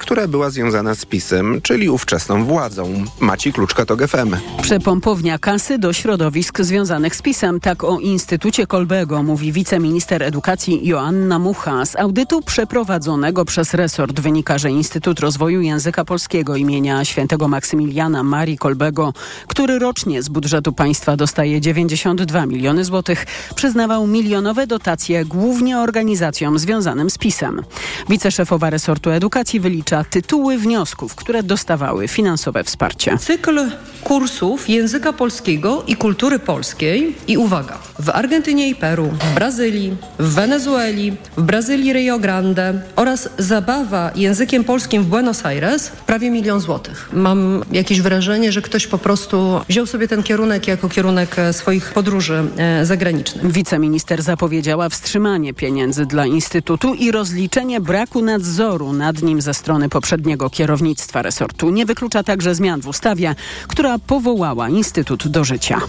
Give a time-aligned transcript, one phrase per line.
[0.00, 3.04] która była związana z PiSem, czyli ówczesną władzą.
[3.20, 4.36] Maciej Kluczka to GFM.
[4.62, 7.60] Przepompownia kasy do środowisk związanych z PiSem.
[7.60, 11.86] Tak o Instytucie Kolbego mówi wiceminister edukacji Joanna Mucha.
[11.86, 18.58] Z audytu przeprowadzonego przez resort wynika, że Instytut Rozwoju Języka Polskiego imienia świętego Maksymiliana Marii
[18.58, 19.12] Kolbego,
[19.46, 27.10] który rocznie z budżetu państwa dostaje 92 miliony złotych, przyznawał milionowe dotacje głównie organizacjom związanym
[27.10, 27.62] z PiSem.
[28.08, 33.18] Wiceszefowa resortu edukacji wylicza tytuły wniosków, które dostawały finansowe wsparcie.
[33.18, 33.60] Cykl
[34.04, 40.34] kursów języka polskiego i kultury polskiej i uwaga, w Argentynie i Peru, w Brazylii, w
[40.34, 47.08] Wenezueli, w Brazylii Rio Grande oraz zabawa językiem polskim w Buenos Aires prawie milion złotych.
[47.12, 51.92] Mam jakieś wrażenie, że ktoś po prostu wziął sobie ten kierunek jako kierunek e, swoich
[51.92, 53.52] podróży e, zagranicznych.
[53.52, 60.50] Wiceminister zapowiedziała wstrzymanie pieniędzy dla Instytutu i rozliczenie braku nadzoru nad nim ze strony poprzedniego
[60.50, 61.70] kierownictwa resortu.
[61.70, 63.34] Nie wyklucza także zmian w ustawie,
[63.68, 65.80] która powołała Instytut do życia.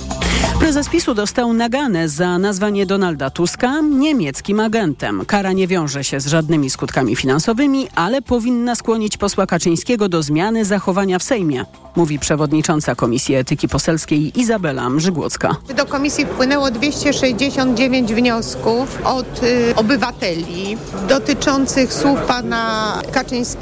[0.59, 5.25] Prezes PiSu dostał naganę za nazwanie Donalda Tuska niemieckim agentem.
[5.25, 10.65] Kara nie wiąże się z żadnymi skutkami finansowymi, ale powinna skłonić posła Kaczyńskiego do zmiany
[10.65, 15.55] zachowania w Sejmie, mówi przewodnicząca Komisji Etyki Poselskiej Izabela Mrzygłocka.
[15.77, 23.54] Do komisji wpłynęło 269 wniosków od y, obywateli dotyczących słów pana Kaczyńskiego.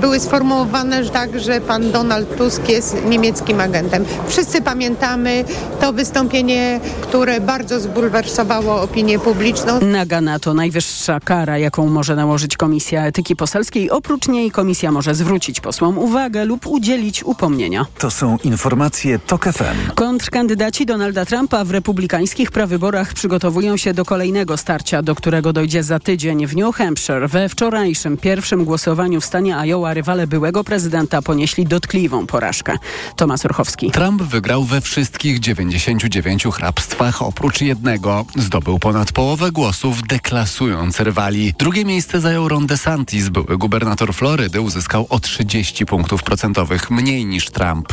[0.00, 4.04] Były sformułowane tak, że pan Donald Tusk jest niemieckim agentem.
[4.28, 5.44] Wszyscy pamiętamy
[5.80, 9.80] to wystąpienie, które bardzo zbulwersowało opinię publiczną.
[9.80, 13.90] Nagana to najwyższa kara, jaką może nałożyć Komisja Etyki Poselskiej.
[13.90, 17.86] Oprócz niej komisja może zwrócić posłom uwagę lub udzielić upomnienia.
[17.98, 19.94] To są informacje TOK FM.
[19.94, 25.98] Kontrkandydaci Donalda Trumpa w republikańskich prawyborach przygotowują się do kolejnego starcia, do którego dojdzie za
[25.98, 27.28] tydzień w New Hampshire.
[27.28, 32.78] We wczorajszym pierwszym głosowaniu w stanie Iowa rywale byłego prezydenta ponieśli dotkliwą porażkę.
[33.16, 33.90] Tomasz Orchowski.
[33.90, 38.24] Trump wygrał we wszystkich 99 hrabstwach oprócz jednego.
[38.36, 41.54] Zdobył ponad połowę głosów, deklasując rywali.
[41.58, 43.28] Drugie miejsce zajął Ron DeSantis.
[43.28, 47.92] Były gubernator Florydy uzyskał o 30 punktów procentowych mniej niż Trump.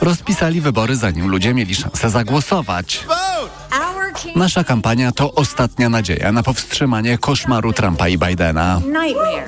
[0.00, 3.06] Rozpisali wybory, zanim ludzie mieli szansę zagłosować.
[4.36, 8.80] Nasza kampania to ostatnia nadzieja na powstrzymanie koszmaru Trumpa i Bidena.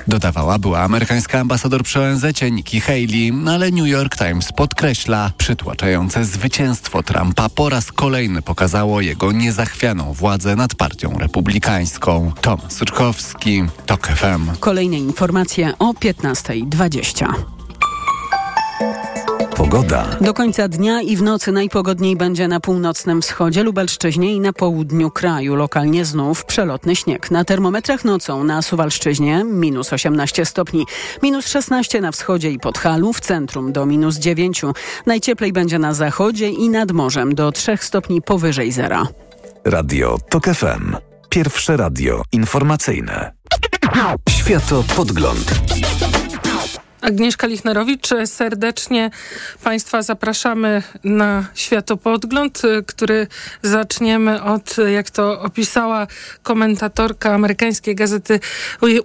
[0.08, 7.02] Dodawała była amerykańska ambasador przy ONZ Nikki Haley, ale New York Times podkreśla, przytłaczające zwycięstwo
[7.02, 12.32] Trumpa po raz kolejny pokazało jego niezachwianą władzę nad partią republikańską.
[12.40, 14.56] Tomasz Surkowski, TOK FM.
[14.60, 17.53] Kolejne informacje o 15.20.
[19.56, 20.06] Pogoda.
[20.20, 25.10] Do końca dnia i w nocy najpogodniej będzie na północnym wschodzie, Lubelszczyźnie i na południu
[25.10, 25.54] kraju.
[25.54, 27.30] Lokalnie znów przelotny śnieg.
[27.30, 30.86] Na termometrach nocą na Suwalszczyźnie minus 18 stopni,
[31.22, 34.62] minus 16 na wschodzie i Podhalu, w centrum do minus 9.
[35.06, 39.06] Najcieplej będzie na zachodzie i nad morzem do 3 stopni powyżej zera.
[39.64, 40.96] Radio TOK FM.
[41.28, 43.32] Pierwsze radio informacyjne.
[44.30, 45.54] Światopodgląd.
[47.04, 49.10] Agnieszka Lichnerowicz, serdecznie
[49.64, 53.26] Państwa zapraszamy na światopodgląd, który
[53.62, 56.06] zaczniemy od, jak to opisała
[56.42, 58.40] komentatorka amerykańskiej gazety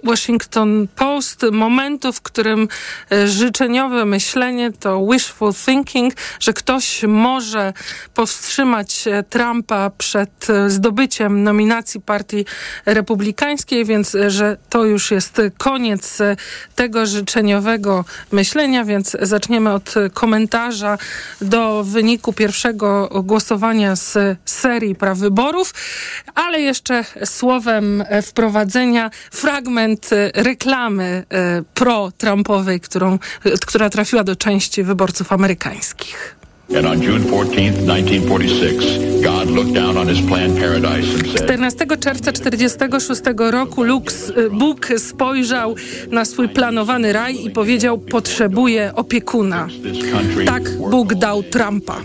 [0.04, 2.68] Washington Post, momentu, w którym
[3.26, 7.72] życzeniowe myślenie to wishful thinking, że ktoś może
[8.14, 12.44] powstrzymać Trumpa przed zdobyciem nominacji partii
[12.86, 16.18] republikańskiej, więc że to już jest koniec
[16.74, 17.89] tego życzeniowego
[18.32, 20.98] myślenia, więc zaczniemy od komentarza
[21.40, 25.74] do wyniku pierwszego głosowania z serii prawyborów,
[26.34, 33.18] ale jeszcze słowem wprowadzenia fragment reklamy e, pro-Trumpowej, którą,
[33.66, 36.39] która trafiła do części wyborców amerykańskich.
[36.76, 41.96] And on June 14, 1946, God looked down on his planned paradise and said, 14
[41.96, 45.74] czerwca 1946 roku Lux, Bóg spojrzał
[46.10, 49.68] na swój planowany raj i powiedział, potrzebuję opiekuna.
[50.46, 52.00] Tak Bóg dał Trumpa.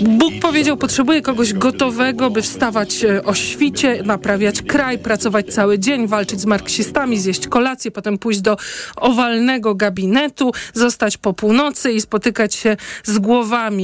[0.00, 6.40] Bóg powiedział, potrzebuję kogoś gotowego, by wstawać o świcie, naprawiać kraj, pracować cały dzień, walczyć
[6.40, 8.56] z marksistami, zjeść kolację, potem pójść do
[8.96, 13.77] owalnego gabinetu, zostać po północy i spotykać się z głowami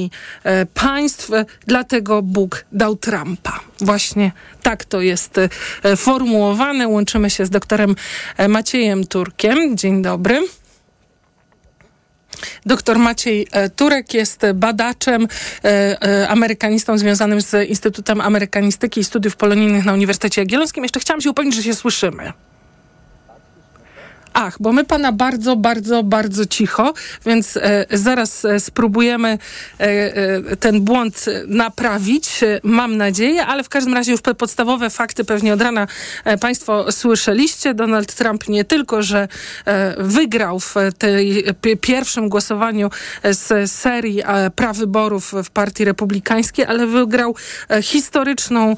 [0.44, 1.30] E, państw,
[1.66, 3.60] dlatego Bóg dał Trumpa.
[3.80, 4.32] Właśnie
[4.62, 6.88] tak to jest e, formułowane.
[6.88, 7.96] Łączymy się z doktorem
[8.36, 9.76] e, Maciejem Turkiem.
[9.76, 10.40] Dzień dobry.
[12.66, 13.46] Doktor Maciej
[13.76, 15.28] Turek jest badaczem,
[16.28, 20.82] amerykanistą związanym z Instytutem Amerykanistyki i Studiów Polonijnych na Uniwersytecie Jagiellońskim.
[20.82, 22.32] Jeszcze chciałam się upewnić, że się słyszymy.
[24.36, 26.94] Ach, bo my pana bardzo, bardzo, bardzo cicho,
[27.26, 29.38] więc e, zaraz e, spróbujemy e,
[29.80, 35.54] e, ten błąd naprawić, e, mam nadzieję, ale w każdym razie już podstawowe fakty pewnie
[35.54, 35.86] od rana
[36.40, 37.74] państwo słyszeliście.
[37.74, 39.28] Donald Trump nie tylko, że
[39.98, 42.90] wygrał w tej pi- pierwszym głosowaniu
[43.24, 44.22] z serii
[44.56, 47.34] prawyborów w Partii Republikańskiej, ale wygrał
[47.82, 48.76] historyczną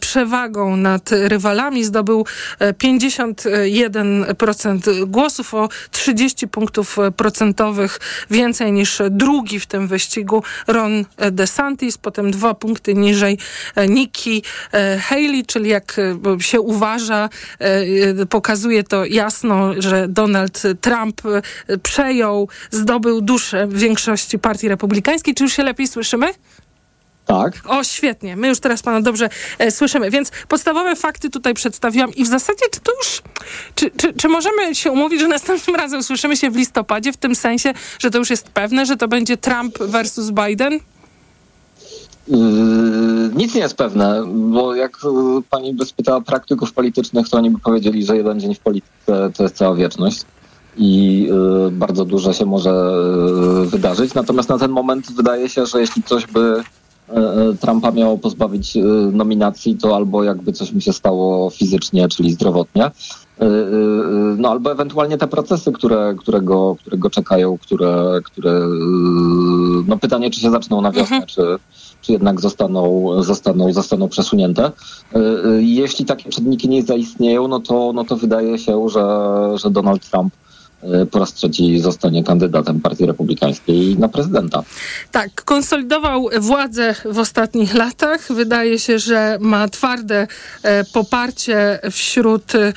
[0.00, 1.84] przewagą nad rywalami.
[1.84, 2.26] Zdobył
[2.58, 8.00] e, 51% głosów, o 30 punktów procentowych
[8.30, 13.38] więcej niż drugi w tym wyścigu Ron DeSantis, potem dwa punkty niżej
[13.74, 14.42] e, Nikki
[14.72, 17.28] e, Haley, czyli jak e, się uważa,
[17.58, 25.34] e, pokazuje to jasno, że Donald Trump e, przejął, zdobył duszę większości partii republikańskiej.
[25.34, 26.26] Czy już się lepiej słyszymy?
[27.28, 27.62] Tak.
[27.66, 28.36] O, świetnie.
[28.36, 29.28] My już teraz pana dobrze
[29.58, 30.10] e, słyszymy.
[30.10, 33.22] Więc podstawowe fakty tutaj przedstawiłam i w zasadzie czy to już,
[33.74, 37.34] czy, czy, czy możemy się umówić, że następnym razem słyszymy się w listopadzie, w tym
[37.34, 40.72] sensie, że to już jest pewne, że to będzie Trump versus Biden?
[42.28, 42.38] Yy,
[43.34, 47.58] nic nie jest pewne, bo jak yy, pani by spytała praktyków politycznych, to oni by
[47.58, 50.22] powiedzieli, że jeden dzień w polityce to jest cała wieczność
[50.76, 54.14] i yy, bardzo dużo się może yy, wydarzyć.
[54.14, 56.62] Natomiast na ten moment wydaje się, że jeśli coś by
[57.60, 62.90] Trumpa miało pozbawić yy, nominacji, to albo jakby coś mu się stało fizycznie, czyli zdrowotnie,
[64.36, 68.60] no albo ewentualnie te procesy, które, które, go, które go czekają, które, które
[69.86, 71.42] no pytanie, czy się zaczną na wiosnę, czy,
[72.02, 74.72] czy jednak zostaną, zostaną, zostaną przesunięte.
[75.58, 79.04] Jeśli takie czynniki nie zaistnieją, no to, no to wydaje się, że,
[79.54, 80.34] że Donald Trump
[81.10, 84.62] po raz trzeci zostanie kandydatem Partii Republikańskiej na prezydenta.
[85.12, 88.32] Tak, konsolidował władzę w ostatnich latach.
[88.32, 90.26] Wydaje się, że ma twarde
[90.62, 92.72] e, poparcie wśród e,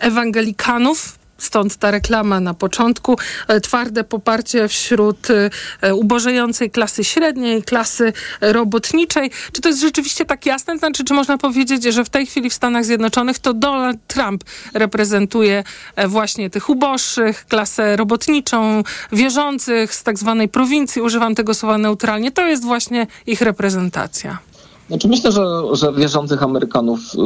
[0.00, 1.17] ewangelikanów.
[1.38, 3.16] Stąd ta reklama na początku.
[3.48, 5.50] E, Twarde poparcie wśród e,
[5.80, 9.30] e, ubożejącej klasy średniej, klasy robotniczej.
[9.52, 10.78] Czy to jest rzeczywiście tak jasne?
[10.78, 14.44] Znaczy, czy można powiedzieć, że w tej chwili w Stanach Zjednoczonych to Donald Trump
[14.74, 15.64] reprezentuje
[16.08, 18.82] właśnie tych uboższych, klasę robotniczą,
[19.12, 24.47] wierzących z tak zwanej prowincji, używam tego słowa neutralnie, to jest właśnie ich reprezentacja.
[24.88, 27.18] Znaczy myślę, że, że wierzących Amerykanów y,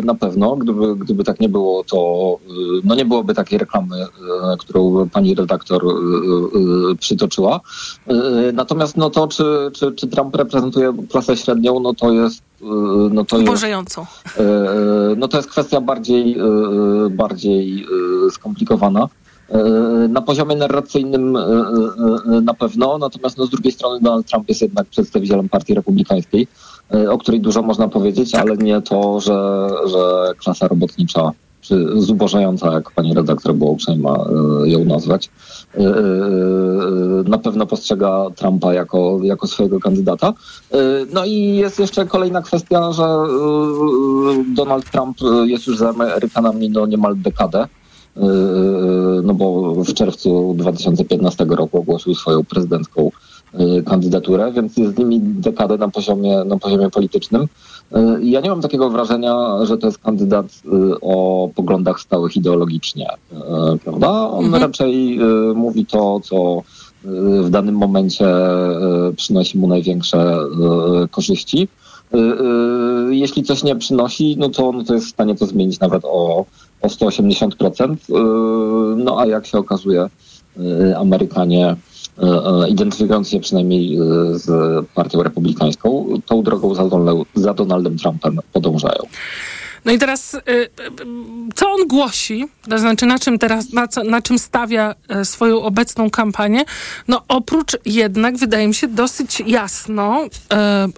[0.00, 2.52] y, na pewno, gdyby, gdyby tak nie było, to y,
[2.84, 4.06] no nie byłoby takiej reklamy,
[4.58, 5.82] którą pani redaktor
[7.00, 7.60] przytoczyła.
[8.52, 12.42] Natomiast no to, czy, czy, czy Trump reprezentuje klasę średnią, no to jest
[13.10, 13.48] no to jest,
[15.16, 16.36] No to jest kwestia bardziej,
[17.10, 17.86] bardziej
[18.30, 19.08] skomplikowana.
[20.08, 21.38] Na poziomie narracyjnym
[22.42, 26.46] na pewno, natomiast no z drugiej strony Donald Trump jest jednak przedstawicielem Partii Republikańskiej,
[27.10, 31.32] o której dużo można powiedzieć, ale nie to, że, że klasa robotnicza
[31.62, 34.16] czy zubożająca, jak pani redaktor była uprzejma
[34.64, 35.30] e, ją nazwać,
[35.74, 35.92] e, e,
[37.24, 40.32] na pewno postrzega Trumpa jako, jako swojego kandydata.
[40.72, 40.76] E,
[41.12, 43.26] No i jest jeszcze kolejna kwestia, że e,
[44.54, 47.60] Donald Trump e, jest już za Amerykanami no niemal dekadę.
[48.16, 48.20] E,
[49.22, 53.31] No bo w czerwcu 2015 roku ogłosił swoją prezydencką e,
[53.86, 57.48] kandydaturę, więc jest z nimi dekadę na poziomie, na poziomie politycznym.
[57.92, 60.70] E, Ja nie mam takiego wrażenia, że to jest kandydat e,
[61.00, 63.08] o poglądach stałych ideologicznie,
[63.84, 64.10] prawda?
[64.30, 66.62] On raczej e, mówi to, co
[67.42, 68.26] w danym momencie
[69.16, 70.36] przynosi mu największe
[71.10, 71.68] korzyści.
[73.10, 76.44] Jeśli coś nie przynosi, no to, no to jest w stanie to zmienić nawet o,
[76.82, 77.92] o 180%.
[77.92, 77.96] E,
[78.96, 80.06] No a jak się okazuje,
[80.96, 81.76] Amerykanie
[82.68, 84.00] identyfikując się przynajmniej e,
[84.38, 89.02] z partią republikańską, tą drogą za, Donald, za Donaldem Trumpem podążają.
[89.84, 90.36] No i teraz,
[91.54, 95.62] co on głosi, to znaczy na czym teraz, na, co, na czym stawia e, swoją
[95.62, 96.64] obecną kampanię?
[97.08, 100.88] No oprócz jednak, wydaje mi się, dosyć jasno e, e,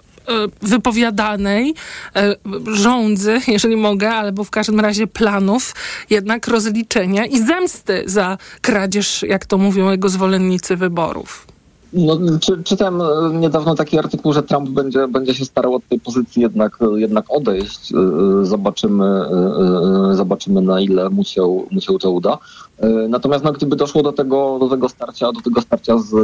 [0.61, 1.73] wypowiadanej
[2.15, 2.35] e,
[2.73, 5.75] rządzy, jeżeli mogę, albo w każdym razie planów
[6.09, 11.47] jednak rozliczenia i zemsty za kradzież, jak to mówią jego zwolennicy wyborów.
[11.93, 15.99] No, czy, czytałem e, niedawno taki artykuł, że Trump będzie, będzie się starał od tej
[15.99, 17.93] pozycji jednak, jednak odejść.
[17.93, 22.37] E, e, Zobaczymy, e, e, zobaczymy na ile mu się, mu się to uda.
[22.79, 26.17] E, Natomiast no, gdyby doszło do tego, do tego starcia, do tego starcia z, e,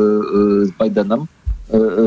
[0.65, 1.40] z Bidenem, e, e,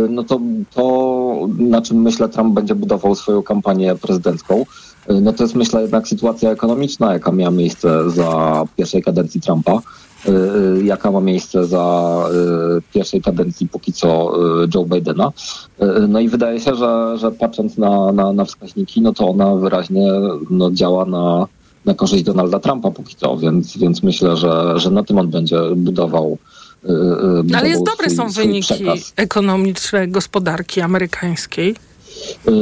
[0.08, 0.40] no to,
[0.74, 4.64] to na czym myślę Trump będzie budował swoją kampanię prezydencką,
[5.06, 9.80] e, no to jest myślę jednak sytuacja ekonomiczna, jaka miała miejsce za pierwszej kadencji Trumpa
[10.84, 12.14] jaka ma miejsce za
[12.92, 14.32] pierwszej kadencji póki co
[14.74, 15.32] Joe Bidena.
[16.08, 20.12] No i wydaje się, że, że patrząc na, na, na wskaźniki, no to ona wyraźnie
[20.50, 21.46] no, działa na,
[21.84, 25.58] na korzyść Donalda Trumpa póki co, więc, więc myślę, że, że na tym on będzie
[25.76, 26.38] budował.
[26.84, 29.12] Budował Ale jest dobre swój- są swój wyniki przekaz.
[29.16, 31.74] ekonomiczne gospodarki amerykańskiej.
[32.48, 32.52] Y,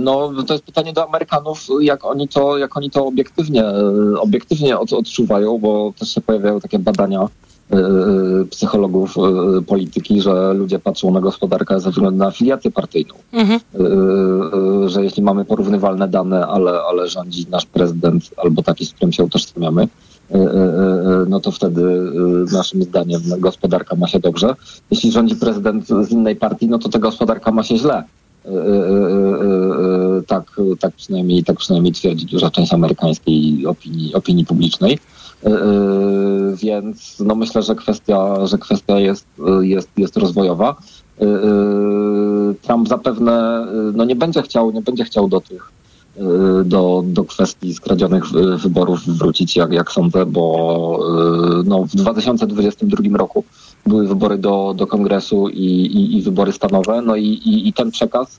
[0.00, 3.64] No, to jest pytanie do Amerykanów, jak oni to, jak oni to obiektywnie,
[4.20, 7.28] obiektywnie od, odczuwają, bo też się pojawiają takie badania
[8.50, 9.14] psychologów
[9.66, 13.14] polityki, że ludzie patrzą na gospodarkę ze względu na afiliację partyjną.
[13.32, 13.60] Mhm.
[14.86, 19.24] Że jeśli mamy porównywalne dane, ale, ale rządzi nasz prezydent albo taki, z którym się
[19.24, 19.88] utożsamiamy,
[21.28, 21.82] no to wtedy
[22.52, 24.54] naszym zdaniem gospodarka ma się dobrze.
[24.90, 28.04] Jeśli rządzi prezydent z innej partii, no to ta gospodarka ma się źle.
[30.26, 34.98] Tak, tak, przynajmniej, tak przynajmniej twierdzi duża część amerykańskiej opinii, opinii publicznej.
[36.62, 39.26] Więc no myślę, że kwestia, że kwestia jest,
[39.60, 40.76] jest, jest rozwojowa.
[42.62, 45.72] Trump zapewne no nie będzie chciał, nie będzie chciał do tych
[46.64, 51.00] do, do kwestii skradzionych wy- wyborów wrócić, jak, jak sądzę, bo
[51.60, 53.44] y, no, w 2022 roku
[53.86, 57.90] były wybory do, do kongresu i, i, i wybory stanowe, no i, i, i ten
[57.90, 58.36] przekaz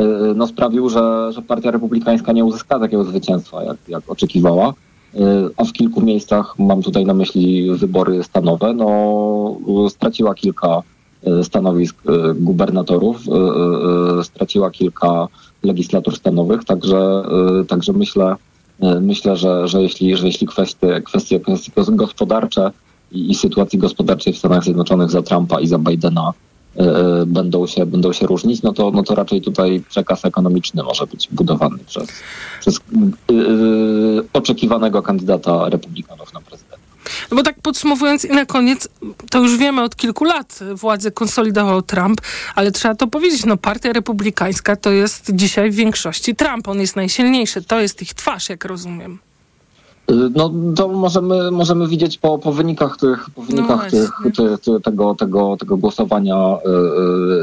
[0.00, 0.04] y,
[0.36, 4.74] no, sprawił, że, że partia republikańska nie uzyska takiego zwycięstwa, jak, jak oczekiwała.
[5.14, 5.18] Y,
[5.56, 9.56] A w kilku miejscach, mam tutaj na myśli wybory stanowe, no,
[9.86, 10.82] y, straciła kilka
[11.40, 15.28] y, stanowisk y, gubernatorów, y, y, y, straciła kilka
[15.62, 17.22] legislatur stanowych, także,
[17.62, 18.36] y, także myślę,
[18.82, 22.70] y, myślę, że, że jeśli, że jeśli kwestie, kwestie, kwestie gospodarcze
[23.12, 26.32] i, i sytuacji gospodarczej w Stanach Zjednoczonych za Trumpa i za Bidena
[26.76, 26.82] y,
[27.26, 31.28] będą się, będą się różnić, no to, no to raczej tutaj przekaz ekonomiczny może być
[31.32, 32.08] budowany przez,
[32.60, 36.67] przez y, y, oczekiwanego kandydata republikanów na prezydenta.
[37.30, 38.88] No bo tak podsumowując i na koniec,
[39.30, 42.20] to już wiemy od kilku lat władzę konsolidował Trump,
[42.54, 46.96] ale trzeba to powiedzieć, no partia republikańska to jest dzisiaj w większości Trump, on jest
[46.96, 49.18] najsilniejszy, to jest ich twarz, jak rozumiem.
[50.34, 54.00] No to możemy, możemy widzieć po, po wynikach tych, po wynikach właśnie.
[54.00, 56.68] tych, ty, ty, tego, tego, tego głosowania y,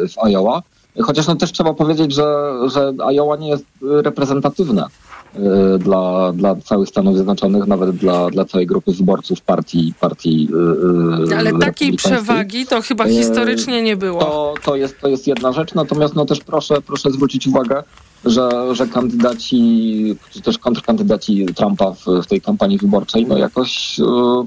[0.04, 0.64] y, w Iowa.
[1.02, 4.86] Chociaż no też trzeba powiedzieć, że, że Iowa nie jest reprezentatywne
[5.80, 10.50] dla, dla całych Stanów Zjednoczonych, nawet dla, dla całej grupy wyborców partii, partii
[11.30, 14.20] y, y, Ale takiej przewagi to chyba historycznie nie było.
[14.20, 17.84] To, to, jest, to jest jedna rzecz, natomiast no też proszę, proszę zwrócić uwagę,
[18.26, 24.00] że, że kandydaci, czy też kontrkandydaci Trumpa w, w tej kampanii wyborczej, no jakoś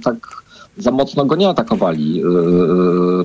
[0.05, 0.43] tak
[0.79, 2.23] za mocno go nie atakowali,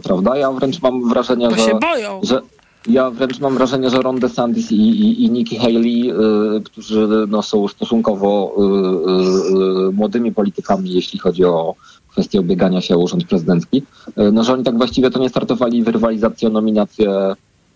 [0.04, 0.38] prawda?
[0.38, 2.22] Ja wręcz mam wrażenie, Bo że, się boją.
[2.24, 2.42] że
[2.88, 6.12] ja wręcz mam wrażenie, że Ron DeSantis i, i, i Nikki Haley,
[6.58, 11.76] y, którzy no, są stosunkowo y, y, y, młodymi politykami, jeśli chodzi o
[12.12, 15.84] kwestię ubiegania się o urząd prezydencki, y, no, że oni tak właściwie to nie startowali
[15.84, 17.34] w rywalizację o nominację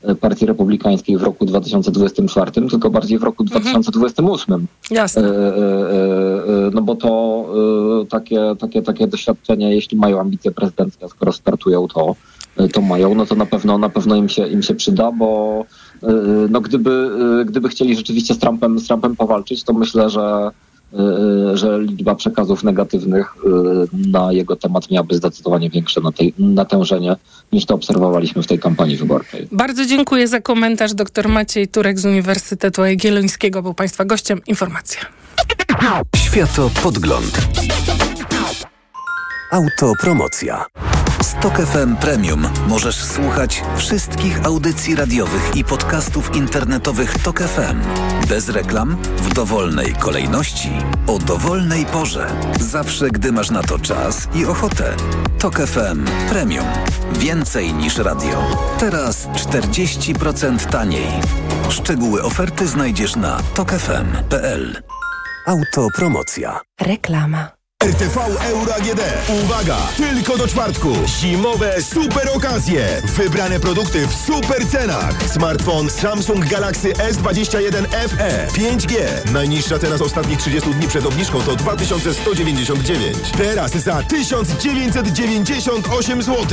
[0.10, 4.68] y, Partii Republikańskiej w roku 2024, tylko bardziej w roku 2028.
[4.92, 5.22] Jasne.
[5.22, 7.46] E, e, e, No bo to
[8.10, 12.16] takie, takie, takie doświadczenie, jeśli mają ambicje prezydenckie, skoro startują, to,
[12.74, 15.66] to mają, no to na pewno na pewno im się, im się przyda, bo
[16.04, 16.08] e,
[16.50, 17.10] no gdyby,
[17.42, 20.52] e, gdyby chcieli rzeczywiście z Trumpem, z Trumpem powalczyć, to myślę, że
[20.94, 23.50] e, że liczba przekazów negatywnych e,
[24.12, 27.16] na jego temat miałaby zdecydowanie większe na tej, natężenie
[27.52, 29.48] niż to obserwowaliśmy w tej kampanii wyborczej.
[29.52, 30.94] Bardzo dziękuję za komentarz.
[30.94, 34.42] Dr Maciej Turek z Uniwersytetu Jagiellońskiego był Państwa gościem.
[34.48, 35.02] Informacja.
[36.16, 37.48] Światopodgląd.
[39.52, 40.66] Autopromocja.
[41.40, 47.82] Stok FM Premium możesz słuchać wszystkich audycji radiowych i podcastów internetowych Tok FM.
[48.28, 50.70] Bez reklam, w dowolnej kolejności,
[51.08, 52.28] o dowolnej porze.
[52.60, 54.96] Zawsze, gdy masz na to czas i ochotę.
[55.40, 56.66] Tok FM Premium.
[57.14, 58.48] Więcej niż radio.
[58.80, 61.08] Teraz 40% taniej.
[61.70, 64.82] Szczegóły oferty znajdziesz na tokefm.pl.
[65.48, 66.60] Autopromocja.
[66.82, 67.57] Reklama.
[67.88, 68.18] RTV
[68.50, 69.02] Euro AGD.
[69.44, 69.78] Uwaga!
[69.98, 70.88] Tylko do czwartku.
[71.08, 73.02] Zimowe super okazje.
[73.18, 75.30] Wybrane produkty w super cenach.
[75.30, 78.96] Smartfon Samsung Galaxy S21 FE 5G.
[79.32, 83.18] Najniższa cena z ostatnich 30 dni przed obniżką to 2199.
[83.38, 86.46] Teraz za 1998 zł.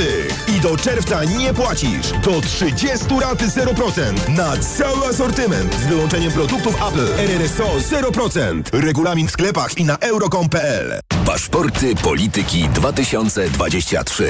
[0.47, 2.11] I do czerwca nie płacisz.
[2.23, 4.29] Do 30 rat 0%.
[4.29, 5.75] Na cały asortyment.
[5.75, 7.13] Z wyłączeniem produktów Apple.
[7.17, 8.61] RRSO 0%.
[8.73, 14.25] Regulamin w sklepach i na euro.com.pl Paszporty Polityki 2023.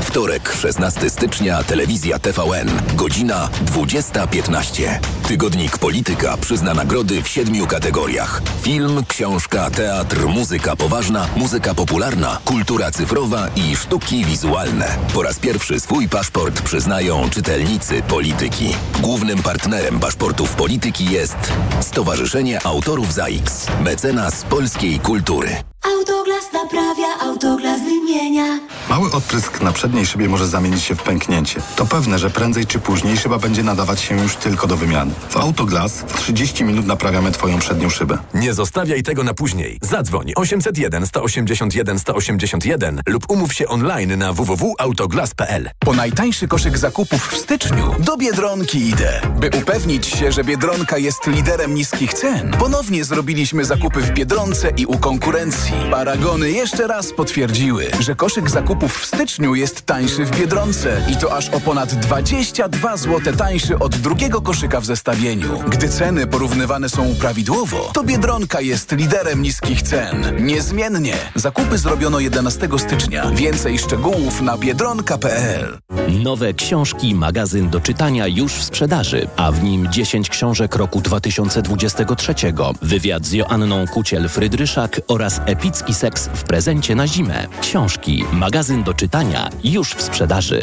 [0.00, 4.98] Wtorek, 16 stycznia, telewizja TVN, godzina 20.15.
[5.28, 8.42] Tygodnik Polityka przyzna nagrody w siedmiu kategoriach.
[8.62, 14.88] Film, książka, teatr, muzyka poważna, muzyka popularna, kultura cyfrowa i sztuki wizualne.
[15.14, 18.74] Po raz pierwszy swój paszport przyznają czytelnicy Polityki.
[19.00, 25.56] Głównym partnerem paszportów Polityki jest Stowarzyszenie Autorów ZAIKS, mecenas polskiej kultury.
[25.98, 28.58] Autoglas naprawia, autoglas wymienia.
[28.96, 31.60] Mały odprysk na przedniej szybie może zamienić się w pęknięcie.
[31.76, 35.14] To pewne, że prędzej czy później szyba będzie nadawać się już tylko do wymiany.
[35.28, 38.18] W Autoglas w 30 minut naprawiamy Twoją przednią szybę.
[38.34, 39.78] Nie zostawiaj tego na później.
[39.82, 45.70] Zadzwoń 801 181 181 lub umów się online na www.autoglas.pl.
[45.78, 49.20] Po najtańszy koszyk zakupów w styczniu do Biedronki idę.
[49.40, 54.86] By upewnić się, że Biedronka jest liderem niskich cen, ponownie zrobiliśmy zakupy w Biedronce i
[54.86, 55.72] u konkurencji.
[55.90, 61.36] Paragony jeszcze raz potwierdziły, że koszyk zakupów w styczniu jest tańszy w Biedronce i to
[61.36, 65.58] aż o ponad 22 zł tańszy od drugiego koszyka w zestawieniu.
[65.68, 70.44] Gdy ceny porównywane są prawidłowo, to Biedronka jest liderem niskich cen.
[70.46, 71.14] Niezmiennie.
[71.34, 73.30] Zakupy zrobiono 11 stycznia.
[73.30, 75.78] Więcej szczegółów na biedronka.pl.
[76.22, 82.34] Nowe książki, magazyn do czytania już w sprzedaży, a w nim 10 książek roku 2023.
[82.82, 87.46] Wywiad z Joanną Kuciel-Frydryszak oraz epicki seks w prezencie na zimę.
[87.60, 90.62] Książki, magazyn do czytania już w sprzedaży.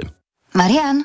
[0.53, 1.03] Marian,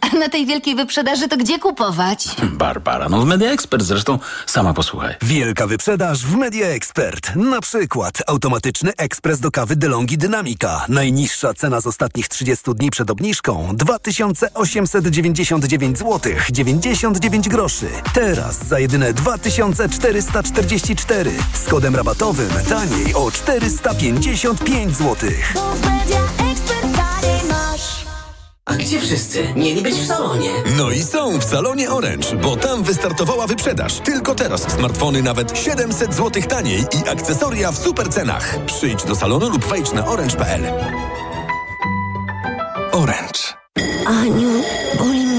[0.00, 2.28] a na tej wielkiej wyprzedaży to gdzie kupować?
[2.42, 5.14] Barbara, no w Media Expert zresztą sama posłuchaj.
[5.22, 7.36] Wielka wyprzedaż w Media Expert.
[7.36, 10.84] Na przykład automatyczny ekspres do kawy DeLonghi Dynamika.
[10.88, 17.88] Najniższa cena z ostatnich 30 dni przed obniżką 2899 zł 99 groszy.
[18.12, 25.30] Teraz za jedyne 2444 z kodem rabatowym taniej o 455 zł.
[28.66, 29.48] A gdzie wszyscy?
[29.56, 30.50] Mieli być w salonie.
[30.76, 34.00] No i są w salonie Orange, bo tam wystartowała wyprzedaż.
[34.04, 38.58] Tylko teraz smartfony nawet 700 zł taniej i akcesoria w super cenach.
[38.66, 40.62] Przyjdź do salonu lub wejdź na orange.pl.
[42.92, 43.40] Orange.
[44.06, 44.50] Aniu,
[44.98, 45.15] boli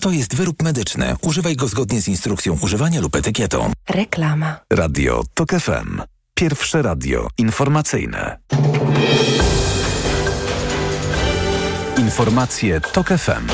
[0.00, 1.16] To jest wyrób medyczny.
[1.22, 3.72] Używaj go zgodnie z instrukcją używania lub etykietą.
[3.88, 4.60] Reklama.
[4.72, 6.02] Radio TOK FM.
[6.34, 8.38] Pierwsze radio informacyjne.
[11.98, 13.46] Informacje TOK FM.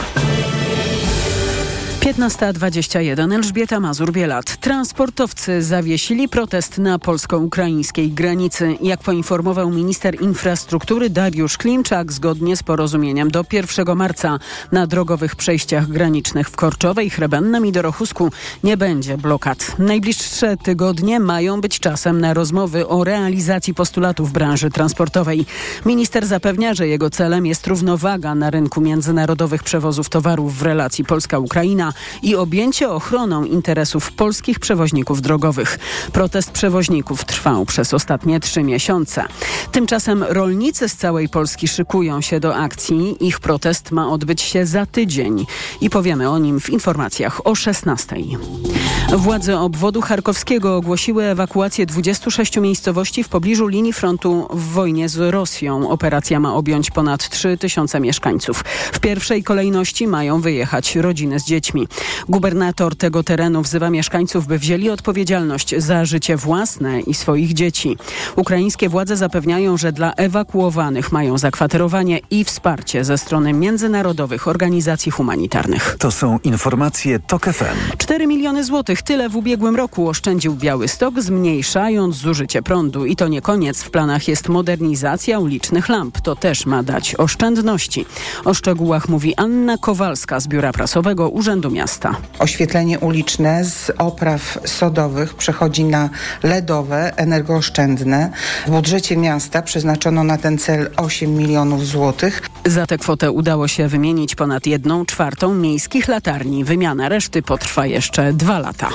[2.04, 4.56] 15.21 Elżbieta Mazur-Bielat.
[4.56, 8.76] Transportowcy zawiesili protest na polsko-ukraińskiej granicy.
[8.80, 14.38] Jak poinformował minister infrastruktury Dariusz Klimczak, zgodnie z porozumieniem do 1 marca
[14.72, 18.30] na drogowych przejściach granicznych w Korczowej, Chrebennem i Dorochusku
[18.64, 19.78] nie będzie blokad.
[19.78, 25.46] Najbliższe tygodnie mają być czasem na rozmowy o realizacji postulatów branży transportowej.
[25.86, 31.93] Minister zapewnia, że jego celem jest równowaga na rynku międzynarodowych przewozów towarów w relacji Polska-Ukraina
[32.22, 35.78] i objęcie ochroną interesów polskich przewoźników drogowych.
[36.12, 39.24] Protest przewoźników trwał przez ostatnie trzy miesiące.
[39.72, 43.26] Tymczasem rolnicy z całej Polski szykują się do akcji.
[43.26, 45.46] Ich protest ma odbyć się za tydzień
[45.80, 48.16] i powiemy o nim w informacjach o 16.
[49.12, 55.90] Władze obwodu charkowskiego ogłosiły ewakuację 26 miejscowości w pobliżu linii frontu w wojnie z Rosją.
[55.90, 58.64] Operacja ma objąć ponad 3 tysiące mieszkańców.
[58.92, 61.83] W pierwszej kolejności mają wyjechać rodziny z dziećmi.
[62.28, 67.96] Gubernator tego terenu wzywa mieszkańców, by wzięli odpowiedzialność za życie własne i swoich dzieci.
[68.36, 75.96] Ukraińskie władze zapewniają, że dla ewakuowanych mają zakwaterowanie i wsparcie ze strony międzynarodowych organizacji humanitarnych.
[75.98, 77.96] To są informacje TOK FM.
[77.98, 83.06] 4 miliony złotych tyle w ubiegłym roku oszczędził Białystok, zmniejszając zużycie prądu.
[83.06, 83.82] I to nie koniec.
[83.82, 86.20] W planach jest modernizacja ulicznych lamp.
[86.20, 88.06] To też ma dać oszczędności.
[88.44, 92.16] O szczegółach mówi Anna Kowalska z Biura Prasowego Urzędu Miasta.
[92.38, 96.10] Oświetlenie uliczne z opraw sodowych przechodzi na
[96.42, 98.30] LEDowe, energooszczędne.
[98.66, 102.42] W budżecie miasta przeznaczono na ten cel 8 milionów złotych.
[102.66, 106.64] Za tę kwotę udało się wymienić ponad jedną czwartą miejskich latarni.
[106.64, 108.88] Wymiana reszty potrwa jeszcze dwa lata.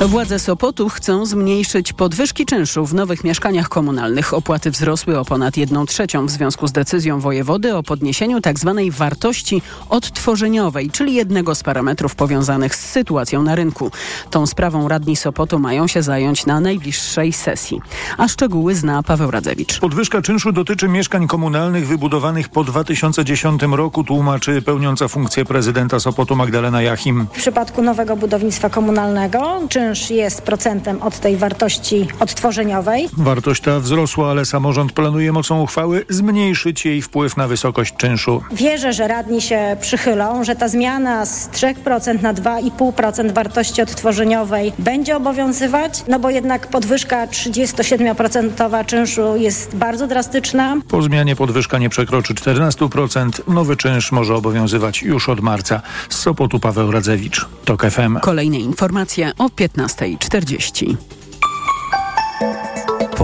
[0.00, 4.34] Władze Sopotu chcą zmniejszyć podwyżki czynszu w nowych mieszkaniach komunalnych.
[4.34, 8.74] Opłaty wzrosły o ponad 1 trzecią w związku z decyzją wojewody o podniesieniu tzw.
[8.76, 13.90] Tak wartości odtworzeniowej, czyli jednego z parametrów powiązanych z sytuacją na rynku.
[14.30, 17.80] Tą sprawą radni Sopotu mają się zająć na najbliższej sesji.
[18.18, 19.80] A szczegóły zna Paweł Radzewicz.
[19.80, 26.82] Podwyżka czynszu dotyczy mieszkań komunalnych wybudowanych po 2010 roku, tłumaczy pełniąca funkcję prezydenta Sopotu Magdalena
[26.82, 27.26] Jachim.
[27.32, 33.08] W przypadku nowego budownictwa komunalnego czynsz jest procentem od tej wartości odtworzeniowej.
[33.16, 38.42] Wartość ta wzrosła, ale samorząd planuje mocą uchwały zmniejszyć jej wpływ na wysokość czynszu.
[38.52, 41.74] Wierzę, że radni się przychylą, że ta zmiana z 3%
[42.22, 50.76] na 2,5% wartości odtworzeniowej będzie obowiązywać, no bo jednak podwyżka 37% czynszu jest bardzo drastyczna.
[50.88, 53.30] Po zmianie podwyżka nie przekroczy 14%.
[53.48, 55.82] Nowy czynsz może obowiązywać już od marca.
[56.08, 58.18] Z Sopotu Paweł Radzewicz, TOK FM.
[58.20, 60.96] Kolejne informacje o 15.40.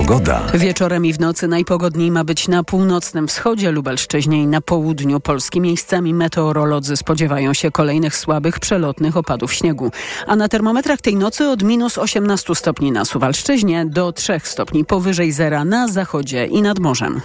[0.00, 0.42] Pogoda.
[0.54, 5.60] Wieczorem i w nocy najpogodniej ma być na północnym wschodzie Lubelszczyźnie i na południu Polski.
[5.60, 9.90] Miejscami meteorolodzy spodziewają się kolejnych słabych, przelotnych opadów śniegu.
[10.26, 15.32] A na termometrach tej nocy od minus 18 stopni na Suwalszczyźnie do 3 stopni powyżej
[15.32, 17.20] zera na zachodzie i nad morzem.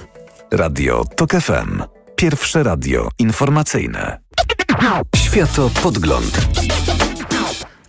[0.52, 1.84] Radio TOK FM.
[2.16, 4.20] Pierwsze radio informacyjne.
[5.16, 6.48] Światopodgląd.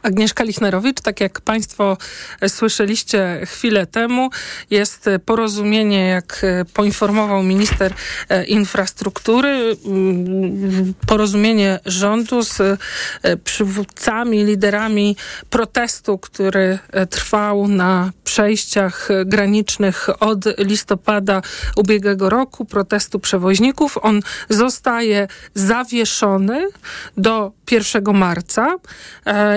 [0.07, 1.97] Agnieszka Lichnerowicz, tak jak Państwo
[2.49, 4.31] słyszeliście chwilę temu,
[4.71, 7.93] jest porozumienie, jak poinformował minister
[8.29, 12.77] e, infrastruktury, mm, porozumienie rządu z e,
[13.37, 15.17] przywódcami, liderami
[15.51, 21.43] protestu, który e, trwał na przejściach granicznych od listopada
[21.77, 23.99] ubiegłego roku, protestu przewoźników.
[24.03, 26.69] On zostaje zawieszony
[27.17, 28.77] do 1 marca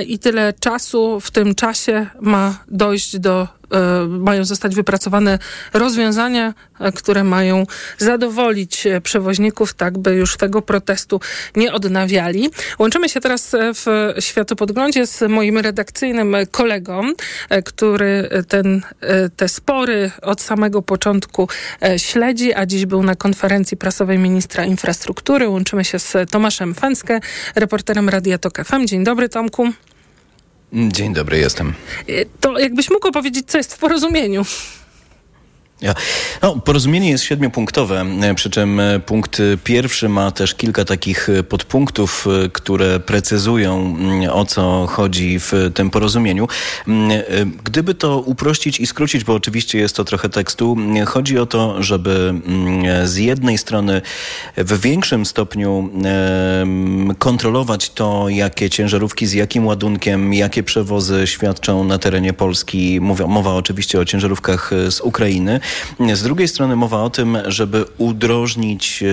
[0.08, 5.40] i tyle ile czasu w tym czasie ma dojść do E, mają zostać wypracowane
[5.74, 7.64] rozwiązania, e, które mają
[7.98, 11.20] zadowolić e, przewoźników, tak by już tego protestu
[11.56, 12.50] nie odnawiali.
[12.80, 17.02] Łączymy się teraz w Światopodglądzie z moim redakcyjnym kolegą,
[17.66, 18.82] który ten,
[19.36, 21.48] te spory od samego początku
[21.98, 25.50] śledzi, a dziś był na konferencji prasowej ministra infrastruktury.
[25.50, 27.20] Łączymy się z Tomaszem Fęskę,
[27.56, 28.88] reporterem Radia Tok FM.
[28.88, 29.72] Dzień dobry, Tomku.
[30.74, 31.74] Dzień dobry, jestem.
[32.40, 34.46] To jakbyś mógł opowiedzieć, co jest w porozumieniu?
[36.42, 41.44] No, porozumienie jest siedmiopunktowe, e, przy czym e, punkt pierwszy ma też kilka takich e,
[41.44, 46.48] podpunktów, które precyzują mm, o co chodzi w tym porozumieniu.
[46.88, 47.22] Mm,
[47.64, 51.84] gdyby to uprościć i skrócić, bo oczywiście jest to trochę tekstu, mm, chodzi o to,
[51.84, 52.34] żeby
[53.04, 54.02] z jednej strony
[54.58, 55.90] w większym stopniu
[57.20, 63.02] kontrolować to, jakie ciężarówki z jakim ładunkiem, jakie przewozy świadczą na terenie Polski.
[63.28, 65.60] Mowa oczywiście o ciężarówkach z Ukrainy.
[66.14, 69.04] Z drugiej strony mowa o tym, żeby udrożnić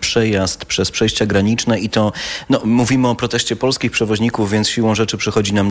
[0.00, 2.12] przejazd przez przejścia graniczne i to,
[2.48, 5.70] no, mówimy o proteście polskich przewoźników, więc siłą rzeczy przychodzi nam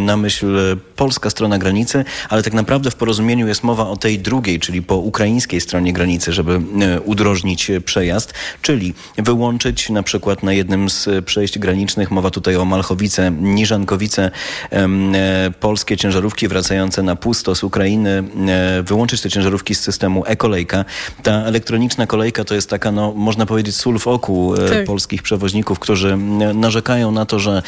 [0.00, 4.60] na myśl polska strona granicy, ale tak naprawdę w porozumieniu jest mowa o tej drugiej,
[4.60, 10.90] czyli po ukraińskiej stronie granicy, żeby e, udrożnić przejazd, czyli wyłączyć na przykład na jednym
[10.90, 14.30] z przejść granicznych, mowa tutaj o Malchowice, Niżankowice,
[14.70, 20.84] e, polskie ciężarówki wracające na pusto z Ukrainy, e, wyłączyć te ciężarówki z systemu e-kolejka.
[21.22, 24.84] Ta elektroniczna kolejka to jest taka, no, można powiedzieć, sól w oku e, tak.
[24.84, 26.16] polskich przewoźników, którzy
[26.54, 27.62] narzekają na to, że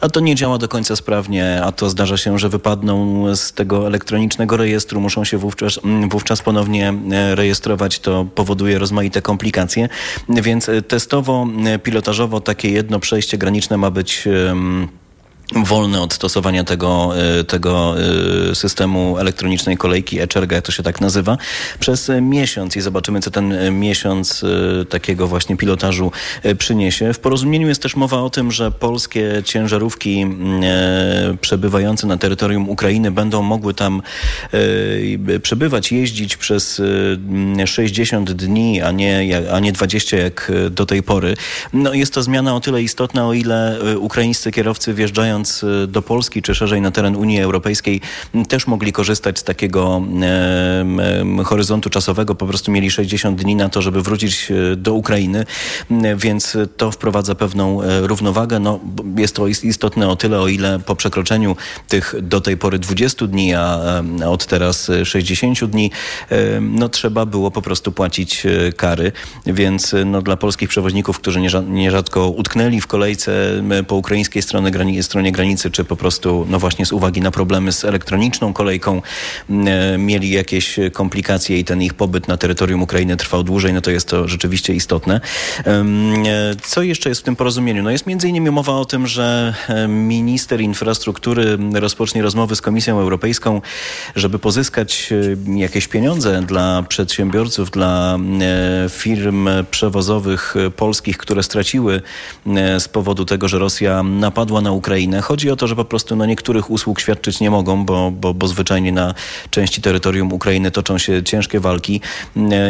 [0.00, 3.86] a to nie działa do końca sprawnie, a to zdarza się, że wypadną z tego
[3.86, 5.80] elektronicznego rejestru, muszą się wówczas,
[6.10, 7.98] wówczas ponownie e, rejestrować.
[7.98, 9.88] To powoduje rozmaite komplikacje.
[10.28, 11.46] Więc e, testowo,
[11.82, 14.28] pilotażowo takie jedno przejście graniczne ma być
[15.56, 17.94] wolny od stosowania tego, e, tego
[18.50, 21.38] e, systemu elektronicznej kolejki e-czerga, jak to się tak nazywa,
[21.80, 26.12] przez miesiąc i zobaczymy, co ten miesiąc e, takiego właśnie pilotażu
[26.58, 27.12] przyniesie.
[27.12, 30.26] W porozumieniu jest też mowa o tym, że polskie ciężarówki
[31.40, 34.02] przebywające na terytorium Ukrainy będą mogły tam
[35.42, 36.82] przebywać, jeździć przez
[37.66, 41.34] 60 dni, a nie, a nie 20 jak do tej pory.
[41.72, 46.42] No jest to zmiana o tyle istotna, o ile ukraińscy kierowcy wjeżdżają wracając do Polski,
[46.42, 48.00] czy szerzej na teren Unii Europejskiej,
[48.48, 50.02] też mogli korzystać z takiego
[51.44, 52.34] horyzontu czasowego.
[52.34, 55.46] Po prostu mieli 60 dni na to, żeby wrócić do Ukrainy,
[56.16, 58.60] więc to wprowadza pewną równowagę.
[58.60, 58.80] No,
[59.16, 61.56] jest to istotne o tyle, o ile po przekroczeniu
[61.88, 65.90] tych do tej pory 20 dni, a od teraz 60 dni,
[66.60, 68.42] no trzeba było po prostu płacić
[68.76, 69.12] kary,
[69.46, 74.96] więc no, dla polskich przewoźników, którzy nierzadko utknęli w kolejce po ukraińskiej stronie, grani
[75.32, 79.02] granicy, czy po prostu, no właśnie z uwagi na problemy z elektroniczną kolejką,
[79.98, 84.08] mieli jakieś komplikacje i ten ich pobyt na terytorium Ukrainy trwał dłużej, no to jest
[84.08, 85.20] to rzeczywiście istotne.
[86.62, 87.82] Co jeszcze jest w tym porozumieniu?
[87.82, 89.54] No jest między innymi mowa o tym, że
[89.88, 93.60] minister infrastruktury rozpocznie rozmowy z Komisją Europejską,
[94.16, 95.12] żeby pozyskać
[95.56, 98.18] jakieś pieniądze dla przedsiębiorców, dla
[98.90, 102.02] firm przewozowych polskich, które straciły
[102.78, 105.19] z powodu tego, że Rosja napadła na Ukrainę.
[105.22, 108.48] Chodzi o to, że po prostu no, niektórych usług świadczyć nie mogą, bo, bo, bo
[108.48, 109.14] zwyczajnie na
[109.50, 112.00] części terytorium Ukrainy toczą się ciężkie walki.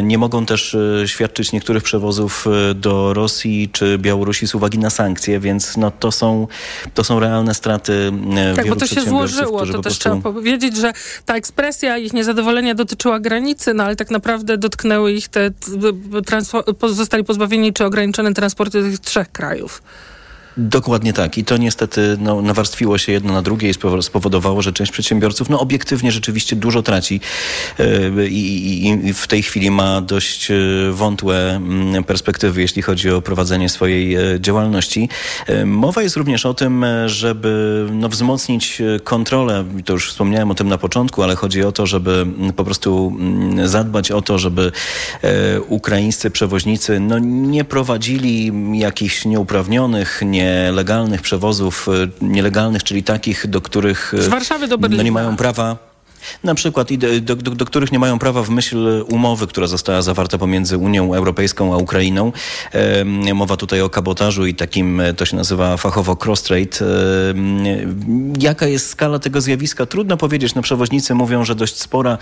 [0.02, 5.76] Nie mogą też świadczyć niektórych przewozów do Rosji czy Białorusi z uwagi na sankcje, więc
[5.76, 6.46] no, to, są,
[6.94, 8.12] to są realne straty
[8.56, 9.60] Tak, bo to się złożyło.
[9.60, 10.00] To też prostu...
[10.00, 10.92] trzeba powiedzieć, że
[11.26, 15.50] ta ekspresja ich niezadowolenia dotyczyła granicy, no ale tak naprawdę dotknęły ich te,
[16.88, 19.82] zostali pozbawieni czy ograniczone transporty tych trzech krajów.
[20.56, 21.38] Dokładnie tak.
[21.38, 25.60] I to niestety no, nawarstwiło się jedno na drugie i spowodowało, że część przedsiębiorców no,
[25.60, 27.20] obiektywnie rzeczywiście dużo traci
[27.78, 30.54] yy, i, i, w tej chwili ma dość e,
[30.92, 35.08] wątłe mm, perspektywy, jeśli chodzi o prowadzenie swojej e, działalności.
[35.64, 39.64] Mowa jest również o tym, żeby no, wzmocnić kontrolę.
[39.84, 43.16] To już wspomniałem o tym na początku, ale chodzi o to, żeby mm, po prostu
[43.20, 44.72] mm, zadbać o to, żeby
[45.68, 53.60] ukraińscy przewoźnicy no, nie prowadzili jakichś nieuprawnionych, nie nielegalnych przewozów, e, nielegalnych, czyli takich, do
[53.60, 55.02] których z Warszawy do Berlina.
[55.02, 55.89] No, nie mają prawa
[56.44, 60.02] na przykład i do, do, do, których nie mają prawa w myśl umowy, która została
[60.02, 62.32] zawarta pomiędzy Unią Europejską a Ukrainą.
[63.34, 66.84] Mowa tutaj o kabotażu i takim, e, to się nazywa fachowo cross-trade.
[68.38, 69.86] Jaka jest skala tego zjawiska?
[69.86, 70.54] Trudno powiedzieć.
[70.54, 72.18] No przewoźnicy mówią, że dość spora.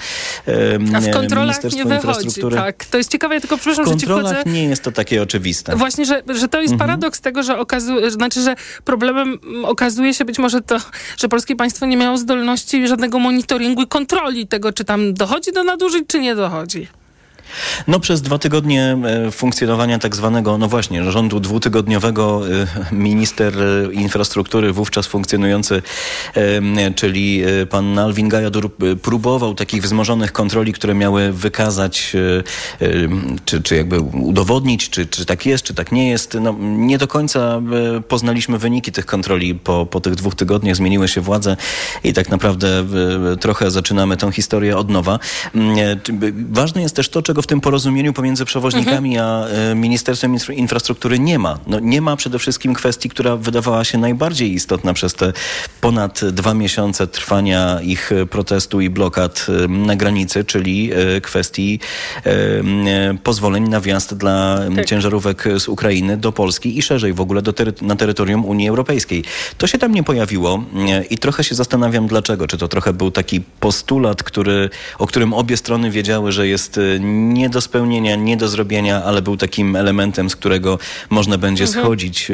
[0.95, 2.29] A w kontrolach nie wychodzi.
[2.55, 3.35] Tak, to jest ciekawe.
[3.35, 5.77] Ja tylko przepraszam, w kontrolach że ci nie jest to takie oczywiste.
[5.77, 6.89] Właśnie, że, że to jest mhm.
[6.91, 10.77] paradoks tego, że okazuje, znaczy, że problemem okazuje się być może to,
[11.17, 16.05] że polskie państwo nie miało zdolności żadnego monitoringu kontroli tego, czy tam dochodzi do nadużyć,
[16.09, 16.89] czy nie dochodzi.
[17.87, 23.93] No przez dwa tygodnie e, funkcjonowania tak zwanego, no właśnie, rządu dwutygodniowego e, minister e,
[23.93, 25.83] infrastruktury wówczas funkcjonujący,
[26.95, 28.71] czyli pan Alvin Gajadur
[29.03, 32.17] próbował takich wzmożonych kontroli, które miały wykazać,
[33.45, 36.35] czy, czy jakby udowodnić, czy, czy tak jest, czy tak nie jest.
[36.41, 37.63] No, nie do końca
[38.09, 40.77] poznaliśmy wyniki tych kontroli po, po tych dwóch tygodniach.
[40.77, 41.57] Zmieniły się władze
[42.05, 42.87] i tak naprawdę
[43.41, 45.19] trochę zaczynamy tę historię od nowa.
[46.51, 49.29] Ważne jest też to, czego w tym porozumieniu pomiędzy przewoźnikami mhm.
[49.29, 51.59] a e, Ministerstwem Infrastruktury nie ma.
[51.67, 55.33] No, nie ma przede wszystkim kwestii, która wydawała się najbardziej istotna przez te
[55.81, 61.81] ponad dwa miesiące trwania ich protestu i blokad e, na granicy, czyli e, kwestii
[63.23, 64.87] pozwoleń na wjazd dla tak.
[64.87, 69.25] ciężarówek z Ukrainy do Polski i szerzej w ogóle do tery na terytorium Unii Europejskiej.
[69.59, 70.65] To się tam nie pojawiło
[71.11, 72.47] i trochę się zastanawiam dlaczego.
[72.47, 76.81] Czy to trochę był taki postulat, który, o którym obie strony wiedziały, że jest
[77.35, 80.79] nie do spełnienia, nie do zrobienia, ale był takim elementem, z którego
[81.11, 81.85] można będzie mhm.
[81.85, 82.33] schodzić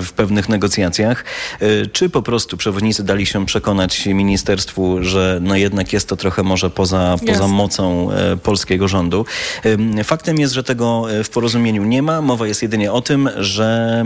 [0.00, 1.24] w pewnych negocjacjach.
[1.60, 6.42] E, czy po prostu przewodnicy dali się przekonać ministerstwu, że no jednak jest to trochę
[6.42, 9.24] może poza, poza mocą e, polskiego rządu.
[10.04, 12.22] Faktem jest, że tego e, w porozumieniu nie ma.
[12.22, 14.04] Mowa jest jedynie o tym, że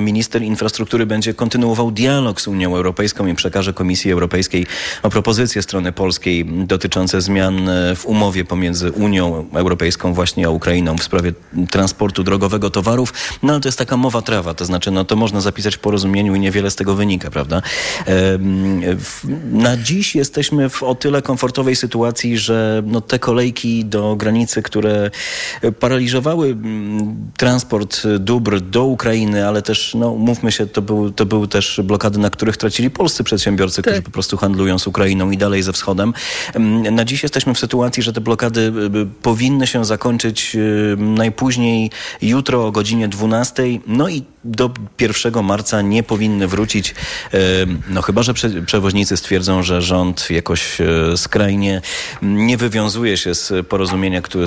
[0.00, 4.66] minister infrastruktury będzie kontynuował dialog z Unią Europejską i przekaże Komisji Europejskiej
[5.02, 11.02] o propozycje strony polskiej dotyczące zmian w umowie pomiędzy Unią Europejską właśnie o Ukrainą w
[11.02, 11.32] sprawie
[11.70, 13.12] transportu drogowego towarów,
[13.42, 16.34] no ale to jest taka mowa trawa, to znaczy no to można zapisać w porozumieniu
[16.34, 17.62] i niewiele z tego wynika, prawda?
[19.52, 25.10] Na dziś jesteśmy w o tyle komfortowej sytuacji, że no te kolejki do granicy, które
[25.80, 31.48] paraliżowały mm, transport dóbr do Ukrainy, ale też, no mówmy się, to, był, to były
[31.48, 33.92] też blokady, na których tracili polscy przedsiębiorcy, tak.
[33.92, 36.14] którzy po prostu handlują z Ukrainą i dalej ze wschodem.
[36.90, 38.72] Na dziś jesteśmy w sytuacji, że te blokady
[39.22, 41.90] powinny powinny się zakończyć y, najpóźniej
[42.22, 43.62] jutro o godzinie 12.
[43.86, 46.90] No i do 1 marca nie powinny wrócić.
[46.90, 47.36] Y,
[47.88, 51.82] no chyba, że prze, przewoźnicy stwierdzą, że rząd jakoś y, skrajnie
[52.22, 54.46] nie wywiązuje się z porozumienia, które,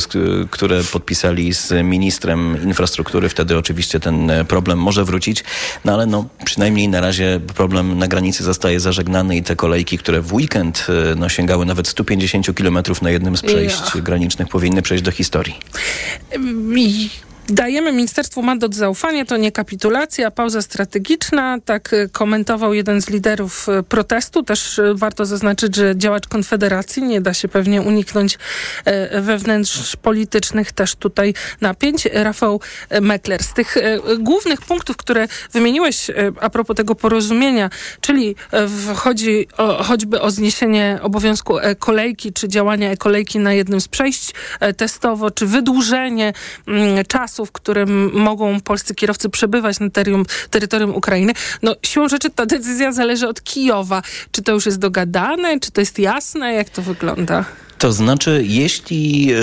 [0.50, 3.30] które podpisali z ministrem infrastruktury.
[3.30, 5.44] Wtedy oczywiście ten problem może wrócić.
[5.86, 10.22] No ale no przynajmniej na razie problem na granicy zostaje zażegnany i te kolejki, które
[10.22, 14.02] w weekend no, sięgały nawet 150 km na jednym z przejść ja.
[14.02, 15.56] granicznych powinny przejść do historii.
[17.50, 21.58] Dajemy Ministerstwu mandat zaufania, to nie kapitulacja, pauza strategiczna.
[21.66, 24.44] Tak y, komentował jeden z liderów y, protestu.
[24.44, 28.38] Też y, warto zaznaczyć, że działacz Konfederacji nie da się pewnie uniknąć
[29.22, 32.08] wewnętrz politycznych też tutaj napięć.
[32.14, 32.62] Rafał
[33.02, 33.44] Mekler.
[33.44, 33.76] Z tych
[34.20, 37.70] głównych punktów, które wymieniłeś a propos tego porozumienia,
[38.02, 38.36] czyli
[38.96, 44.34] chodzi o, choćby o zniesienie obowiązku kolejki, czy działania kolejki na jednym z przejść
[44.78, 46.34] testowo, czy wydłużenie
[46.68, 51.34] mm, czasu czasu, w którym mogą polscy kierowcy przebywać na terytorium, terytorium Ukrainy.
[51.62, 54.02] No siłą rzeczy ta decyzja zależy od Kijowa.
[54.32, 55.60] Czy to już jest dogadane?
[55.60, 56.54] Czy to jest jasne?
[56.54, 57.46] Jak to wygląda?
[57.78, 59.34] To znaczy, jeśli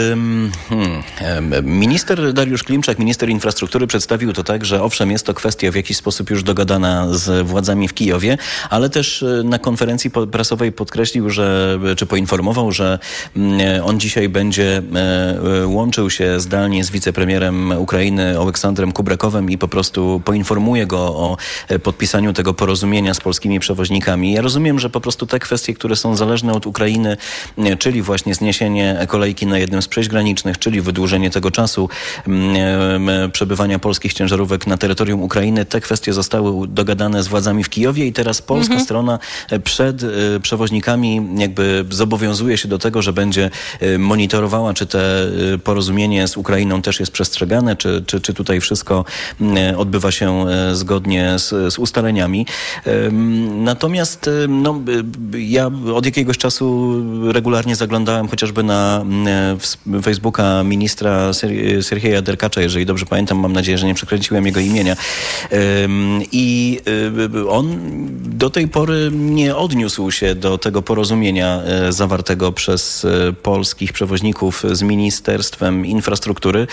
[0.69, 5.75] hmm, minister Dariusz Klimczak, minister infrastruktury przedstawił to tak, że owszem, jest to kwestia w
[5.75, 8.39] jakiś sposób już dogadana z władzami w Kijowie,
[8.71, 12.99] ale też e, na konferencji prasowej podkreślił, że, czy poinformował, że
[13.37, 14.83] mm, on dzisiaj będzie
[15.63, 21.37] e, łączył się zdalnie z wicepremierem Ukrainy Aleksandrem Kubrakowem i po prostu poinformuje go o
[21.69, 24.33] e, podpisaniu tego porozumienia z polskimi przewoźnikami.
[24.33, 27.17] Ja rozumiem, że po prostu te kwestie, które są zależne od Ukrainy,
[27.79, 31.89] czyli właśnie właśnie zniesienie kolejki na jednym z przejść granicznych, czyli wydłużenie tego czasu
[32.27, 35.65] mm, przebywania polskich ciężarówek na terytorium Ukrainy.
[35.65, 38.85] Te kwestie zostały dogadane z władzami w Kijowie i teraz polska mhm.
[38.85, 39.19] strona
[39.51, 40.07] e, przed e,
[40.43, 45.03] przewoźnikami jakby zobowiązuje się do tego, że będzie e, monitorowała, czy te
[45.65, 49.05] porozumienie z Ukrainą też jest przestrzegane, czy, czy, czy tutaj wszystko
[49.41, 52.47] mm, odbywa się zgodnie z, z ustaleniami.
[53.51, 54.81] Natomiast no,
[55.39, 56.93] ja od jakiegoś czasu
[57.33, 61.31] regularnie zaglądam oglądałem chociażby na mm, Facebooka ministra
[61.83, 64.97] Serhieja Derkacza, jeżeli dobrze pamiętam, mam nadzieję, że nie przekręciłem jego imienia.
[66.33, 66.81] I
[67.37, 67.77] y, on
[68.43, 74.65] do tej pory nie odniósł się do tego porozumienia e, zawartego przez e, polskich przewoźników
[74.73, 76.67] z Ministerstwem Infrastruktury.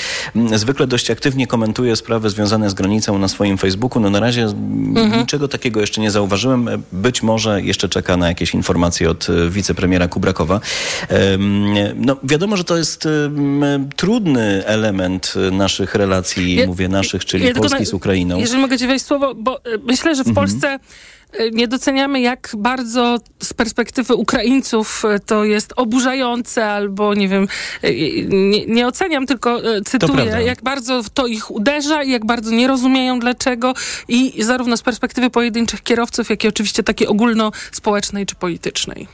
[0.55, 4.01] Zwykle dość aktywnie komentuje sprawy związane z granicą na swoim Facebooku.
[4.01, 5.19] No na razie mhm.
[5.19, 6.69] niczego takiego jeszcze nie zauważyłem.
[6.91, 10.59] Być może jeszcze czeka na jakieś informacje od e, wicepremiera Kubrakowa.
[11.95, 13.07] No, wiadomo, że to jest
[13.95, 18.39] trudny element naszych relacji, ja, mówię naszych, czyli ja Polski na, z Ukrainą.
[18.39, 20.35] Jeżeli mogę ci wejść słowo, bo e, myślę, że w mhm.
[20.35, 20.79] Polsce
[21.33, 27.47] e, nie doceniamy, jak bardzo z perspektywy Ukraińców e, to jest oburzające, albo nie wiem,
[28.29, 33.19] nie, nie oceniam, tylko cytuję, jak bardzo to ich uderza i jak bardzo nie rozumieją
[33.19, 33.73] dlaczego
[34.07, 39.07] i zarówno z perspektywy pojedynczych kierowców, jak i oczywiście takiej ogólnospołecznej czy politycznej.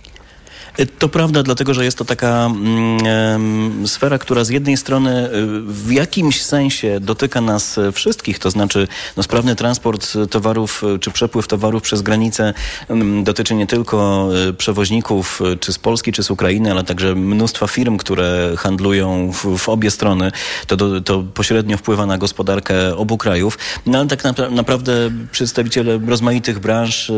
[0.99, 5.91] To prawda, dlatego że jest to taka mm, sfera, która z jednej strony y, w
[5.91, 11.83] jakimś sensie dotyka nas wszystkich, to znaczy no, sprawny transport towarów y, czy przepływ towarów
[11.83, 12.53] przez granicę
[12.89, 17.67] mm, dotyczy nie tylko y, przewoźników czy z Polski, czy z Ukrainy, ale także mnóstwa
[17.67, 20.31] firm, które handlują w, w obie strony.
[20.67, 23.57] To, to, to, pośrednio wpływa na gospodarkę obu krajów.
[23.85, 27.11] No ale tak na, naprawdę przedstawiciele rozmaitych branż,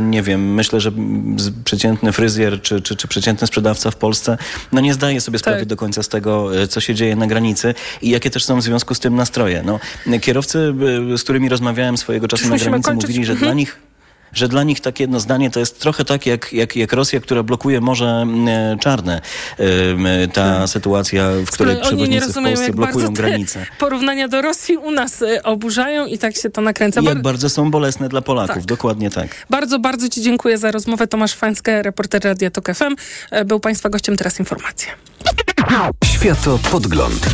[0.00, 0.92] nie wiem, myślę, że
[1.64, 4.38] przeciętny fryzjer czy czy, czy, czy przeciętny sprzedawca w Polsce
[4.72, 5.68] no nie zdaje sobie sprawy tak.
[5.68, 8.62] do końca z tego, e, co się dzieje na granicy i jakie też są w
[8.62, 9.62] związku z tym nastroje.
[9.62, 9.80] No,
[10.20, 10.74] kierowcy,
[11.14, 13.08] e, z którymi rozmawiałem swojego czasu na granicy, kończyć.
[13.08, 13.48] mówili, że mhm.
[13.48, 13.78] dla nich
[14.32, 17.42] że dla nich takie jedno zdanie to jest trochę tak jak, jak, jak Rosja, która
[17.42, 18.26] blokuje Morze
[18.80, 19.20] Czarne.
[20.32, 20.68] Ta hmm.
[20.68, 23.66] sytuacja, w której przewodnicy w Polsce blokują granice.
[23.78, 27.00] Porównania do Rosji u nas e, oburzają i tak się to nakręca.
[27.00, 28.64] I jak bardzo są bolesne dla Polaków, tak.
[28.64, 29.46] dokładnie tak.
[29.50, 31.06] Bardzo, bardzo Ci dziękuję za rozmowę.
[31.06, 32.96] Tomasz Fańskę, reporter Radia Tok FM.
[33.30, 34.88] E, był Państwa gościem, teraz informacje.
[36.04, 37.26] Światopodgląd.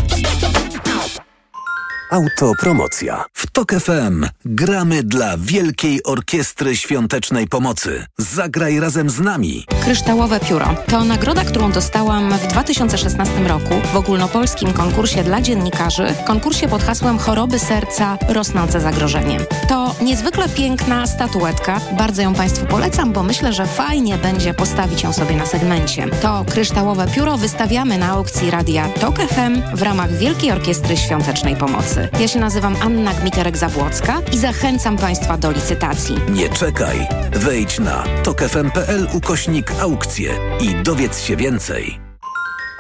[2.13, 3.25] Autopromocja.
[3.33, 8.05] W TOK FM gramy dla Wielkiej Orkiestry Świątecznej Pomocy.
[8.19, 9.67] Zagraj razem z nami.
[9.85, 16.69] Kryształowe Pióro to nagroda, którą dostałam w 2016 roku w ogólnopolskim konkursie dla dziennikarzy, konkursie
[16.69, 19.41] pod hasłem Choroby serca rosnące zagrożenie.
[19.69, 21.81] To niezwykle piękna statuetka.
[21.99, 26.09] Bardzo ją Państwu polecam, bo myślę, że fajnie będzie postawić ją sobie na segmencie.
[26.23, 32.02] To kryształowe pióro wystawiamy na aukcji radia TOK FM w ramach Wielkiej Orkiestry Świątecznej Pomocy.
[32.21, 36.17] Ja się nazywam Anna Gmiterek-Zabłocka i zachęcam Państwa do licytacji.
[36.31, 37.07] Nie czekaj.
[37.33, 42.01] Wejdź na tokefm.pl ukośnik aukcje i dowiedz się więcej.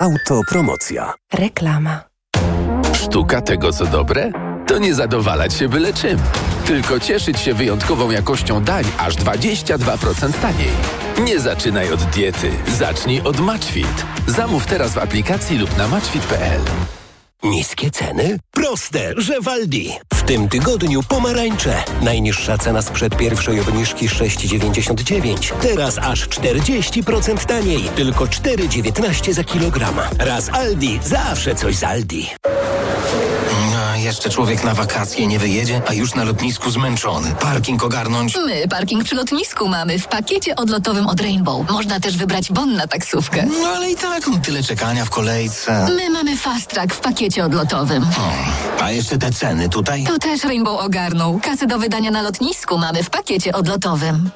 [0.01, 1.15] Autopromocja.
[1.35, 2.01] Reklama.
[2.95, 4.31] Sztuka tego, co dobre?
[4.67, 6.19] To nie zadowalać się byle czym,
[6.67, 10.71] tylko cieszyć się wyjątkową jakością dań aż 22% taniej.
[11.25, 14.05] Nie zaczynaj od diety, zacznij od Matchfit.
[14.27, 16.61] Zamów teraz w aplikacji lub na matchfit.pl.
[17.43, 18.39] Niskie ceny?
[18.51, 19.93] Proste, że Waldi.
[20.15, 21.85] W tym tygodniu pomarańcze.
[22.03, 25.53] Najniższa cena sprzed pierwszej obniżki 6,99.
[25.63, 27.83] Teraz aż 40% taniej.
[27.83, 29.95] Tylko 4,19 za kilogram.
[30.19, 32.29] Raz Aldi, zawsze coś z Aldi.
[34.03, 37.35] Jeszcze człowiek na wakacje nie wyjedzie, a już na lotnisku zmęczony.
[37.41, 38.37] Parking ogarnąć.
[38.47, 41.71] My parking przy lotnisku mamy w pakiecie odlotowym od Rainbow.
[41.71, 43.47] Można też wybrać bon na taksówkę.
[43.62, 45.88] No ale i tak, tyle czekania w kolejce.
[45.96, 48.07] My mamy fast track w pakiecie odlotowym.
[48.81, 50.05] A jeszcze te ceny tutaj?
[50.05, 51.40] To też Rainbow ogarnął.
[51.42, 54.31] Kasy do wydania na lotnisku mamy w pakiecie odlotowym.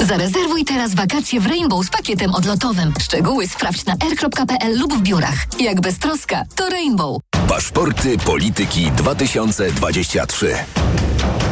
[0.00, 2.92] Zarezerwuj teraz wakacje w Rainbow z pakietem odlotowym.
[3.00, 5.46] Szczegóły sprawdź na r.pl lub w biurach.
[5.60, 7.20] Jak bez troska, to Rainbow.
[7.48, 10.56] Paszporty Polityki 2023.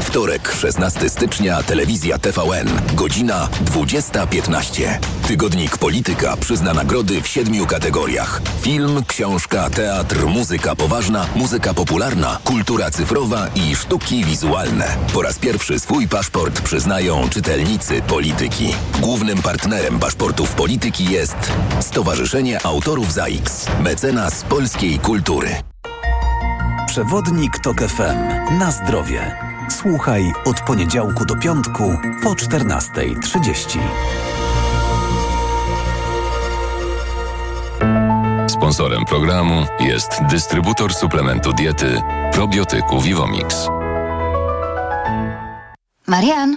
[0.05, 4.99] Wtorek, 16 stycznia, telewizja TVN, godzina 20.15.
[5.29, 8.43] Tygodnik Polityka przyzna nagrody w siedmiu kategoriach.
[8.61, 14.97] Film, książka, teatr, muzyka poważna, muzyka popularna, kultura cyfrowa i sztuki wizualne.
[15.15, 18.75] Po raz pierwszy swój paszport przyznają czytelnicy Polityki.
[19.01, 25.49] Głównym partnerem paszportów Polityki jest Stowarzyszenie Autorów ZAIX, mecenas polskiej kultury.
[26.87, 28.59] Przewodnik TOK FM.
[28.59, 29.52] Na zdrowie.
[29.73, 33.79] Słuchaj od poniedziałku do piątku po 14.30.
[38.49, 42.03] Sponsorem programu jest dystrybutor suplementu diety
[42.33, 43.69] probiotyku Vivomix.
[46.07, 46.57] Marian,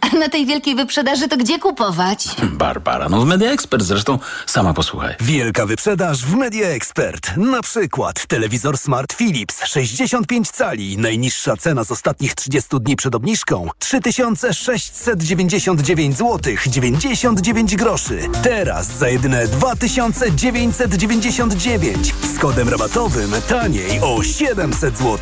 [0.00, 2.28] a na tej wielkiej wyprzedaży to gdzie kupować?
[2.42, 5.14] Barbara, no w Media Expert zresztą sama posłuchaj.
[5.20, 7.36] Wielka wyprzedaż w Media Expert.
[7.36, 10.98] Na przykład telewizor Smart Philips 65 cali.
[10.98, 18.18] Najniższa cena z ostatnich 30 dni przed obniżką 3699 zł 99 groszy.
[18.42, 25.18] Teraz za jedyne 2999 z kodem rabatowym taniej o 700 zł.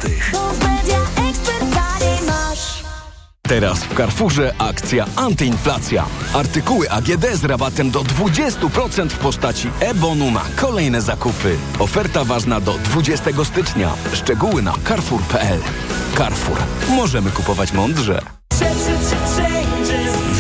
[3.50, 6.04] Teraz w Carrefourze akcja antyinflacja.
[6.34, 11.56] Artykuły AGD z rabatem do 20% w postaci e-bonu na kolejne zakupy.
[11.78, 13.90] Oferta ważna do 20 stycznia.
[14.12, 15.60] Szczegóły na carrefour.pl.
[16.18, 16.58] Carrefour.
[16.88, 18.22] Możemy kupować mądrze.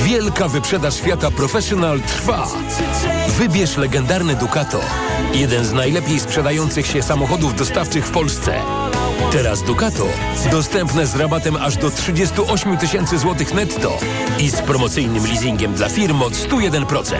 [0.04, 2.48] Wielka wyprzedaż Fiata Professional trwa.
[3.28, 4.80] Wybierz legendarny Ducato.
[5.34, 8.60] Jeden z najlepiej sprzedających się samochodów dostawczych w Polsce.
[9.32, 10.06] Teraz Ducato
[10.50, 13.98] dostępne z rabatem aż do 38 tysięcy złotych netto
[14.38, 17.16] i z promocyjnym leasingiem dla firm od 101%.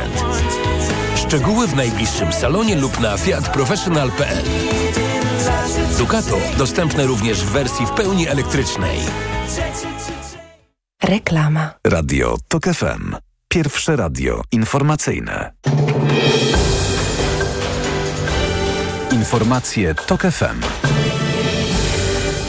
[1.17, 4.45] Szczegóły w najbliższym salonie lub na fiatprofessional.pl.
[5.99, 8.99] Ducato dostępne również w wersji w pełni elektrycznej.
[11.03, 11.75] Reklama.
[11.87, 13.17] Radio TOK FM.
[13.49, 15.53] Pierwsze radio informacyjne.
[19.13, 20.61] Informacje TOK FM.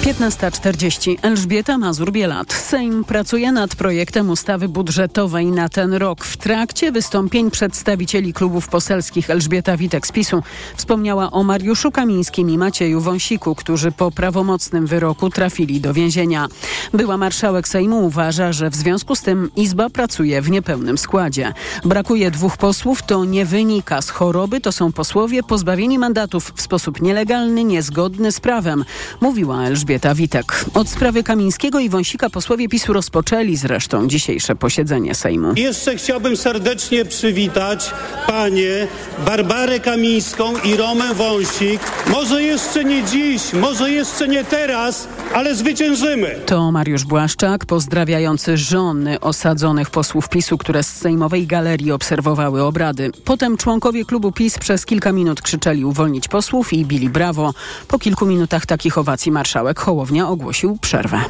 [0.01, 1.17] 15.40.
[1.21, 2.53] Elżbieta Mazur-Bielat.
[2.53, 6.25] Sejm pracuje nad projektem ustawy budżetowej na ten rok.
[6.25, 10.43] W trakcie wystąpień przedstawicieli klubów poselskich Elżbieta Witek z PiSu
[10.75, 16.47] wspomniała o Mariuszu Kamińskim i Macieju Wąsiku, którzy po prawomocnym wyroku trafili do więzienia.
[16.93, 21.53] Była marszałek Sejmu uważa, że w związku z tym Izba pracuje w niepełnym składzie.
[21.85, 27.01] Brakuje dwóch posłów, to nie wynika z choroby, to są posłowie pozbawieni mandatów w sposób
[27.01, 28.85] nielegalny, niezgodny z prawem,
[29.21, 30.65] mówiła Elżbieta Witek.
[30.73, 35.53] Od sprawy Kamińskiego i Wąsika posłowie PiSu rozpoczęli zresztą dzisiejsze posiedzenie Sejmu.
[35.55, 37.91] Jeszcze chciałbym serdecznie przywitać
[38.27, 38.87] panie
[39.25, 41.81] Barbarę Kamińską i Romę Wąsik.
[42.07, 46.39] Może jeszcze nie dziś, może jeszcze nie teraz, ale zwyciężymy.
[46.45, 53.11] To Mariusz Błaszczak pozdrawiający żony osadzonych posłów PiSu, które z sejmowej galerii obserwowały obrady.
[53.25, 57.53] Potem członkowie klubu PiS przez kilka minut krzyczeli uwolnić posłów i bili brawo.
[57.87, 61.21] Po kilku minutach takich owacji marszałek Hołownia ogłosił przerwę.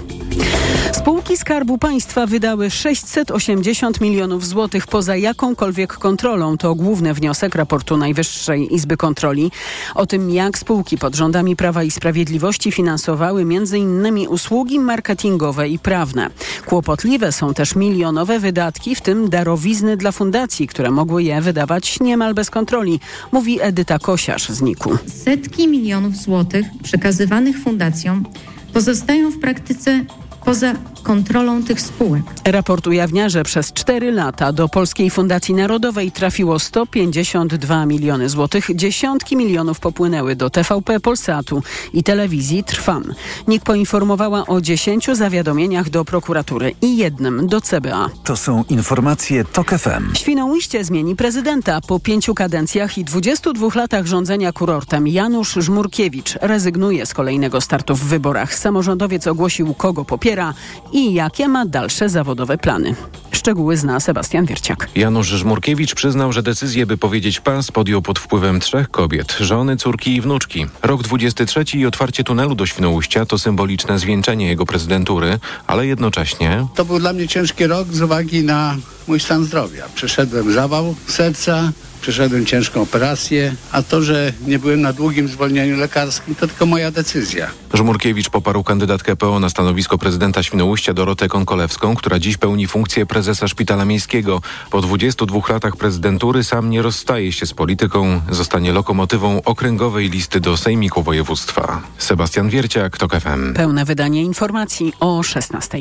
[0.94, 6.58] Spółki Skarbu Państwa wydały 680 milionów złotych poza jakąkolwiek kontrolą.
[6.58, 9.52] To główny wniosek raportu Najwyższej Izby Kontroli.
[9.96, 14.28] O tym, jak spółki pod rządami Prawa i Sprawiedliwości finansowały m.in.
[14.28, 16.30] usługi marketingowe i prawne.
[16.66, 22.34] Kłopotliwe są też milionowe wydatki, w tym darowizny dla fundacji, które mogły je wydawać niemal
[22.34, 23.00] bez kontroli,
[23.32, 24.98] mówi Edyta Kosiarz z NIK-u.
[25.24, 28.26] Setki milionów złotych przekazywanych fundacjom
[28.74, 30.06] pozostają w praktyce
[30.46, 32.24] poza kontrolą tych spółek.
[32.46, 38.68] Raport ujawnia, że przez 4 lata do Polskiej Fundacji Narodowej trafiło 152 miliony złotych.
[38.76, 43.14] Dziesiątki milionów popłynęły do TVP, Polsatu i telewizji Trwam.
[43.48, 48.10] NIK poinformowała o 10 zawiadomieniach do prokuratury i jednym do CBA.
[48.24, 50.16] To są informacje TOK FM.
[50.16, 51.82] Świnoujście zmieni prezydenta.
[51.88, 58.04] Po pięciu kadencjach i 22 latach rządzenia kurortem Janusz Żmurkiewicz rezygnuje z kolejnego startu w
[58.04, 58.56] wyborach.
[58.56, 60.54] Samorządowiec ogłosił, kogo popiera
[60.94, 62.96] i jakie ma dalsze zawodowe plany.
[63.32, 64.90] Szczegóły zna Sebastian Wierciak.
[64.96, 70.16] Janusz Żmurkiewicz przyznał, że decyzję, by powiedzieć pas, podjął pod wpływem trzech kobiet, żony, córki
[70.16, 70.66] i wnuczki.
[70.84, 76.68] Rok 23 i otwarcie tunelu do Świnoujścia to symboliczne zwieńczenie jego prezydentury, ale jednocześnie...
[76.76, 78.76] To był dla mnie ciężki rok z uwagi na
[79.12, 79.86] mój stan zdrowia.
[79.96, 86.36] Przeszedłem zawał serca, przeszedłem ciężką operację, a to, że nie byłem na długim zwolnieniu lekarskim,
[86.36, 87.48] to tylko moja decyzja.
[87.74, 93.48] Żmurkiewicz poparł kandydatkę PO na stanowisko prezydenta Świnoujścia Dorotę Konkolewską, która dziś pełni funkcję prezesa
[93.48, 94.42] Szpitala Miejskiego.
[94.70, 100.58] Po 22 latach prezydentury sam nie rozstaje się z polityką, zostanie lokomotywą okręgowej listy do
[100.58, 101.82] Sejmiku Województwa.
[101.98, 103.54] Sebastian Wierciak, TOK FM.
[103.54, 105.78] Pełne wydanie informacji o 16.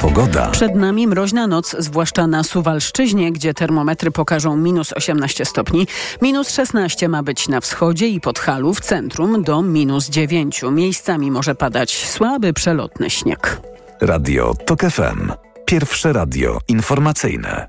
[0.00, 0.50] Pogoda.
[0.50, 5.86] Przed nami mroźna noc, zwłaszcza na Suwalszczyźnie, gdzie termometry pokażą minus 18 stopni.
[6.22, 10.62] Minus 16 ma być na wschodzie i Podhalu, w centrum do minus 9.
[10.72, 13.60] Miejscami może padać słaby, przelotny śnieg.
[14.00, 15.32] Radio TOK FM.
[15.64, 17.68] Pierwsze radio informacyjne.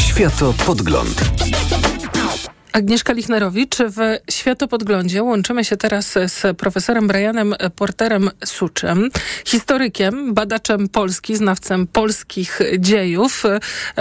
[0.00, 1.24] Światopodgląd.
[2.74, 5.22] Agnieszka Lichnerowicz w Światopodglądzie.
[5.22, 9.10] Łączymy się teraz z profesorem Brianem Porterem Suczem,
[9.44, 13.42] historykiem, badaczem Polski, znawcem polskich dziejów,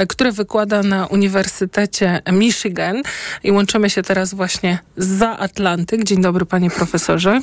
[0.09, 3.01] który wykłada na Uniwersytecie Michigan.
[3.43, 6.03] I łączymy się teraz właśnie za Atlantyk.
[6.03, 7.41] Dzień dobry, panie profesorze.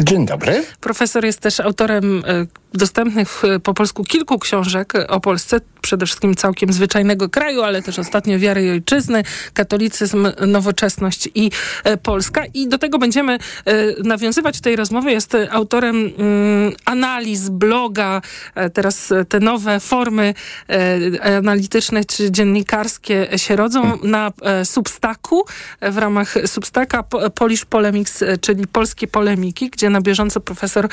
[0.00, 0.64] Dzień dobry.
[0.80, 2.22] Profesor jest też autorem
[2.74, 8.38] dostępnych po polsku kilku książek o Polsce, przede wszystkim całkiem zwyczajnego kraju, ale też ostatnio
[8.38, 9.22] Wiary i Ojczyzny,
[9.54, 11.50] Katolicyzm, Nowoczesność i
[12.02, 12.44] Polska.
[12.54, 13.38] I do tego będziemy
[14.04, 15.12] nawiązywać w tej rozmowie.
[15.12, 18.22] Jest autorem mm, analiz, bloga,
[18.72, 20.34] teraz te nowe formy
[21.22, 24.32] analityczne czy dziennikarskie się rodzą na
[24.64, 25.44] Substaku,
[25.82, 27.02] w ramach Substaka
[27.34, 30.88] Polish Polemics, czyli polskie polemiki, gdzie na bieżąco profesor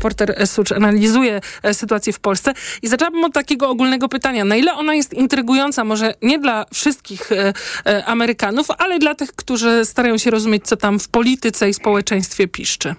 [0.00, 1.40] Porter Sucz analizuje
[1.72, 2.52] sytuację w Polsce.
[2.82, 4.44] I zaczęłabym od takiego ogólnego pytania.
[4.44, 7.52] Na ile ona jest intrygująca, może nie dla wszystkich e,
[7.86, 12.48] e, Amerykanów, ale dla tych, którzy starają się rozumieć, co tam w polityce i społeczeństwie
[12.48, 12.94] piszczy?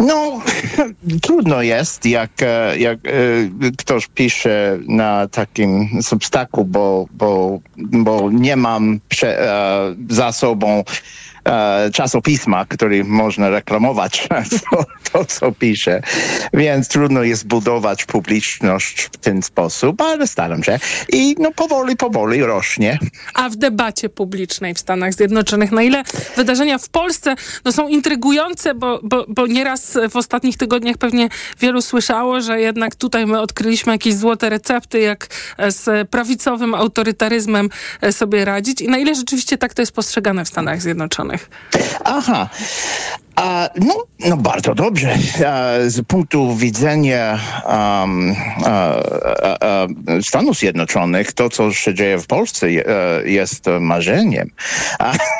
[0.00, 0.42] No,
[1.22, 2.30] trudno jest, jak,
[2.78, 2.98] jak
[3.78, 9.48] ktoś pisze na takim substaku, bo, bo, bo nie mam prze,
[10.10, 10.84] za sobą
[11.44, 14.28] e, czasopisma, który można reklamować
[14.70, 16.02] to, to, co pisze.
[16.52, 20.78] Więc trudno jest budować publiczność w ten sposób, ale staram się.
[21.08, 22.98] I no powoli, powoli rośnie.
[23.34, 26.02] A w debacie publicznej w Stanach Zjednoczonych, na ile
[26.36, 27.34] wydarzenia w Polsce
[27.64, 31.28] no, są intrygujące, bo, bo, bo nieraz w ostatnich tygodniach pewnie
[31.60, 35.28] wielu słyszało, że jednak tutaj my odkryliśmy jakieś złote recepty, jak
[35.68, 37.68] z prawicowym autorytaryzmem
[38.10, 41.31] sobie radzić i na ile rzeczywiście tak to jest postrzegane w Stanach Zjednoczonych.
[42.04, 42.50] Aha.
[43.36, 45.14] A, no, no bardzo dobrze.
[45.46, 48.96] A, z punktu widzenia um, a,
[50.22, 52.84] Stanów Zjednoczonych to, co się dzieje w Polsce je,
[53.24, 54.50] jest marzeniem.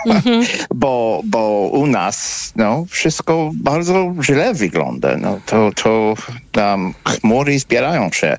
[0.07, 0.47] Mm-hmm.
[0.75, 5.17] bo, bo u nas no, wszystko bardzo źle wygląda.
[5.17, 6.15] No, to, to
[6.57, 8.37] um, chmury zbierają się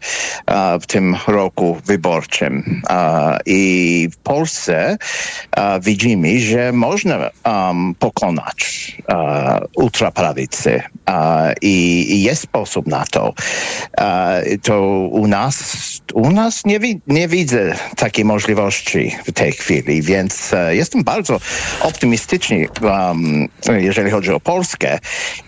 [0.82, 2.82] w tym roku wyborczym.
[3.46, 4.98] I w Polsce
[5.82, 8.98] widzimy, że można um, pokonać
[9.76, 10.82] ultraprawicy
[11.62, 13.34] i, i jest sposób na to.
[14.64, 14.82] To
[15.12, 15.78] u nas,
[16.14, 21.40] u nas nie, wi nie widzę takiej możliwości w tej chwili, więc jestem bardzo
[21.82, 25.00] optymistyczny, um, jeżeli chodzi o Polskę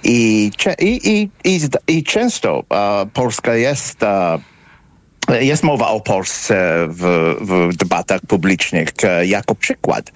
[0.04, 2.64] i, i, i, i, często
[3.14, 4.00] Polska jest
[5.40, 8.90] jest mowa o Polsce w, w debatach publicznych
[9.24, 10.12] jako przykład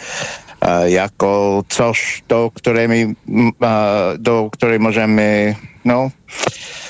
[0.88, 3.16] jako coś, do której,
[4.20, 5.55] do której możemy
[5.86, 6.12] no,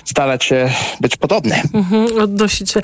[0.06, 0.70] starać się
[1.02, 1.62] być podobny.
[1.74, 2.82] Mhm, odnosić się.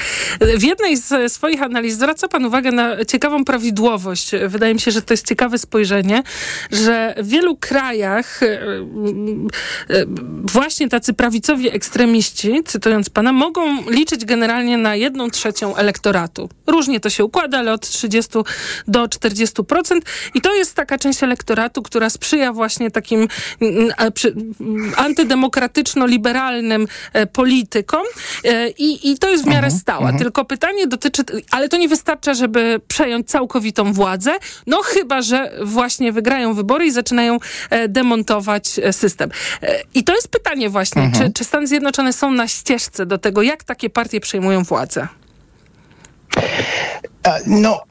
[0.58, 4.32] W jednej z swoich analiz zwraca pan uwagę na ciekawą prawidłowość.
[4.48, 6.24] Wydaje mi się, że to jest ciekawe spojrzenie,
[6.72, 10.06] że w wielu krajach e, e,
[10.44, 16.50] właśnie tacy prawicowi ekstremiści, cytując pana, mogą liczyć generalnie na jedną trzecią elektoratu.
[16.68, 18.32] Różnie to się układa, ale od 30
[18.88, 20.00] do 40%.
[20.34, 23.28] I to jest taka część elektoratu, która sprzyja właśnie takim
[24.98, 26.45] antydemokratyczno-liberalnym
[27.14, 28.04] e, politykom.
[28.78, 30.00] I, I to jest w miarę mhm, stała.
[30.00, 30.20] Mhm.
[30.20, 34.32] Tylko pytanie dotyczy, ale to nie wystarcza, żeby przejąć całkowitą władzę,
[34.68, 37.38] no chyba, że właśnie wygrają wybory i zaczynają
[37.88, 39.30] demontować system.
[39.94, 41.24] I to jest pytanie właśnie, mhm.
[41.24, 45.08] czy, czy Stany Zjednoczone są na ścieżce do tego, jak takie partie przejmują władzę?
[47.48, 47.84] No,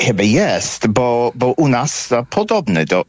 [0.00, 2.84] chyba jest, bo, bo u nas podobne.
[2.84, 3.04] Do,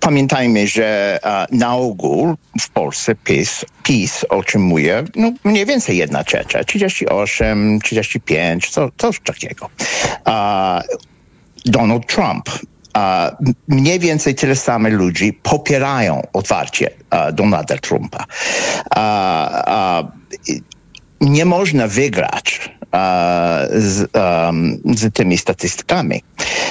[0.00, 1.18] pamiętajmy, że
[1.52, 8.90] na ogół w Polsce PiS, PiS otrzymuje no, mniej więcej jedna trzecia, 38, 35, co,
[8.96, 9.70] coś takiego.
[11.64, 12.50] Donald Trump
[13.68, 16.90] mniej więcej tyle samo ludzi popierają otwarcie
[17.32, 18.24] Donalda Trumpa.
[21.20, 22.77] nie można wygrać
[23.70, 24.10] z,
[24.84, 26.22] z tymi statystykami.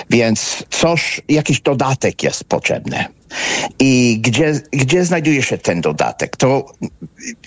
[0.10, 3.06] Więc coś, jakiś dodatek jest potrzebny.
[3.80, 6.38] I gdzie, gdzie znajduje się ten dodatek?
[6.38, 6.66] To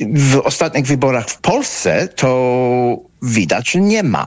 [0.00, 4.26] w ostatnich wyborach w Polsce to widać, nie ma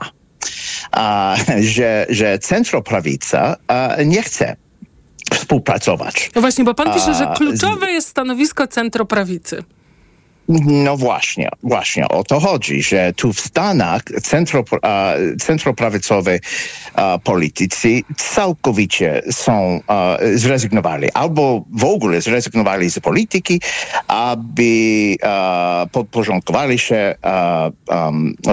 [0.92, 4.56] a, że, że centroprawica a, nie chce
[5.32, 6.30] współpracować.
[6.34, 9.64] No właśnie, bo pan pisze, że kluczowe jest stanowisko centroprawicy.
[10.48, 14.64] No właśnie, właśnie o to chodzi, że tu w Stanach centro,
[15.40, 16.30] centroprawicowi
[17.24, 19.80] politycy całkowicie są
[20.34, 23.60] zrezygnowali albo w ogóle zrezygnowali z polityki,
[24.08, 25.16] aby
[25.92, 27.14] podporządkowali się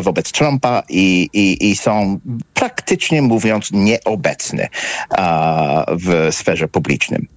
[0.04, 2.20] wobec Trumpa i, i, i są
[2.54, 4.68] praktycznie mówiąc nieobecny
[5.88, 7.28] w sferze publicznej.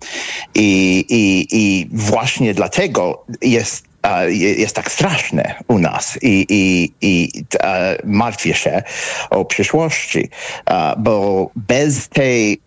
[0.55, 3.94] I, i, i właśnie dlatego jest
[4.29, 7.45] jest tak straszne u nas i, i, i
[8.05, 8.83] martwię się
[9.31, 10.31] o przyszłości,
[10.99, 12.61] bo bez tej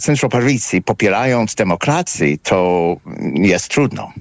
[0.00, 2.96] centroprawicy popierając demokrację, to
[3.34, 4.12] jest trudno.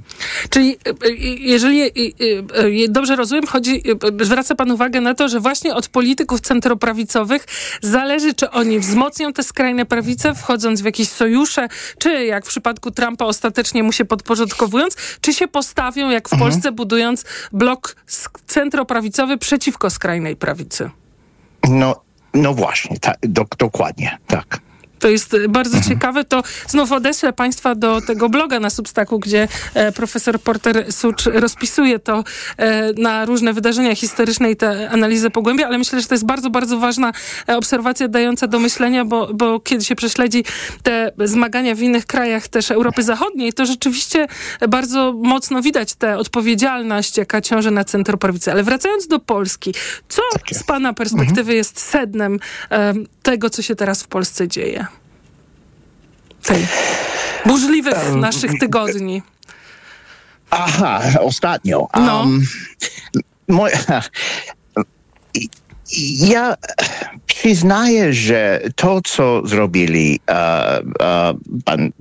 [0.49, 1.89] Czyli e, e, jeżeli e,
[2.89, 3.83] dobrze rozumiem, chodzi,
[4.21, 7.45] zwraca pan uwagę na to, że właśnie od polityków centroprawicowych
[7.81, 11.67] zależy, czy oni wzmocnią te skrajne prawice, wchodząc w jakieś sojusze,
[11.97, 16.51] czy jak w przypadku Trumpa ostatecznie mu się podporządkowując, czy się postawią, jak w mhm.
[16.51, 17.95] Polsce, budując blok
[18.47, 20.89] centroprawicowy przeciwko skrajnej prawicy.
[21.69, 22.01] No,
[22.33, 24.59] no właśnie, tak, do, dokładnie, tak.
[25.03, 25.93] To jest bardzo mhm.
[25.93, 26.23] ciekawe.
[26.23, 31.99] To znów odeślę Państwa do tego bloga na Substaku, gdzie e, profesor Porter Sucz rozpisuje
[31.99, 32.23] to
[32.57, 36.49] e, na różne wydarzenia historyczne i te analizę pogłębia, ale myślę, że to jest bardzo,
[36.49, 37.11] bardzo ważna
[37.49, 40.43] e, obserwacja dająca do myślenia, bo, bo kiedy się prześledzi
[40.83, 44.27] te zmagania w innych krajach też Europy Zachodniej, to rzeczywiście
[44.69, 48.51] bardzo mocno widać tę odpowiedzialność, jaka ciąży na centroprawicy.
[48.51, 49.73] Ale wracając do Polski,
[50.09, 51.57] co tak z Pana perspektywy mhm.
[51.57, 52.39] jest sednem
[52.71, 52.93] e,
[53.23, 54.87] tego, co się teraz w Polsce dzieje?
[56.43, 56.67] tej
[57.45, 59.21] burzliwych naszych tygodni.
[60.49, 61.87] Aha, ostatnio.
[61.95, 62.19] No.
[62.19, 62.47] Um,
[63.47, 63.71] moj,
[66.33, 66.55] ja
[67.25, 70.35] przyznaję, że to, co zrobili uh,
[70.85, 71.91] uh, pan,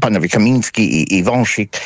[0.00, 1.80] panowie Kamiński i, i Wąsik,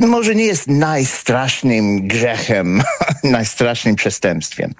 [0.00, 2.82] może nie jest najstrasznym grzechem,
[3.24, 4.74] najstrasznym przestępstwem.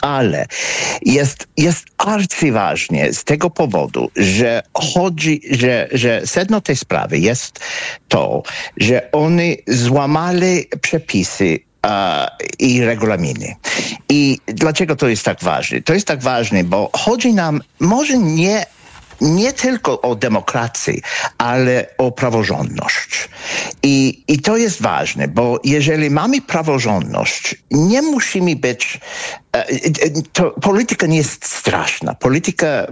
[0.00, 0.46] Ale
[1.02, 7.60] jest, jest arcyważnie z tego powodu, że chodzi, że, że sedno tej sprawy jest
[8.08, 8.42] to,
[8.76, 11.58] że oni złamali przepisy
[12.58, 13.54] i regulaminy.
[14.08, 15.82] I dlaczego to jest tak ważne?
[15.82, 18.66] To jest tak ważne, bo chodzi nam może nie
[19.20, 20.94] nie tylko o demokrację,
[21.38, 23.28] ale o praworządność.
[23.82, 29.00] I, I to jest ważne, bo jeżeli mamy praworządność, nie musimy być.
[29.54, 29.74] E, e,
[30.32, 32.14] to polityka nie jest straszna.
[32.14, 32.86] Polityka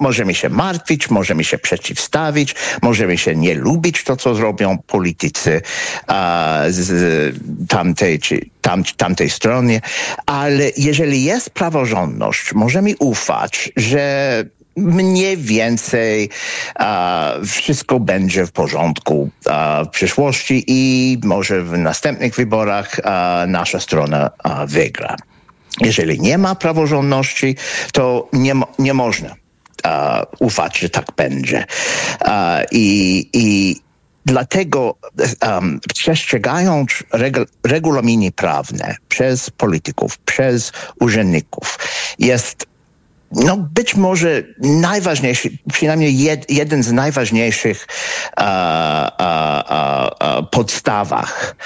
[0.00, 5.62] możemy się martwić, możemy się przeciwstawić, możemy się nie lubić to, co zrobią politycy
[6.06, 7.36] a, z
[7.68, 9.80] tamtej czy tam, tamtej stronie,
[10.26, 14.44] ale jeżeli jest praworządność, możemy ufać, że
[14.76, 16.30] mniej więcej
[17.46, 19.30] wszystko będzie w porządku
[19.84, 22.96] w przyszłości i może w następnych wyborach
[23.46, 24.30] nasza strona
[24.66, 25.16] wygra.
[25.80, 27.56] Jeżeli nie ma praworządności,
[27.92, 29.34] to nie, nie można
[30.38, 31.64] ufać, że tak będzie.
[32.70, 33.76] I, i
[34.26, 34.96] dlatego
[35.42, 41.78] um, przestrzegając regu, regulaminy prawne przez polityków, przez urzędników,
[42.18, 42.66] jest
[43.30, 47.86] no być może najważniejszy, przynajmniej jed, jeden z najważniejszych
[48.36, 48.44] uh,
[49.18, 50.10] uh,
[50.40, 51.56] uh, podstawach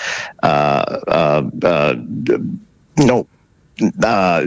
[2.96, 3.24] no,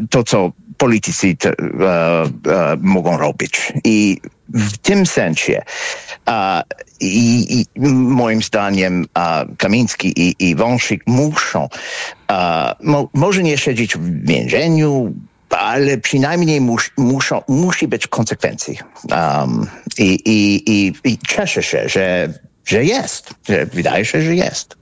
[0.09, 1.37] to, co politycy
[2.79, 3.73] mogą robić.
[3.83, 5.61] I w tym sensie
[6.99, 9.05] i, i moim zdaniem
[9.57, 11.69] Kamiński i, i Wąsik muszą,
[12.83, 15.13] mo, może nie siedzieć w więzieniu,
[15.49, 18.79] ale przynajmniej mus, muszą, musi być konsekwencji.
[19.11, 19.67] Um,
[19.97, 22.33] i, i, i, I cieszę się, że,
[22.65, 24.77] że jest, że wydaje się, że jest.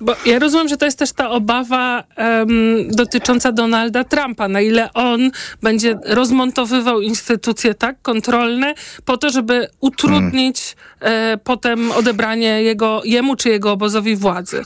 [0.00, 4.92] Bo ja rozumiem, że to jest też ta obawa um, dotycząca Donalda Trumpa, na ile
[4.92, 5.30] on
[5.62, 8.74] będzie rozmontowywał instytucje tak kontrolne
[9.04, 11.32] po to, żeby utrudnić hmm.
[11.32, 14.62] e, potem odebranie jego, jemu czy jego obozowi władzy.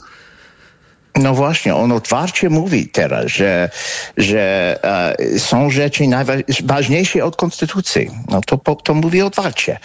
[1.19, 3.69] No właśnie, on otwarcie mówi teraz, że,
[4.17, 8.09] że e, są rzeczy najważniejsze od konstytucji.
[8.29, 9.79] No to, to mówi otwarcie.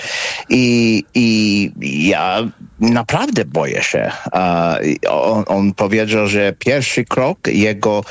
[0.49, 1.71] I, I
[2.09, 2.39] ja
[2.81, 4.11] naprawdę boję się.
[4.35, 4.79] E,
[5.11, 8.05] on, on powiedział, że pierwszy krok jego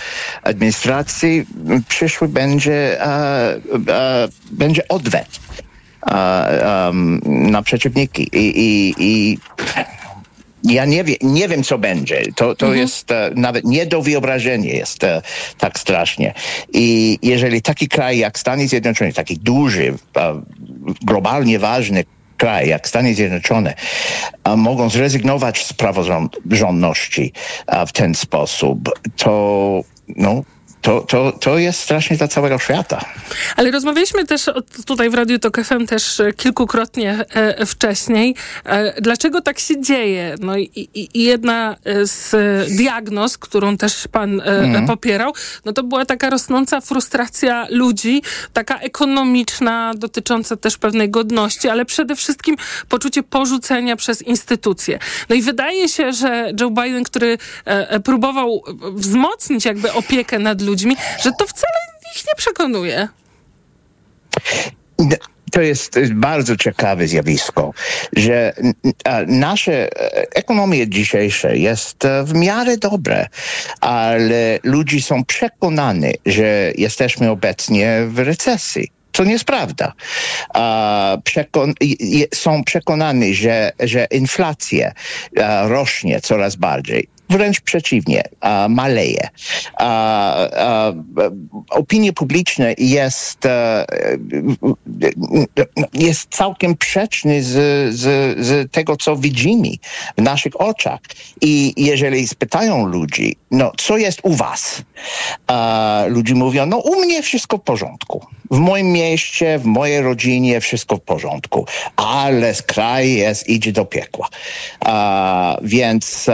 [0.43, 1.45] administracji
[1.87, 5.39] przyszły będzie, e, e będzie odwet
[7.25, 8.29] na przeciwniki.
[8.33, 9.37] I, i, i
[10.63, 12.21] ja nie, wie, nie wiem, co będzie.
[12.35, 12.81] To, to mhm.
[12.81, 15.21] jest e, nawet nie do wyobrażenia jest e,
[15.57, 16.33] tak strasznie.
[16.73, 20.41] I jeżeli taki kraj jak Stany Zjednoczone, taki duży, e,
[21.01, 22.03] globalnie ważny
[22.37, 23.73] kraj jak Stany Zjednoczone
[24.57, 27.33] mogą zrezygnować z praworządności
[27.87, 30.43] w ten sposób, to no,
[30.81, 33.05] to, to, to jest strasznie dla całego świata.
[33.55, 34.49] Ale rozmawialiśmy też
[34.85, 38.35] tutaj w Radiu Tok FM też e, kilkukrotnie e, wcześniej.
[38.65, 40.35] E, dlaczego tak się dzieje?
[40.39, 42.35] No i, i, jedna z
[42.77, 44.87] diagnoz, którą też pan mm.
[44.87, 45.33] popierał,
[45.65, 48.21] no to była taka rosnąca frustracja ludzi,
[48.53, 52.55] taka ekonomiczna, dotycząca też pewnej godności, ale przede wszystkim
[52.89, 54.99] poczucie porzucenia przez instytucje.
[55.29, 57.37] No i wydaje się, że Joe Biden, który
[58.03, 58.63] próbował
[58.93, 61.73] wzmocnić jakby opiekę nad ludźmi, ludźmi, że to wcale
[62.15, 63.07] ich nie przekonuje.
[65.51, 67.73] To jest bardzo ciekawe zjawisko,
[68.15, 68.53] że
[69.27, 69.89] nasze
[70.35, 73.27] ekonomia dzisiejsza jest e, w miarę dobre,
[73.81, 78.91] ale ludzie są przekonani, że jesteśmy obecnie w recesji.
[79.11, 79.93] To nie jest prawda.
[81.23, 81.73] Przekon
[82.33, 84.91] są przekonani, że, że inflacja
[85.67, 88.23] rośnie coraz bardziej wręcz przeciwnie,
[88.69, 89.29] maleje.
[91.69, 93.85] Opinia publiczna jest, e,
[95.93, 97.53] jest całkiem sprzeczny z,
[97.95, 99.67] z, z tego, co widzimy
[100.17, 100.99] w naszych oczach.
[101.41, 104.81] I jeżeli spytają ludzi, no co jest u was?
[106.07, 108.25] Ludzie mówią, no u mnie wszystko w porządku.
[108.51, 111.65] W moim mieście, w mojej rodzinie wszystko w porządku.
[111.95, 114.29] Ale kraj jest, idzie do piekła.
[115.61, 116.29] Więc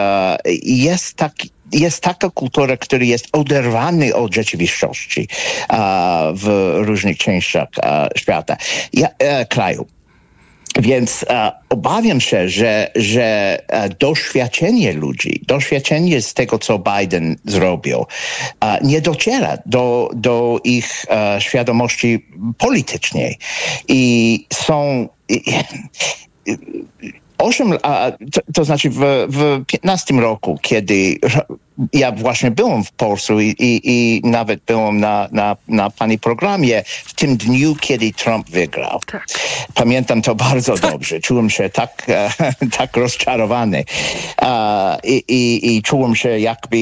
[0.87, 5.27] jest taki jest taka kultura, która jest oderwany od rzeczywistości
[6.33, 7.67] w różnych częściach
[8.17, 8.57] świata,
[8.93, 9.87] ja, e, kraju.
[10.79, 18.05] Więc e, obawiam się, że, że e, doświadczenie ludzi, doświadczenie z tego, co Biden zrobił,
[18.81, 21.05] nie dociera do, do ich
[21.39, 22.25] świadomości
[22.57, 23.37] politycznej.
[23.87, 25.07] I są.
[25.29, 25.41] I,
[27.37, 31.19] Osiem, a, to, to znaczy w, w 15 roku, kiedy
[31.93, 36.83] ja właśnie byłem w Polsce i, i, i nawet byłem na, na, na pani programie
[37.05, 38.99] w tym dniu, kiedy Trump wygrał.
[39.07, 39.25] Tak.
[39.73, 40.91] Pamiętam to bardzo tak.
[40.91, 41.19] dobrze.
[41.19, 42.31] Czułem się tak, e,
[42.77, 43.83] tak rozczarowany
[44.41, 46.77] e, i, i, i czułem się jakby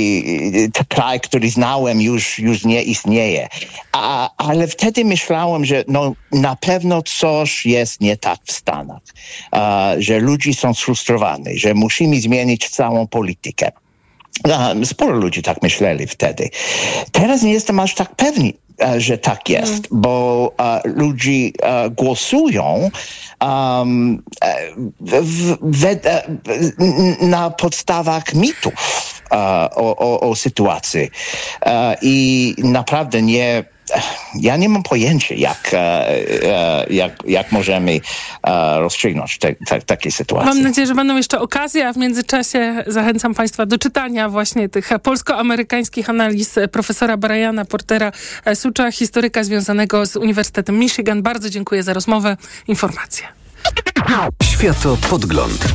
[0.73, 3.47] ten kraj, który znałem już, już nie istnieje.
[3.91, 9.01] A, ale wtedy myślałem, że no, na pewno coś jest nie tak w Stanach,
[9.53, 13.71] e, że ludzie są sfrustrowani, że musimy zmienić całą politykę.
[14.83, 16.49] Sporo ludzi tak myśleli wtedy.
[17.11, 20.01] Teraz nie jestem aż tak pewny, e, że tak jest, mm.
[20.01, 22.89] bo uh, ludzie uh, głosują
[23.41, 24.23] um,
[25.01, 25.57] w,
[27.21, 28.73] na podstawach mitów
[29.29, 31.09] o, o, o, sytuacji
[32.01, 33.63] i naprawdę nie
[34.35, 37.99] ja nie mam pojęcia, jak, e, e, jak, jak możemy
[38.43, 40.53] e, rozstrzygnąć te, te, takie sytuacje.
[40.53, 44.89] Mam nadzieję, że będą jeszcze okazje, a w międzyczasie zachęcam Państwa do czytania właśnie tych
[45.03, 48.11] polsko-amerykańskich analiz profesora Briana Portera
[48.53, 51.23] Sucza, historyka związanego z Uniwersytetem Michigan.
[51.23, 53.27] Bardzo dziękuję za rozmowę, informacje.
[54.43, 55.65] Światopodgląd.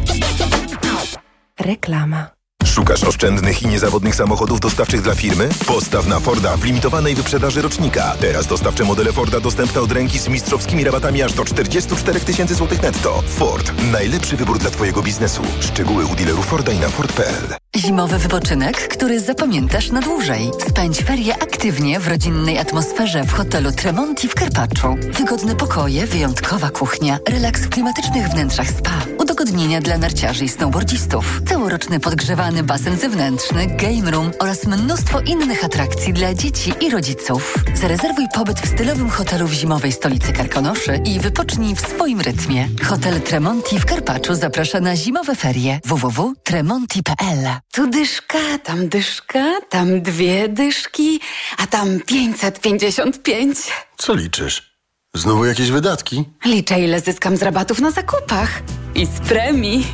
[1.61, 2.40] Reklama.
[2.71, 5.49] Szukasz oszczędnych i niezawodnych samochodów dostawczych dla firmy?
[5.67, 8.17] Postaw na Forda w limitowanej wyprzedaży rocznika.
[8.21, 12.83] Teraz dostawcze modele Forda dostępne od ręki z mistrzowskimi rabatami aż do 44 tysięcy złotych
[12.83, 13.23] netto.
[13.27, 13.73] Ford.
[13.93, 15.43] Najlepszy wybór dla Twojego biznesu.
[15.61, 17.70] Szczegóły u dealerów Forda i na Ford.pl.
[17.77, 20.51] Zimowy wypoczynek, który zapamiętasz na dłużej.
[20.69, 24.97] Spędź ferie aktywnie w rodzinnej atmosferze w hotelu Tremonti w Karpaczu.
[25.13, 32.01] Wygodne pokoje, wyjątkowa kuchnia, relaks w klimatycznych wnętrzach spa, udogodnienia dla narciarzy i snowboardzistów, całoroczny
[32.01, 37.65] podgrzewany basen zewnętrzny, game room oraz mnóstwo innych atrakcji dla dzieci i rodziców.
[37.75, 42.69] Zarezerwuj pobyt w stylowym hotelu w zimowej stolicy Karkonoszy i wypocznij w swoim rytmie.
[42.85, 50.49] Hotel Tremonti w Karpaczu zaprasza na zimowe ferie www.tremonti.pl Tu dyszka, tam dyszka, tam dwie
[50.49, 51.21] dyszki,
[51.59, 53.57] a tam 555.
[53.97, 54.71] Co liczysz?
[55.15, 56.25] Znowu jakieś wydatki?
[56.45, 58.63] Liczę, ile zyskam z rabatów na zakupach.
[58.95, 59.87] I z premii.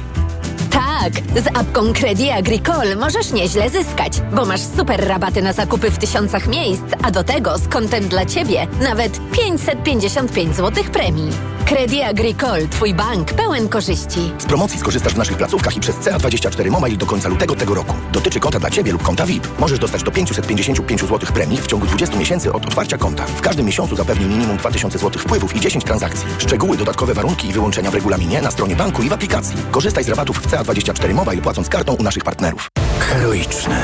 [0.70, 1.12] Tak,
[1.42, 6.46] z apką Credit Agricole możesz nieźle zyskać, bo masz super rabaty na zakupy w tysiącach
[6.46, 11.30] miejsc, a do tego z kontem dla Ciebie nawet 555 zł premii.
[11.66, 14.32] Credit Agricole, Twój bank pełen korzyści.
[14.38, 17.94] Z promocji skorzystasz w naszych placówkach i przez CA24 Mobile do końca lutego tego roku.
[18.12, 19.48] Dotyczy konta dla Ciebie lub konta VIP.
[19.58, 23.24] Możesz dostać do 555 zł premii w ciągu 20 miesięcy od otwarcia konta.
[23.24, 26.26] W każdym miesiącu zapewni minimum 2000 zł wpływów i 10 transakcji.
[26.38, 29.56] Szczegóły, dodatkowe warunki i wyłączenia w regulaminie na stronie banku i w aplikacji.
[29.70, 32.68] Korzystaj z rabatów w CA24 Mobile płacąc kartą u naszych partnerów.
[33.16, 33.76] Heroiczny,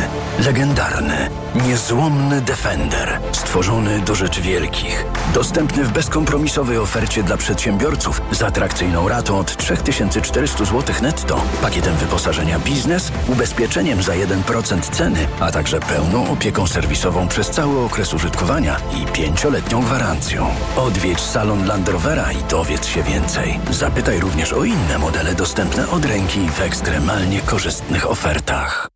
[0.45, 1.31] legendarny,
[1.67, 3.21] niezłomny Defender.
[3.33, 5.05] Stworzony do rzeczy wielkich.
[5.35, 12.59] Dostępny w bezkompromisowej ofercie dla przedsiębiorców z atrakcyjną ratą od 3400 zł netto, pakietem wyposażenia
[12.59, 19.07] biznes, ubezpieczeniem za 1% ceny, a także pełną opieką serwisową przez cały okres użytkowania i
[19.07, 20.47] pięcioletnią gwarancją.
[20.77, 23.61] Odwiedź salon Land Rovera i dowiedz się więcej.
[23.71, 28.89] Zapytaj również o inne modele dostępne od ręki w ekstremalnie korzystnych ofertach.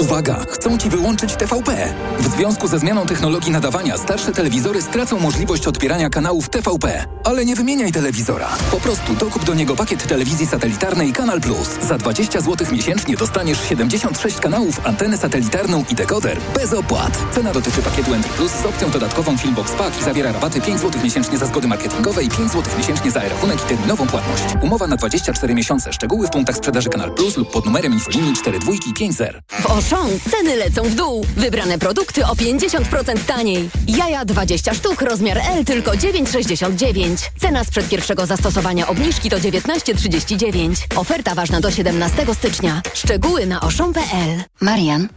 [0.00, 0.44] Uwaga!
[0.50, 1.94] Chcą Ci wyłączyć TVP.
[2.18, 7.04] W związku ze zmianą technologii nadawania starsze telewizory stracą możliwość odbierania kanałów TVP.
[7.24, 8.48] Ale nie wymieniaj telewizora.
[8.70, 11.68] Po prostu dokup do niego pakiet telewizji satelitarnej Kanal Plus.
[11.88, 17.18] Za 20 zł miesięcznie dostaniesz 76 kanałów, antenę satelitarną i dekoder bez opłat.
[17.34, 21.02] Cena dotyczy pakietu Entry Plus z opcją dodatkową Filmbox Pack i zawiera rabaty 5 zł
[21.04, 24.44] miesięcznie za zgody marketingowe i 5 zł miesięcznie za rachunek i terminową płatność.
[24.62, 25.92] Umowa na 24 miesiące.
[25.92, 29.30] Szczegóły w punktach sprzedaży Kanal Plus lub pod numerem infolinii 42 i 50.
[29.50, 31.26] W Auchan ceny lecą w dół.
[31.36, 33.70] Wybrane produkty o 50% taniej.
[33.88, 37.16] Jaja 20 sztuk, rozmiar L tylko 9,69.
[37.40, 40.74] Cena sprzed pierwszego zastosowania obniżki to 19,39.
[40.96, 42.82] Oferta ważna do 17 stycznia.
[42.94, 44.44] Szczegóły na oszą.pl.
[44.60, 45.08] Marian,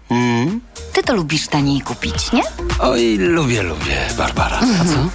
[0.94, 2.44] ty to lubisz taniej kupić, nie?
[2.80, 4.60] Oj, lubię, lubię, Barbara.
[4.82, 5.10] A co?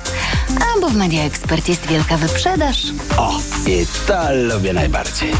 [0.60, 2.82] A bo w Media Expert jest wielka wyprzedaż.
[3.16, 5.32] O, i to lubię najbardziej.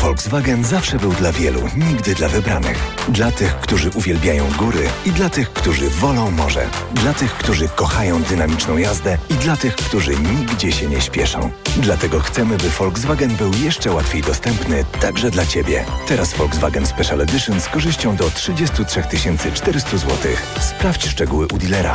[0.00, 2.78] Volkswagen zawsze był dla wielu, nigdy dla wybranych.
[3.08, 6.66] Dla tych, którzy uwielbiają góry i dla tych, którzy wolą morze.
[6.94, 11.50] Dla tych, którzy kochają dynamiczną jazdę i dla tych, którzy nigdzie się nie śpieszą.
[11.76, 15.84] Dlatego chcemy, by Volkswagen był jeszcze łatwiej dostępny także dla Ciebie.
[16.08, 19.02] Teraz Volkswagen Special Edition z korzyścią do 33
[19.54, 20.16] 400 zł.
[20.60, 21.94] Sprawdź szczegóły u dealera.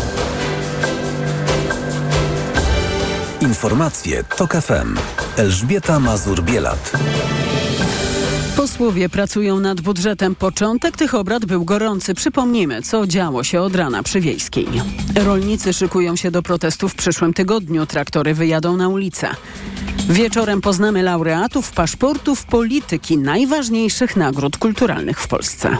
[3.41, 4.97] Informacje TOK FM.
[5.37, 6.91] Elżbieta Mazur-Bielat.
[8.55, 10.35] Posłowie pracują nad budżetem.
[10.35, 12.13] Początek tych obrad był gorący.
[12.13, 14.67] Przypomnijmy, co działo się od rana przy Wiejskiej.
[15.15, 17.85] Rolnicy szykują się do protestu w przyszłym tygodniu.
[17.85, 19.29] Traktory wyjadą na ulicę.
[20.09, 25.77] Wieczorem poznamy laureatów paszportów polityki najważniejszych nagród kulturalnych w Polsce.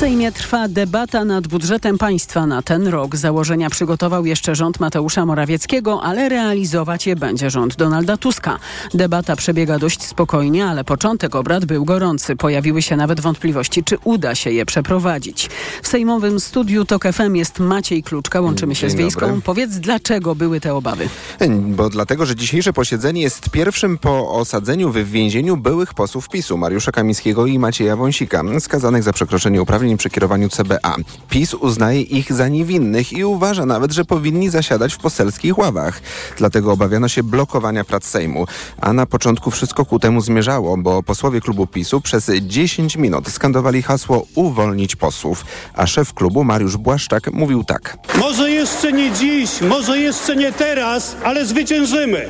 [0.00, 3.16] W Sejmie trwa debata nad budżetem państwa na ten rok.
[3.16, 8.58] Założenia przygotował jeszcze rząd Mateusza Morawieckiego, ale realizować je będzie rząd Donalda Tuska.
[8.94, 12.36] Debata przebiega dość spokojnie, ale początek obrad był gorący.
[12.36, 15.50] Pojawiły się nawet wątpliwości, czy uda się je przeprowadzić.
[15.82, 18.40] W sejmowym studiu TOK FM jest Maciej Kluczka.
[18.40, 19.26] Łączymy się Dzień z Wiejską.
[19.26, 19.42] dobry.
[19.42, 21.08] Powiedz, dlaczego były te obawy?
[21.50, 26.92] Bo dlatego, że dzisiejsze posiedzenie jest pierwszym po osadzeniu w więzieniu byłych posłów PiSu Mariusza
[26.92, 30.96] Kamińskiego i Macieja Wąsika, skazanych za przekroczenie uprawnień przy kierowaniu CBA.
[31.28, 36.00] PiS uznaje ich za niewinnych i uważa nawet, że powinni zasiadać w poselskich ławach.
[36.38, 38.46] Dlatego obawiano się blokowania prac Sejmu.
[38.80, 43.82] A na początku wszystko ku temu zmierzało, bo posłowie klubu PiSu przez 10 minut skandowali
[43.82, 45.44] hasło uwolnić posłów.
[45.74, 47.98] A szef klubu Mariusz Błaszczak mówił tak.
[48.18, 52.28] Może jeszcze nie dziś, może jeszcze nie teraz, ale zwyciężymy.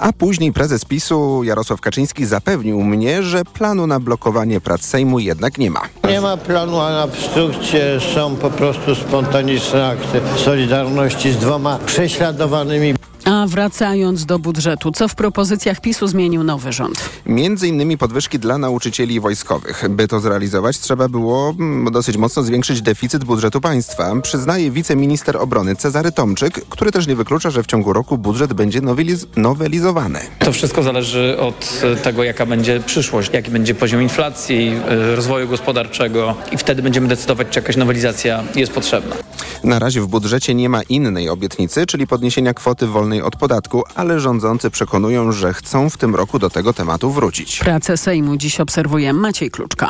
[0.00, 5.58] A później prezes PiSu Jarosław Kaczyński zapewnił mnie, że planu na blokowanie prac Sejmu jednak
[5.58, 5.80] nie ma.
[6.08, 12.94] Nie ma planu na obstrukcję, są po prostu spontaniczne akty solidarności z dwoma prześladowanymi.
[13.26, 17.10] A wracając do budżetu, co w propozycjach PiSu zmienił nowy rząd?
[17.26, 19.84] Między innymi podwyżki dla nauczycieli wojskowych.
[19.90, 25.76] By to zrealizować, trzeba było mm, dosyć mocno zwiększyć deficyt budżetu państwa, przyznaje wiceminister obrony
[25.76, 30.20] Cezary Tomczyk, który też nie wyklucza, że w ciągu roku budżet będzie noweliz- nowelizowany.
[30.38, 35.48] To wszystko zależy od e, tego, jaka będzie przyszłość, jaki będzie poziom inflacji, e, rozwoju
[35.48, 39.16] gospodarczego i wtedy będziemy decydować, czy jakaś nowelizacja jest potrzebna.
[39.64, 44.20] Na razie w budżecie nie ma innej obietnicy, czyli podniesienia kwoty wolnej od podatku, ale
[44.20, 47.58] rządzący przekonują, że chcą w tym roku do tego tematu wrócić.
[47.58, 49.88] Pracę Sejmu dziś obserwuje Maciej Kluczka.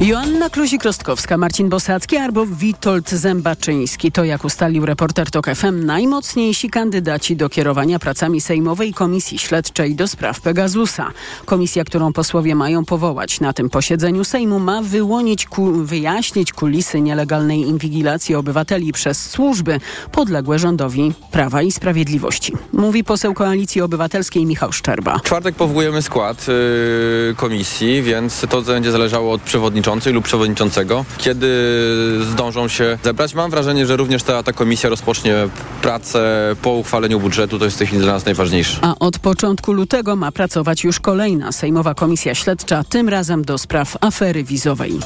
[0.00, 4.12] Joanna Kluzik-Rostkowska, Marcin Bosacki albo Witold Zębaczyński.
[4.12, 10.08] To jak ustalił reporter TOK FM najmocniejsi kandydaci do kierowania pracami Sejmowej Komisji Śledczej do
[10.08, 11.10] spraw Pegasusa.
[11.44, 17.60] Komisja, którą posłowie mają powołać na tym posiedzeniu Sejmu ma wyłonić, ku, wyjaśnić kulisy nielegalnej
[17.60, 19.80] inwigilacji obywateli przez służby
[20.12, 22.43] podległe rządowi Prawa i Sprawiedliwości.
[22.72, 25.18] Mówi poseł Koalicji Obywatelskiej Michał Szczerba.
[25.18, 31.04] W czwartek powołujemy skład y, komisji, więc to będzie zależało od przewodniczącej lub przewodniczącego.
[31.18, 31.48] Kiedy
[32.30, 35.34] zdążą się zebrać, mam wrażenie, że również ta, ta komisja rozpocznie
[35.82, 37.58] pracę po uchwaleniu budżetu.
[37.58, 38.78] To jest w tej chwili dla nas najważniejsze.
[38.82, 43.96] A od początku lutego ma pracować już kolejna Sejmowa Komisja Śledcza, tym razem do spraw
[44.00, 44.98] afery wizowej.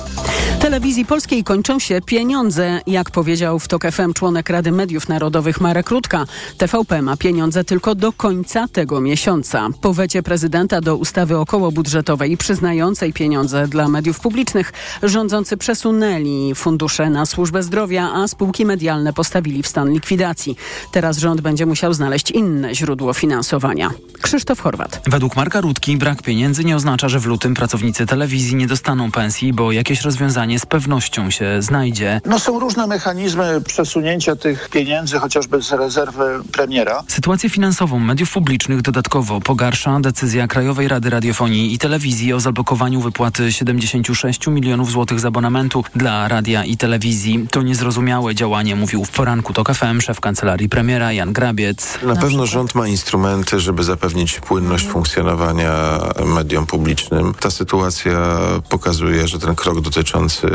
[0.61, 5.91] Telewizji Polskiej kończą się pieniądze, jak powiedział w TOK FM członek Rady Mediów Narodowych Marek
[5.91, 6.25] Rutka.
[6.59, 9.69] TVP ma pieniądze tylko do końca tego miesiąca.
[9.81, 14.73] Po wecie prezydenta do ustawy okołobudżetowej przyznającej pieniądze dla mediów publicznych,
[15.03, 20.57] rządzący przesunęli fundusze na służbę zdrowia, a spółki medialne postawili w stan likwidacji.
[20.93, 23.91] Teraz rząd będzie musiał znaleźć inne źródło finansowania.
[24.23, 25.01] Krzysztof Chorwat.
[25.07, 29.53] Według Marka Rutki brak pieniędzy nie oznacza, że w lutym pracownicy telewizji nie dostaną pensji,
[29.53, 32.21] bo jakieś rozwiązanie z pewnością się znajdzie.
[32.27, 37.05] No są różne mechanizmy przesunięcia tych pieniędzy, chociażby z rezerwy premiera.
[37.19, 43.53] Sytuację finansową mediów publicznych dodatkowo pogarsza decyzja Krajowej Rady Radiofonii i Telewizji o zablokowaniu wypłaty
[43.53, 47.47] 76 milionów złotych z abonamentu dla radia i telewizji.
[47.51, 51.99] To niezrozumiałe działanie, mówił w poranku TOK FM szef kancelarii premiera Jan Grabiec.
[52.03, 57.35] Na pewno rząd ma instrumenty, żeby zapewnić płynność funkcjonowania mediom publicznym.
[57.41, 58.39] Ta sytuacja
[58.69, 60.49] pokazuje, że ten krok dotyczący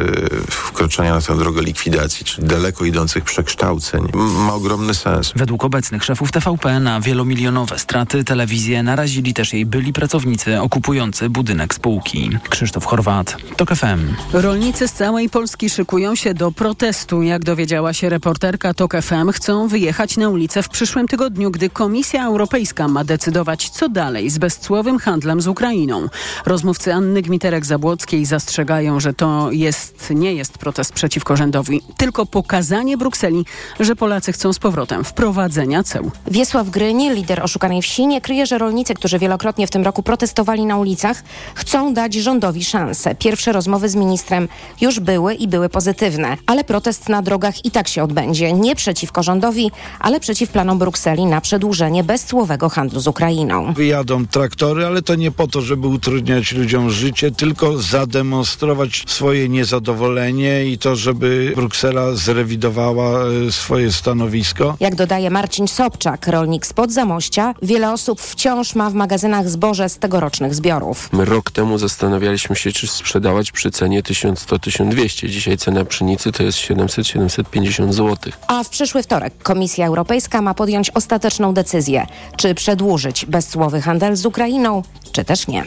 [0.50, 5.32] wkroczenia na tę drogę likwidacji, czyli daleko idących przekształceń, ma ogromny sens.
[5.36, 11.74] Według obecnych szefów TVP na wielomilionowe straty telewizję narazili też jej byli pracownicy okupujący budynek
[11.74, 12.30] spółki.
[12.50, 14.16] Krzysztof Chorwat, TOK FM.
[14.34, 17.22] Rolnicy z całej Polski szykują się do protestu.
[17.22, 22.26] Jak dowiedziała się reporterka TOK FM, chcą wyjechać na ulicę w przyszłym tygodniu, gdy Komisja
[22.26, 26.08] Europejska ma decydować, co dalej z bezcłowym handlem z Ukrainą.
[26.46, 33.46] Rozmówcy Anny Gmiterek-Zabłockiej zastrzegają, że to jest, nie jest protest przeciwko rządowi, tylko pokazanie Brukseli,
[33.80, 36.12] że Polacy chcą z powrotem wprowadzenia ceł.
[36.34, 40.66] Wiesław Grynie, lider oszukanej wsi, nie kryje, że rolnicy, którzy wielokrotnie w tym roku protestowali
[40.66, 41.24] na ulicach,
[41.56, 43.16] chcą dać rządowi szansę.
[43.16, 44.48] Pierwsze rozmowy z ministrem
[44.82, 48.54] już były i były pozytywne, ale protest na drogach i tak się odbędzie.
[48.54, 53.74] Nie przeciwko rządowi, ale przeciw planom Brukseli na przedłużenie bezcłowego handlu z Ukrainą.
[53.74, 60.66] Wyjadą traktory, ale to nie po to, żeby utrudniać ludziom życie, tylko zademonstrować swoje niezadowolenie
[60.66, 64.76] i to, żeby Bruksela zrewidowała e, swoje stanowisko.
[64.80, 69.98] Jak dodaje Marcin Sobczak, rolnik spod Zamościa, wiele osób wciąż ma w magazynach zboże z
[69.98, 71.10] tegorocznych zbiorów.
[71.12, 75.30] My rok temu zastanawialiśmy się, czy sprzedawać przy cenie 1100-1200.
[75.30, 78.18] Dzisiaj cena pszenicy to jest 700-750 zł.
[78.48, 82.08] A w przyszły wtorek Komisja Europejska ma podjąć ostateczną decyzję,
[82.38, 85.64] czy przedłużyć bezcłowy handel z Ukrainą, czy też nie.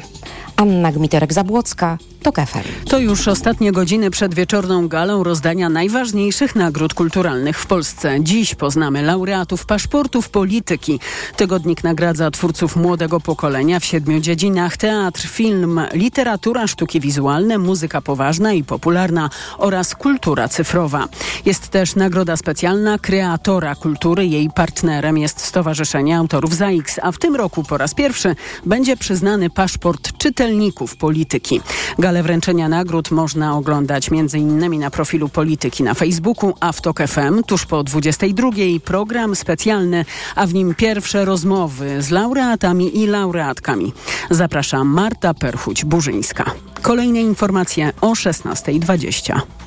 [0.56, 2.88] Anna Gmiterek-Zabłocka, TOK FM.
[2.88, 8.16] To już ostatnie godziny przed wieczorną galą rozdania najważniejszych nagród kulturalnych w Polsce.
[8.20, 11.00] Dziś poznamy laureatów paszportów polityki.
[11.36, 18.52] Tygodnik nagradza twórców młodego pokolenia w siedmiu dziedzinach: teatr, film, literatura, sztuki wizualne, muzyka poważna
[18.52, 21.08] i popularna oraz kultura cyfrowa.
[21.44, 24.26] Jest też nagroda specjalna kreatora kultury.
[24.26, 28.36] Jej partnerem jest Stowarzyszenie Autorów ZAIX, a w tym roku po raz pierwszy
[28.66, 31.60] będzie przyznany paszport czytelników polityki.
[32.06, 34.78] Galę wręczenia nagród można oglądać m.in.
[34.78, 38.50] na profilu Polityki na Facebooku, a w TOK FM tuż po 22
[38.84, 40.04] program specjalny,
[40.34, 43.92] a w nim pierwsze rozmowy z laureatami i laureatkami.
[44.30, 46.50] Zapraszam Marta Perchuć-Burzyńska.
[46.82, 49.65] Kolejne informacje o 16.20.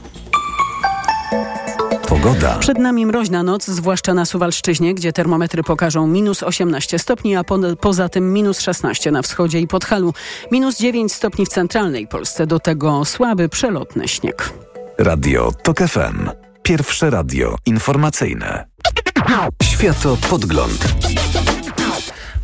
[2.10, 2.58] Pogoda.
[2.60, 7.60] Przed nami mroźna noc, zwłaszcza na Suwalszczyźnie, gdzie termometry pokażą minus 18 stopni, a po,
[7.82, 10.14] poza tym minus 16 na wschodzie i Podhalu,
[10.52, 12.48] minus 9 stopni w centralnej Polsce.
[12.48, 14.54] Do tego słaby, przelotny śnieg.
[14.98, 16.30] Radio TOK FM.
[16.64, 18.66] Pierwsze radio informacyjne.
[19.64, 20.96] Światopodgląd.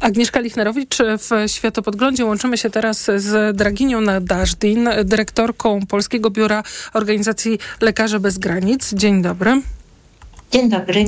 [0.05, 2.25] Agnieszka Lichnerowicz w Światopodglądzie.
[2.25, 8.93] Łączymy się teraz z Draginią Nadażdin, dyrektorką Polskiego Biura Organizacji Lekarzy Bez Granic.
[8.93, 9.61] Dzień dobry.
[10.55, 11.05] Dzień dobry.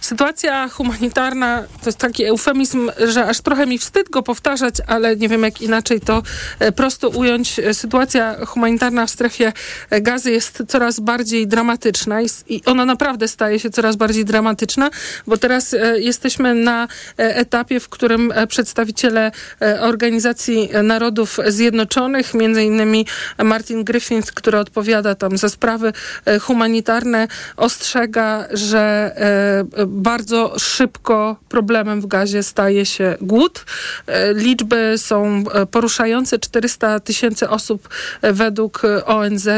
[0.00, 5.28] Sytuacja humanitarna to jest taki eufemizm, że aż trochę mi wstyd go powtarzać, ale nie
[5.28, 6.22] wiem jak inaczej to
[6.58, 7.60] e, prosto ująć.
[7.72, 9.52] Sytuacja humanitarna w strefie
[9.90, 12.18] gazy jest coraz bardziej dramatyczna
[12.48, 14.90] i ona naprawdę staje się coraz bardziej dramatyczna,
[15.26, 16.84] bo teraz e, jesteśmy na
[17.18, 19.32] e, etapie, w którym przedstawiciele
[19.80, 23.06] Organizacji Narodów Zjednoczonych, między innymi
[23.44, 25.92] Martin Griffith, który odpowiada tam za sprawy
[26.40, 33.64] humanitarne, ostrzega, że e, bardzo szybko problemem w gazie staje się głód.
[34.06, 36.38] E, liczby są e, poruszające.
[36.38, 37.88] 400 tysięcy osób
[38.22, 39.48] według ONZ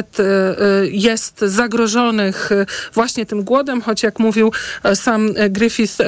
[0.90, 2.50] jest zagrożonych
[2.94, 4.52] właśnie tym głodem, choć jak mówił
[4.94, 5.98] sam Griffith,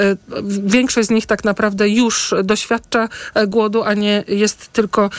[0.47, 3.09] większość z nich tak naprawdę już doświadcza
[3.47, 5.09] głodu, a nie jest tylko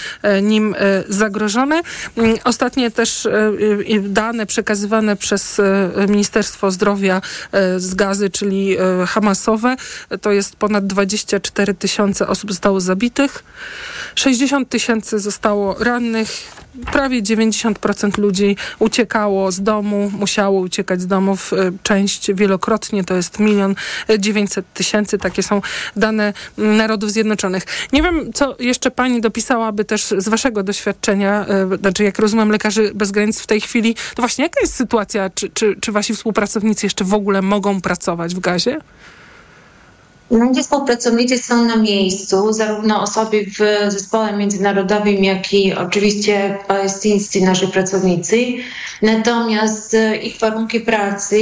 [0.43, 0.75] nim
[1.09, 1.81] zagrożone.
[2.17, 3.29] Mm, ostatnie też
[4.01, 5.61] dane przekazywane przez
[6.09, 7.21] Ministerstwo Zdrowia
[7.83, 9.77] z gazy, czyli e, Hamasowe.
[10.21, 13.45] To jest ponad 24 tysiące osób zostało zabitych,
[14.15, 16.29] 60 tysięcy zostało rannych,
[16.93, 21.53] prawie 90% ludzi uciekało z domu, musiało uciekać z domów.
[21.53, 23.75] E, część wielokrotnie to jest milion
[24.19, 25.19] 900 tysięcy.
[25.19, 25.61] Takie są
[25.97, 27.65] dane Narodów Zjednoczonych.
[27.93, 32.91] Nie wiem, co jeszcze pani dopisałaby też z waszego doświadczenia, e, znaczy jak rozumiem lekarzy
[32.95, 35.31] bez granic w tej chwili, to właśnie jaka jest sytuacja?
[35.31, 38.79] Czy, czy, czy wasi współpracownicy jeszcze w ogóle mogą pracować w gazie?
[40.31, 47.69] Nasi współpracownicy są na miejscu, zarówno osoby w zespole międzynarodowym, jak i oczywiście palestyńscy nasi
[47.69, 48.37] pracownicy.
[49.03, 51.39] Natomiast e, ich warunki pracy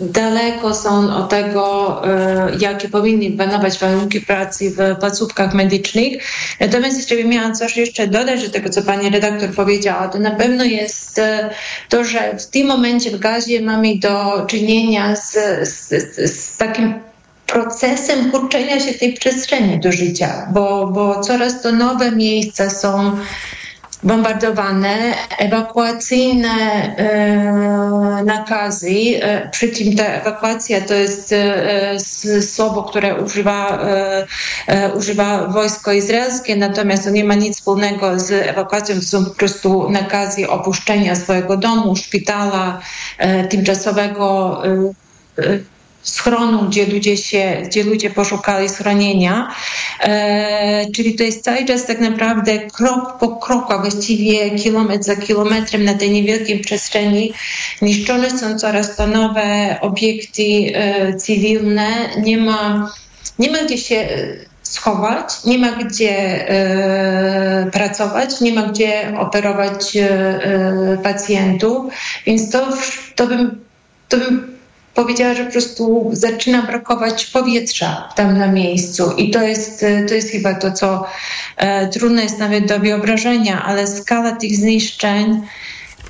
[0.00, 6.22] daleko są od tego, e, jakie powinny panować warunki pracy w placówkach medycznych.
[6.60, 10.30] Natomiast jeszcze bym miała coś jeszcze dodać do tego, co pani redaktor powiedziała, to na
[10.30, 11.50] pewno jest e,
[11.88, 15.32] to, że w tym momencie w gazie mamy do czynienia z,
[15.68, 15.90] z,
[16.30, 16.94] z takim
[17.46, 23.16] procesem kurczenia się tej przestrzeni do życia, bo, bo coraz to nowe miejsca są
[24.04, 28.90] bombardowane, ewakuacyjne e, nakazy,
[29.20, 34.26] e, przy czym ta ewakuacja to jest e, słowo, które używa, e,
[34.66, 39.90] e, używa wojsko izraelskie, natomiast to nie ma nic wspólnego z ewakuacją, są po prostu
[39.90, 42.80] nakazy opuszczenia swojego domu, szpitala,
[43.18, 44.62] e, tymczasowego
[46.04, 49.54] schronu, gdzie ludzie się, gdzie ludzie poszukali schronienia.
[50.00, 55.16] E, czyli to jest cały czas tak naprawdę krok po kroku, a właściwie kilometr za
[55.16, 57.32] kilometrem na tej niewielkiej przestrzeni
[57.82, 60.42] niszczone są coraz to nowe obiekty
[60.74, 61.88] e, cywilne.
[62.22, 62.92] Nie ma,
[63.38, 64.08] nie ma gdzie się
[64.62, 71.92] schować, nie ma gdzie e, pracować, nie ma gdzie operować e, e pacjentów,
[72.26, 72.68] więc to,
[73.14, 73.60] to bym,
[74.08, 74.54] to bym
[74.94, 79.12] powiedziała, że po prostu zaczyna brakować powietrza tam na miejscu.
[79.16, 81.06] I to jest, to jest chyba to, co
[81.56, 85.42] e, trudne jest nawet do wyobrażenia, ale skala tych zniszczeń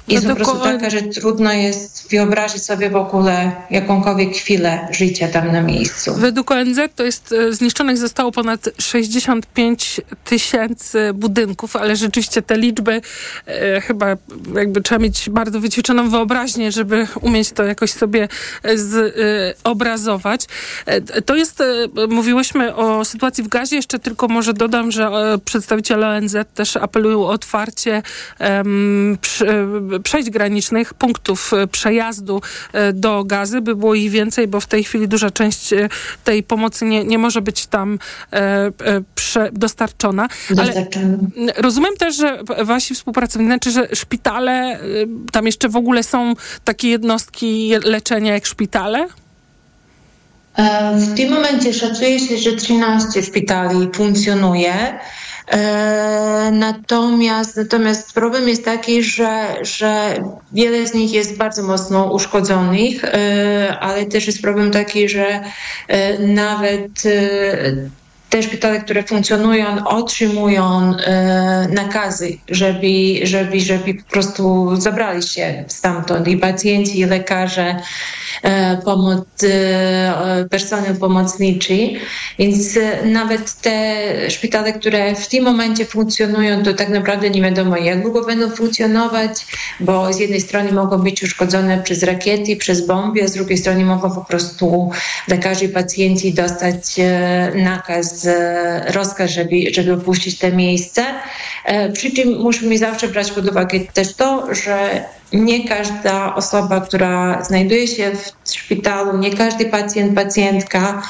[0.08, 5.52] jest po prostu taka, że trudno jest wyobrazić sobie w ogóle jakąkolwiek chwilę życia tam
[5.52, 6.14] na miejscu.
[6.14, 13.00] Według ONZ to jest e, zniszczonych zostało ponad 65 tysięcy budynków, ale rzeczywiście te liczby
[13.46, 14.16] e, chyba
[14.54, 18.28] jakby trzeba mieć bardzo wyćwiczoną wyobraźnię, żeby umieć to jakoś sobie
[19.64, 20.46] zobrazować.
[20.86, 21.64] E, to jest, e,
[22.08, 25.10] mówiłyśmy o sytuacji w gazie, jeszcze tylko może dodam, że
[25.44, 28.02] przedstawiciele ONZ też apelują o otwarcie
[28.40, 29.18] um,
[30.02, 32.42] przejść granicznych, punktów przejazdu
[32.94, 35.70] do gazy, by było ich więcej, bo w tej chwili duża część
[36.24, 37.98] tej pomocy nie, nie może być tam
[38.32, 38.72] e, e,
[39.14, 40.28] prze, dostarczona.
[40.50, 41.18] dostarczona.
[41.38, 44.78] Ale rozumiem też, że wasi współpracownicy, znaczy, że szpitale, e,
[45.32, 46.34] tam jeszcze w ogóle są
[46.64, 49.08] takie jednostki leczenia jak szpitale?
[50.94, 54.98] W tym momencie szacuje się, że 13 szpitali funkcjonuje.
[55.48, 60.14] E, natomiast, natomiast problem jest taki, że, że
[60.52, 65.40] wiele z nich jest bardzo mocno uszkodzonych, e, ale też jest problem taki, że
[65.88, 67.02] e, nawet
[68.34, 72.86] te szpitale, które funkcjonują, otrzymują e, nakazy, żeby,
[73.22, 77.76] żeby, żeby po prostu zabrali się stamtąd i pacjenci, i lekarze,
[78.42, 81.90] e, pomoc, e, personel pomocniczy.
[82.38, 83.94] Więc nawet te
[84.30, 89.46] szpitale, które w tym momencie funkcjonują, to tak naprawdę nie wiadomo, jak długo będą funkcjonować,
[89.80, 93.84] bo z jednej strony mogą być uszkodzone przez rakiety, przez bomby, a z drugiej strony
[93.84, 94.90] mogą po prostu
[95.28, 97.52] lekarze i pacjenci dostać e,
[98.24, 101.04] nakaz rozkaz, żeby, żeby opuścić te miejsce.
[101.64, 107.44] E, przy czym musimy zawsze brać pod uwagę też to, że nie każda osoba, która
[107.44, 108.12] znajduje się
[108.44, 111.02] w szpitalu, nie każdy pacjent, pacjentka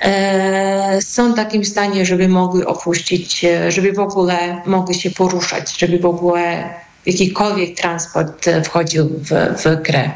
[0.00, 5.98] e, są w takim stanie, żeby mogły opuścić, żeby w ogóle mogły się poruszać, żeby
[5.98, 6.74] w ogóle
[7.06, 9.30] jakikolwiek transport wchodził w,
[9.64, 10.10] w grę.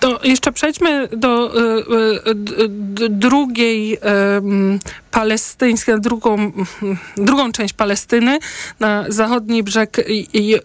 [0.00, 3.98] To jeszcze przejdźmy do y, y, y, drugiej
[5.12, 6.52] palestyńskiej, drugą,
[7.16, 8.38] drugą część Palestyny,
[8.80, 9.96] na zachodni brzeg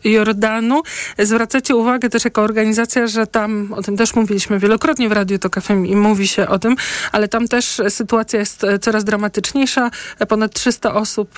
[0.04, 0.82] Jordanu.
[1.20, 5.62] Zwracacie uwagę też jako organizacja, że tam, o tym też mówiliśmy wielokrotnie w Radiu Tok
[5.62, 6.76] FM i mówi się o tym,
[7.12, 9.92] ale tam też sytuacja jest coraz dramatyczniejsza.
[10.28, 11.36] Ponad 300 osób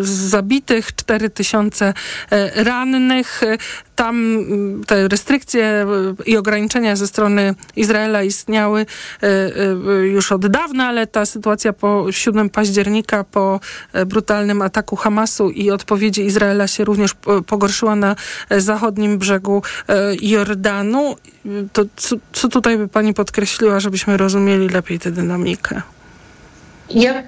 [0.00, 1.94] zabitych, 4 tysiące
[2.54, 3.40] rannych.
[3.96, 4.44] Tam
[4.86, 5.86] te restrykcje
[6.26, 8.86] i ograniczenia ze strony Izraela istniały
[10.12, 13.60] już od dawna, ale ta sytuacja po 7 października po
[13.92, 17.14] e, brutalnym ataku Hamasu i odpowiedzi Izraela się również
[17.46, 18.16] pogorszyła na
[18.50, 21.16] e, zachodnim brzegu e, Jordanu.
[21.72, 25.82] To co, co tutaj by pani podkreśliła, żebyśmy rozumieli lepiej tę dynamikę?
[26.90, 27.22] Ja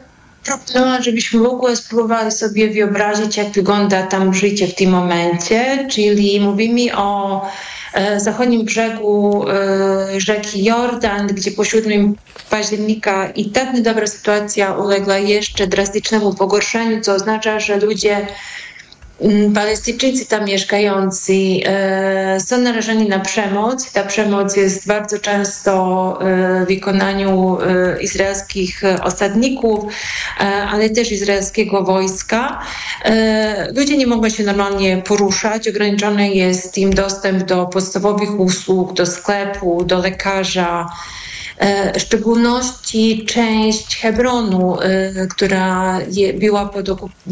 [0.44, 6.40] proponowałam, żebyśmy w ogóle spróbowali sobie wyobrazić, jak wygląda tam życie w tym momencie, czyli
[6.40, 7.83] mówimy o E,
[8.16, 12.14] zachodnim brzegu e, rzeki Jordan, gdzie po 7
[12.50, 18.26] października i tak niedobra sytuacja uległa jeszcze drastycznemu pogorszeniu, co oznacza, że ludzie
[19.54, 21.32] Palestyńczycy tam mieszkający
[21.66, 23.92] e, są narażeni na przemoc.
[23.92, 29.84] Ta przemoc jest bardzo często e, w wykonaniu e, izraelskich osadników,
[30.70, 32.62] ale też izraelskiego wojska.
[33.76, 35.68] Ludzie nie mogą się normalnie poruszać.
[35.68, 40.86] Ograniczony jest im dostęp do podstawowych usług, do sklepu, do lekarza.
[41.58, 45.98] E, w szczególności część Hebronu, e, która
[46.34, 46.88] była pod,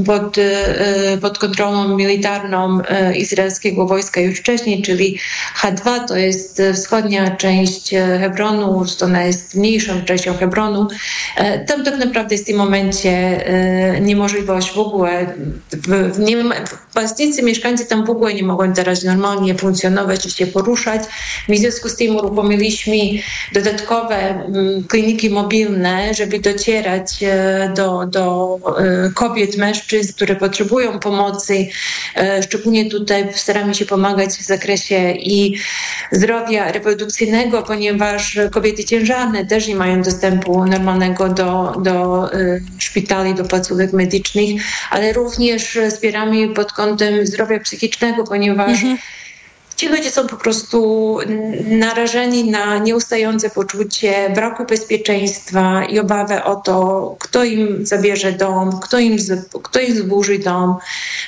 [0.06, 2.80] pod, e, pod kontrolą militarną
[3.16, 5.18] izraelskiego wojska już wcześniej, czyli
[5.62, 7.90] H2 to jest wschodnia część
[8.20, 10.88] Hebronu, ona jest mniejszą częścią Hebronu.
[11.66, 13.44] Tam tak naprawdę jest w tym momencie
[14.00, 15.34] niemożliwość w ogóle,
[16.18, 16.44] nie,
[16.94, 21.02] palestyńscy mieszkańcy tam w ogóle nie mogą teraz normalnie funkcjonować i się poruszać.
[21.48, 22.96] W związku z tym uruchomiliśmy
[23.52, 30.98] dodatkowe nowe mm, kliniki mobilne, żeby docierać e, do, do e, kobiet, mężczyzn, które potrzebują
[30.98, 31.68] pomocy.
[32.16, 35.56] E, szczególnie tutaj staramy się pomagać w zakresie i
[36.12, 42.28] zdrowia reprodukcyjnego, ponieważ kobiety ciężarne też nie mają dostępu normalnego do, do
[42.78, 48.98] szpitali, do placówek medycznych, ale również wspieramy pod kątem zdrowia psychicznego, ponieważ mhm
[49.82, 51.18] Ci ludzie są po prostu
[51.64, 58.98] narażeni na nieustające poczucie braku bezpieczeństwa i obawę o to, kto im zabierze dom, kto
[58.98, 59.16] im,
[59.62, 60.76] kto im zburzy dom.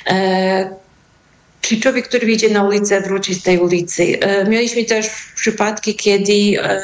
[0.07, 0.75] E,
[1.61, 4.19] czy człowiek, który wyjdzie na ulicę, wróci z tej ulicy.
[4.19, 6.81] E, mieliśmy też przypadki, kiedy e,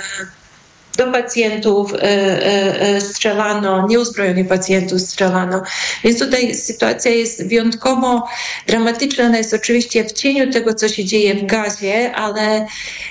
[0.98, 5.64] do pacjentów e, e, e, strzelano, nieuzbrojonych pacjentów strzelano.
[6.04, 8.28] Więc tutaj sytuacja jest wyjątkowo
[8.68, 9.26] dramatyczna.
[9.26, 12.66] Ona jest oczywiście w cieniu tego, co się dzieje w gazie, ale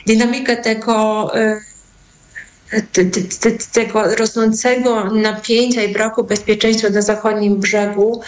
[0.07, 1.31] dynamika tego
[3.73, 8.21] tego rosnącego napięcia i braku bezpieczeństwa na zachodnim brzegu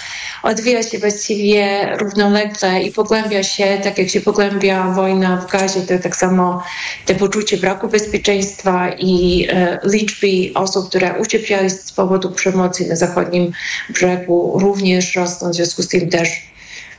[0.43, 5.99] odwija się właściwie równolegle i pogłębia się, tak jak się pogłębia wojna w gazie, to
[6.03, 6.63] tak samo
[7.07, 13.53] te poczucie braku bezpieczeństwa i e, liczby osób, które ucierpiały z powodu przemocy na zachodnim
[13.91, 16.53] brzegu również rosną, w związku z tym też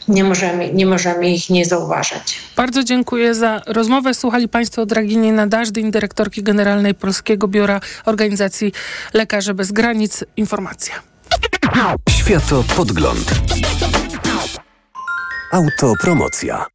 [0.07, 2.39] nie możemy, nie możemy ich nie zauważać.
[2.55, 4.13] Bardzo dziękuję za rozmowę.
[4.13, 8.71] Słuchali Państwo Dragini Nadażdyn, dyrektorki generalnej Polskiego Biura Organizacji
[9.13, 10.23] Lekarzy Bez Granic.
[10.37, 10.93] Informacja.
[12.09, 13.31] Światopodgląd.
[15.51, 16.65] Autopromocja.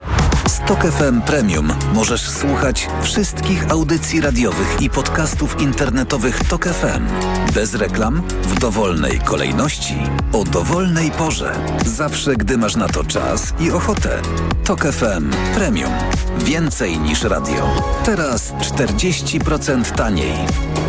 [0.64, 7.06] Stok FM Premium możesz słuchać wszystkich audycji radiowych i podcastów internetowych Tok FM.
[7.54, 9.94] Bez reklam, w dowolnej kolejności,
[10.32, 11.52] o dowolnej porze.
[11.86, 14.22] Zawsze, gdy masz na to czas i ochotę.
[14.64, 15.92] Tok FM Premium.
[16.38, 17.70] Więcej niż radio.
[18.04, 20.34] Teraz 40% taniej.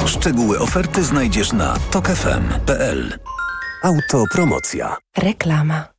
[0.06, 3.20] Szczegóły oferty znajdziesz na tokefm.pl.
[3.84, 4.98] Autopromocja.
[5.18, 5.99] Reklama.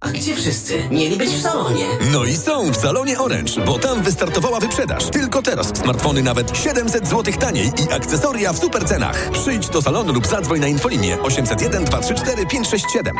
[0.00, 0.88] A gdzie wszyscy?
[0.90, 1.86] Mieli być w salonie.
[2.12, 5.10] No i są w salonie Orange, bo tam wystartowała wyprzedaż.
[5.10, 9.30] Tylko teraz smartfony nawet 700 zł taniej i akcesoria w super cenach.
[9.30, 13.16] Przyjdź do salonu lub zadzwoń na infolinię 801 234 567.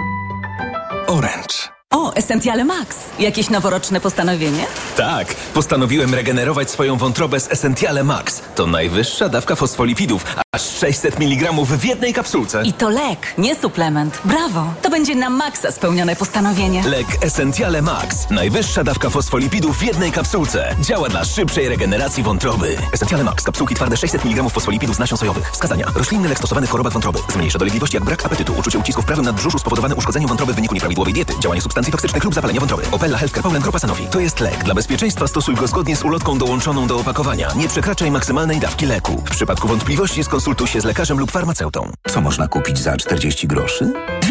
[1.07, 1.78] Orange.
[1.95, 2.97] O, Essentiale Max.
[3.19, 4.67] Jakieś noworoczne postanowienie?
[4.97, 8.43] Tak, postanowiłem regenerować swoją wątrobę z Essentiale Max.
[8.55, 10.25] To najwyższa dawka fosfolipidów,
[10.55, 12.63] aż 600 mg w jednej kapsułce.
[12.65, 14.21] I to lek, nie suplement.
[14.25, 14.75] Brawo!
[14.83, 16.83] To będzie na maksa spełnione postanowienie.
[16.89, 18.31] Lek Essentiale Max.
[18.31, 20.77] Najwyższa dawka fosfolipidów w jednej kapsułce.
[20.81, 22.77] Działa dla szybszej regeneracji wątroby.
[22.93, 23.45] Essentiale Max.
[23.45, 25.51] Kapsułki twarde 600 mg fosfolipidów z nasion sojowych.
[25.53, 25.87] Wskazania.
[25.95, 27.19] Roślinny lek stosowany w chorobach wątroby.
[27.33, 30.75] Zmniejsza dolegliwości jak brak apetytu, uczucie ucisku w prawym nadbrzuszu spowodowane uszkodzeniem wątroby w wyniku
[30.75, 32.83] nieprawidłowej diety, działanie substancji toksycznych lub zapalenia wątroby.
[32.93, 34.07] Opella Healthcare Poland Grupa Sanofi.
[34.07, 34.65] To jest lek.
[34.65, 37.49] Dla bezpieczeństwa stosuj go zgodnie z ulotką dołączoną do opakowania.
[37.57, 39.23] Nie przekraczaj maksymalnej dawki leku.
[39.27, 41.93] W przypadku wątpliwości skonsultuj się z lekarzem lub farmaceutą.
[42.09, 43.93] Co można kupić za 40 groszy?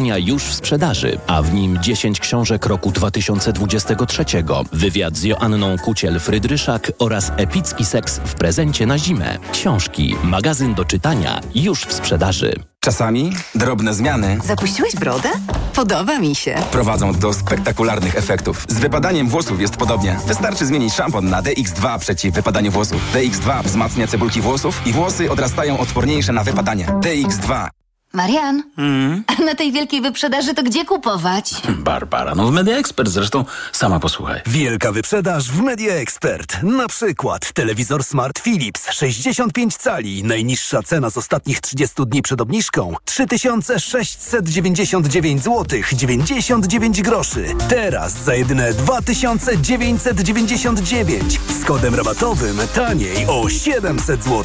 [0.00, 4.24] już w sprzedaży, a w nim 10 książek roku 2023.
[4.72, 9.38] Wywiad z Joanną Kuciel-Frydryszak oraz epicki seks w prezencie na zimę.
[9.52, 12.52] Książki, magazyn do czytania już w sprzedaży.
[12.80, 15.28] Czasami drobne zmiany Zapuściłeś brodę?
[15.74, 16.54] Podoba mi się.
[16.72, 18.64] prowadzą do spektakularnych efektów.
[18.68, 20.16] Z wypadaniem włosów jest podobnie.
[20.26, 23.02] Wystarczy zmienić szampon na DX2 przeciw wypadaniu włosów.
[23.14, 26.86] DX2 wzmacnia cebulki włosów i włosy odrastają odporniejsze na wypadanie.
[26.86, 27.68] DX2.
[28.16, 29.24] Marian, Mm.
[29.38, 31.54] a na tej wielkiej wyprzedaży to gdzie kupować?
[31.68, 34.40] Barbara, no w Media Expert zresztą sama posłuchaj.
[34.46, 36.62] Wielka wyprzedaż w Media Expert.
[36.62, 40.24] Na przykład telewizor Smart Philips 65 cali.
[40.24, 47.46] Najniższa cena z ostatnich 30 dni przed obniżką 3699 zł 99 groszy.
[47.68, 54.44] Teraz za jedyne 2999 z kodem rabatowym taniej o 700 zł.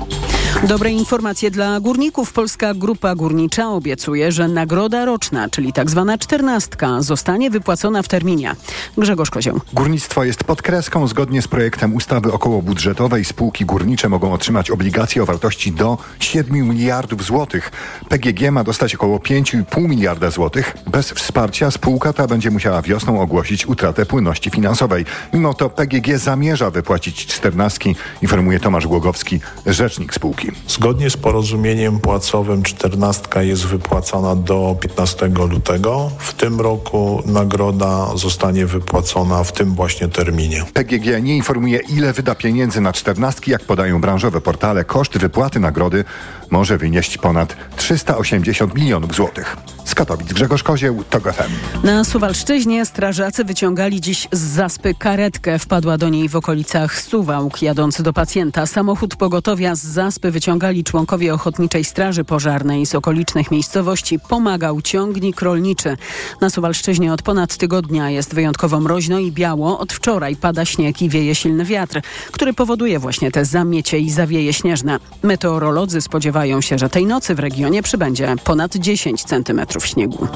[0.62, 2.32] Dobre informacje dla górników.
[2.32, 8.56] Polska Grupa Górnicza obiecuje, że nagroda roczna, czyli tak zwana czternastka, zostanie wypłacona w terminie.
[8.98, 9.60] Grzegorz Kozioł.
[9.72, 11.06] Górnictwo jest pod kreską.
[11.06, 17.13] Zgodnie z projektem ustawy okołobudżetowej spółki górnicze mogą otrzymać obligacje o wartości do 7 miliardów
[17.22, 17.70] złotych.
[18.08, 20.76] PGG ma dostać około 5,5 miliarda złotych.
[20.86, 25.04] Bez wsparcia spółka ta będzie musiała wiosną ogłosić utratę płynności finansowej.
[25.32, 30.48] Mimo to PGG zamierza wypłacić czternastki, informuje Tomasz Głogowski, rzecznik spółki.
[30.68, 36.10] Zgodnie z porozumieniem płacowym czternastka jest wypłacana do 15 lutego.
[36.18, 40.64] W tym roku nagroda zostanie wypłacona w tym właśnie terminie.
[40.74, 43.50] PGG nie informuje, ile wyda pieniędzy na czternastki.
[43.50, 46.04] Jak podają branżowe portale, koszt wypłaty nagrody
[46.50, 49.56] może wynieść ponad 380 milionów złotych.
[49.94, 51.86] Katowic Grzegorz Kozieł, TOG FM.
[51.86, 55.58] Na Suwalszczyźnie strażacy wyciągali dziś z zaspy karetkę.
[55.58, 57.62] Wpadła do niej w okolicach Suwałk.
[57.62, 64.18] Jadąc do pacjenta, samochód pogotowia z zaspy wyciągali członkowie Ochotniczej Straży Pożarnej z okolicznych miejscowości.
[64.18, 65.96] Pomagał ciągnik rolniczy.
[66.40, 69.78] Na Suwalszczyźnie od ponad tygodnia jest wyjątkowo mroźno i biało.
[69.78, 72.00] Od wczoraj pada śnieg i wieje silny wiatr,
[72.32, 74.98] który powoduje właśnie te zamiecie i zawieje śnieżne.
[75.22, 80.28] Meteorolodzy spodziewają się, że tej nocy w regionie przybędzie ponad 10 centymetrów śniegu.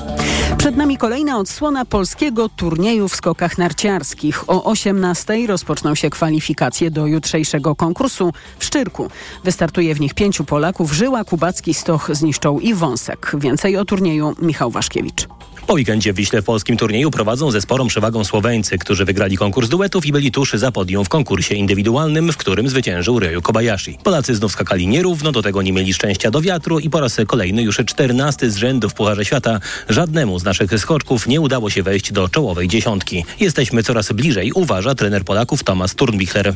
[0.59, 4.51] Przed nami kolejna odsłona polskiego turnieju w skokach narciarskich.
[4.51, 9.11] O 18 rozpoczną się kwalifikacje do jutrzejszego konkursu w Szczyrku.
[9.45, 10.93] Wystartuje w nich pięciu Polaków.
[10.93, 13.33] Żyła, Kubacki, Stoch, Zniszczą i Wąsek.
[13.39, 15.29] Więcej o turnieju Michał Waszkiewicz.
[15.69, 19.69] Po weekendzie w Wiśle w polskim turnieju prowadzą ze sporą przewagą Słoweńcy, którzy wygrali konkurs
[19.69, 23.99] duetów i byli tuż za podium w konkursie indywidualnym, w którym zwyciężył Ryoyu Kobayashi.
[24.05, 27.63] Polacy znów skakali nierówno, do tego nie mieli szczęścia do wiatru i po raz kolejny
[27.63, 32.13] już czternasty z rzędu w Pucharze Świata żadnemu z naszych skoczków nie udało się wejść
[32.13, 33.25] do czołowej dziesiątki.
[33.41, 36.55] Jesteśmy coraz bliżej, uważa trener Polaków Tomasz Turnbichler.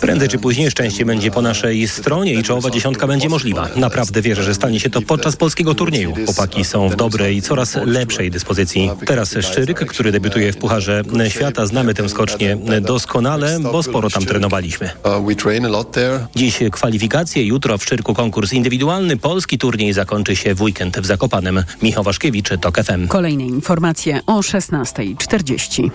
[0.00, 3.68] Prędzej czy później szczęście będzie po naszej stronie i czołowa dziesiątka będzie możliwa.
[3.76, 6.14] Naprawdę wierzę, że stanie się to podczas polskiego turnieju.
[6.34, 8.90] Chłopaki są w dobrej coraz lepszej dyspozycji.
[9.06, 11.66] Teraz Szczyryk, który debiutuje w Pucharze Świata.
[11.66, 14.90] Znamy tę skocznię doskonale, bo sporo tam trenowaliśmy.
[16.36, 19.16] Dziś kwalifikacje, jutro w Szczyrku konkurs indywidualny.
[19.16, 21.64] Polski turniej zakończy się w weekend w Zakopanem.
[21.82, 23.08] Michał Waszkiewicz, TOK FM.
[23.08, 25.90] Kolejne informacje o 16.40.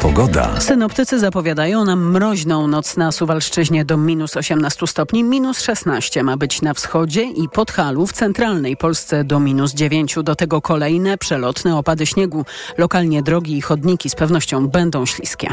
[0.00, 0.60] Pogoda.
[0.60, 6.62] Synoptycy zapowiadają nam mroźną noc na Suwalszczyźnie do minus 18 stopni, minus 16 ma być
[6.62, 10.16] na wschodzie i Podhalu w centralnej Polsce do minus 9.
[10.22, 12.44] Do tego kolejne przelotne opady śniegu.
[12.78, 15.48] Lokalnie drogi i chodniki z pewnością będą śliskie.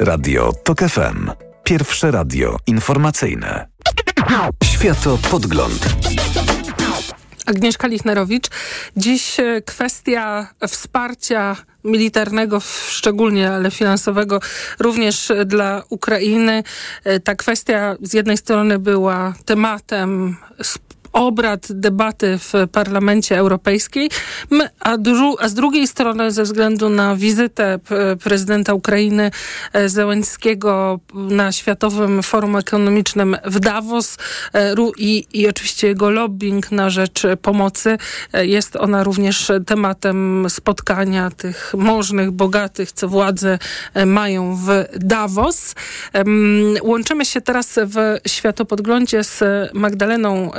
[0.00, 1.30] Radio TOK FM.
[1.64, 3.66] Pierwsze radio informacyjne.
[4.64, 5.88] Światopodgląd.
[7.46, 8.46] Agnieszka Lichnerowicz.
[8.96, 9.36] Dziś
[9.66, 14.40] kwestia wsparcia militarnego szczególnie, ale finansowego
[14.78, 16.62] również dla Ukrainy.
[17.24, 20.36] Ta kwestia z jednej strony była tematem
[21.12, 24.10] obrad, debaty w Parlamencie Europejskiej,
[24.80, 27.78] a, dru, a z drugiej strony ze względu na wizytę
[28.24, 29.30] prezydenta Ukrainy
[29.86, 34.16] Zełenskiego na Światowym Forum Ekonomicznym w Davos
[34.98, 37.98] i, i oczywiście jego lobbying na rzecz pomocy,
[38.32, 43.58] jest ona również tematem spotkania tych możnych, bogatych, co władze
[44.06, 45.74] mają w Davos.
[46.82, 49.42] Łączymy się teraz w światopodglądzie z
[49.74, 50.50] Magdaleną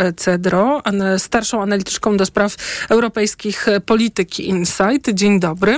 [1.17, 2.55] Starszą analityczką do spraw
[2.89, 5.09] europejskich polityki Insight.
[5.13, 5.77] Dzień dobry.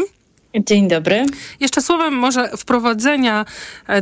[0.60, 1.26] Dzień dobry.
[1.60, 3.46] Jeszcze słowem może wprowadzenia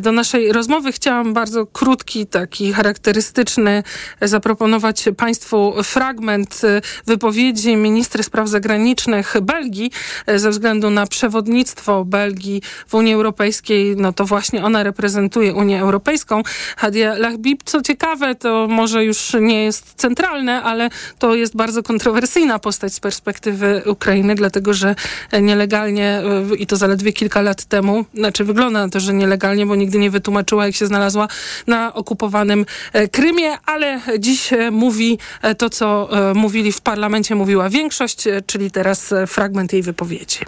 [0.01, 3.83] do naszej rozmowy chciałam bardzo krótki, taki charakterystyczny
[4.21, 6.61] zaproponować Państwu fragment
[7.05, 9.91] wypowiedzi ministry spraw zagranicznych Belgii
[10.35, 13.95] ze względu na przewodnictwo Belgii w Unii Europejskiej.
[13.97, 16.43] No to właśnie ona reprezentuje Unię Europejską.
[16.77, 22.59] Hadia Lahbib, co ciekawe, to może już nie jest centralne, ale to jest bardzo kontrowersyjna
[22.59, 24.95] postać z perspektywy Ukrainy, dlatego że
[25.41, 26.21] nielegalnie
[26.57, 28.05] i to zaledwie kilka lat temu.
[28.13, 31.27] Znaczy wygląda na to, że nielegalnie, bo nigdy nie wytłumaczyła, jak się znalazła
[31.67, 32.65] na okupowanym
[33.11, 35.17] Krymie, ale dziś mówi
[35.57, 40.39] to, co mówili w parlamencie, mówiła większość, czyli teraz fragment jej wypowiedzi.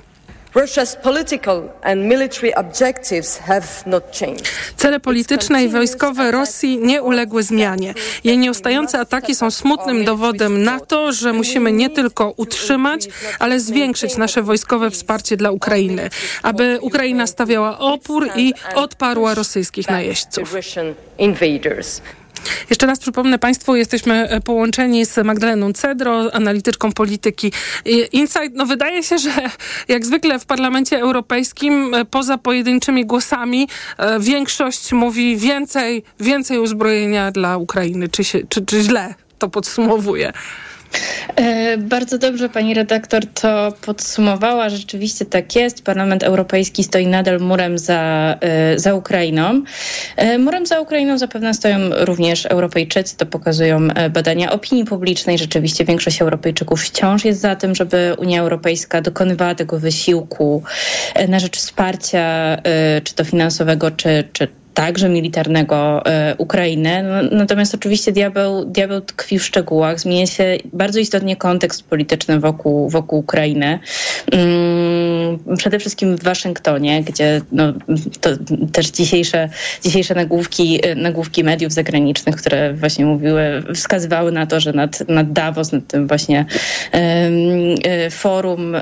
[4.78, 7.94] Cele polityczne i wojskowe Rosji nie uległy zmianie.
[8.24, 13.08] Jej nieustające ataki są smutnym dowodem na to, że musimy nie tylko utrzymać,
[13.40, 16.10] ale zwiększyć nasze wojskowe wsparcie dla Ukrainy,
[16.44, 20.50] aby Ukraina stawiała opór i odparła rosyjskich najeźdźców.
[22.70, 27.52] Jeszcze raz przypomnę Państwu, jesteśmy e, połączeni z Magdaleną Cedro, analityczką polityki
[28.12, 28.52] Insight.
[28.54, 29.32] No wydaje się, że
[29.88, 37.32] jak zwykle w Parlamencie Europejskim e, poza pojedynczymi głosami e, większość mówi więcej, więcej uzbrojenia
[37.32, 38.10] dla Ukrainy.
[38.10, 40.34] Czy, się, czy, czy źle to podsumowuje?
[41.36, 44.70] E, bardzo dobrze pani redaktor to podsumowała.
[44.70, 45.84] Rzeczywiście tak jest.
[45.84, 49.64] Parlament Europejski stoi nadal murem za, e, za Ukrainą.
[50.16, 53.18] E, murem za Ukrainą zapewne stoją również Europejczycy.
[53.18, 55.38] To pokazują badania opinii publicznej.
[55.38, 60.64] Rzeczywiście większość Europejczyków wciąż jest za tym, żeby Unia Europejska dokonywała tego wysiłku
[61.28, 62.58] na rzecz wsparcia,
[63.04, 67.04] czy to finansowego, czy, czy także militarnego e, Ukrainy.
[67.04, 70.00] No, natomiast oczywiście diabeł, diabeł tkwi w szczegółach.
[70.00, 73.80] Zmienia się bardzo istotnie kontekst polityczny wokół, wokół Ukrainy.
[74.32, 77.74] Mm, przede wszystkim w Waszyngtonie, gdzie no,
[78.72, 79.50] też dzisiejsze,
[79.84, 85.72] dzisiejsze nagłówki, nagłówki mediów zagranicznych, które właśnie mówiły, wskazywały na to, że nad, nad Davos,
[85.72, 86.46] nad tym właśnie
[86.92, 88.82] e, forum, e,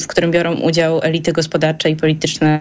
[0.00, 2.60] w którym biorą udział elity gospodarcze i polityczne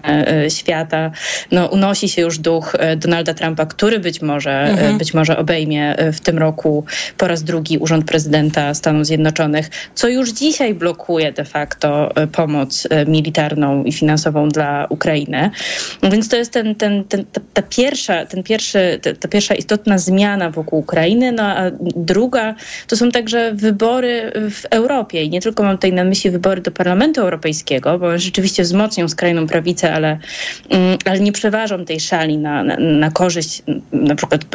[0.49, 1.11] świata,
[1.51, 4.97] no, unosi się już do duch e, Donalda Trumpa, który być może, e, mhm.
[4.97, 6.85] być może obejmie e, w tym roku
[7.17, 13.83] po raz drugi urząd prezydenta Stanów Zjednoczonych, co już dzisiaj blokuje de facto pomoc militarną
[13.83, 15.49] i finansową dla Ukrainy.
[16.03, 20.79] Więc to jest ten, ten, ten, ta, pierwsza, ten pierwszy, ta pierwsza istotna zmiana wokół
[20.79, 22.55] Ukrainy, no a druga
[22.87, 26.71] to są także wybory w Europie i nie tylko mam tutaj na myśli wybory do
[26.71, 30.19] Parlamentu Europejskiego, bo rzeczywiście wzmocnią skrajną prawicę, ale,
[30.69, 34.45] mm, ale nie przeważą tej szali na, na, korzyść na przykład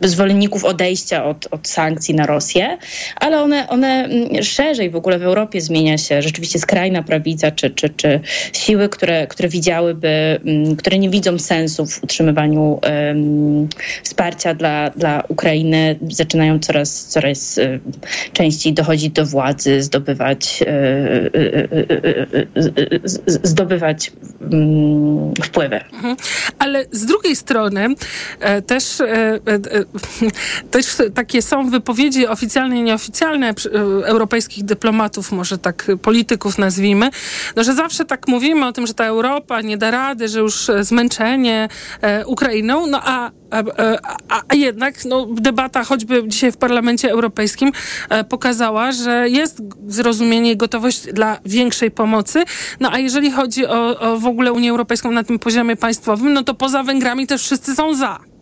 [0.00, 2.78] zwolenników odejścia od, od sankcji na Rosję,
[3.16, 4.08] ale one, one
[4.42, 8.20] szerzej w ogóle w Europie zmienia się rzeczywiście skrajna prawica, czy, czy, czy
[8.52, 13.68] siły, które, które widziałyby, mm, które nie widzą sensu w utrzymywaniu um,
[14.02, 17.80] wsparcia dla, dla Ukrainy, zaczynają coraz, coraz um,
[18.32, 20.64] częściej dochodzić do władzy, zdobywać,
[23.26, 24.12] zdobywać
[25.42, 25.80] wpływy.
[26.58, 27.94] Ale z drugiej drugiej strony
[28.40, 29.40] e, też, e, e,
[30.70, 33.54] też takie są wypowiedzi oficjalne i nieoficjalne
[34.04, 37.10] europejskich dyplomatów, może tak polityków nazwijmy,
[37.56, 40.70] no, że zawsze tak mówimy o tym, że ta Europa nie da rady, że już
[40.80, 41.68] zmęczenie
[42.26, 43.62] Ukrainą, no a a,
[44.28, 47.72] a, a, jednak no, debata choćby dzisiaj w Parlamencie Europejskim
[48.08, 52.44] e, pokazała, że jest zrozumienie i gotowość dla większej pomocy.
[52.80, 56.42] No a jeżeli chodzi o, o w ogóle Unię Europejską na tym poziomie państwowym, no
[56.42, 58.35] to poza Węgrami też wszyscy są za.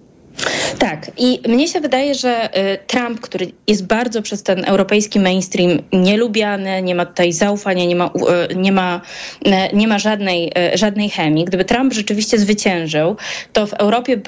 [0.78, 5.78] Tak, i mnie się wydaje, że y, Trump, który jest bardzo przez ten europejski mainstream
[5.92, 8.10] nielubiany, nie ma tutaj zaufania, nie ma,
[8.50, 9.00] y, nie ma,
[9.46, 11.44] y, nie ma żadnej, żadnej chemii.
[11.44, 13.16] Gdyby Trump rzeczywiście zwyciężył,
[13.52, 14.20] to w Europie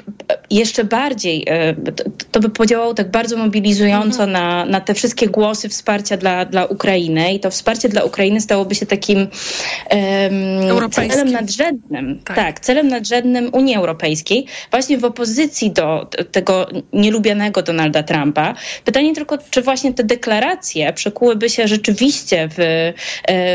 [0.49, 1.45] jeszcze bardziej
[2.31, 4.31] to by podziałało tak bardzo mobilizująco mhm.
[4.31, 8.75] na, na te wszystkie głosy wsparcia dla, dla Ukrainy i to wsparcie dla Ukrainy stałoby
[8.75, 12.19] się takim um, celem nadrzędnym.
[12.25, 12.35] Tak.
[12.35, 18.55] tak, celem nadrzędnym Unii Europejskiej, właśnie w opozycji do tego nielubianego Donalda Trumpa.
[18.85, 22.93] Pytanie tylko, czy właśnie te deklaracje przekułyby się rzeczywiście w, e,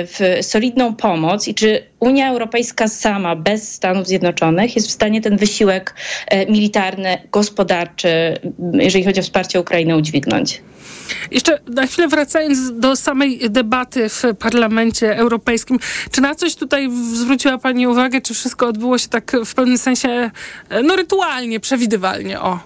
[0.07, 5.37] w solidną pomoc i czy Unia Europejska sama, bez Stanów Zjednoczonych, jest w stanie ten
[5.37, 5.95] wysiłek
[6.29, 8.09] e, militarny, gospodarczy,
[8.73, 10.63] jeżeli chodzi o wsparcie Ukrainy, udźwignąć?
[11.31, 15.79] Jeszcze na chwilę wracając do samej debaty w Parlamencie Europejskim,
[16.11, 20.31] czy na coś tutaj zwróciła Pani uwagę, czy wszystko odbyło się tak w pewnym sensie
[20.69, 22.41] e, no, rytualnie, przewidywalnie?
[22.41, 22.59] O.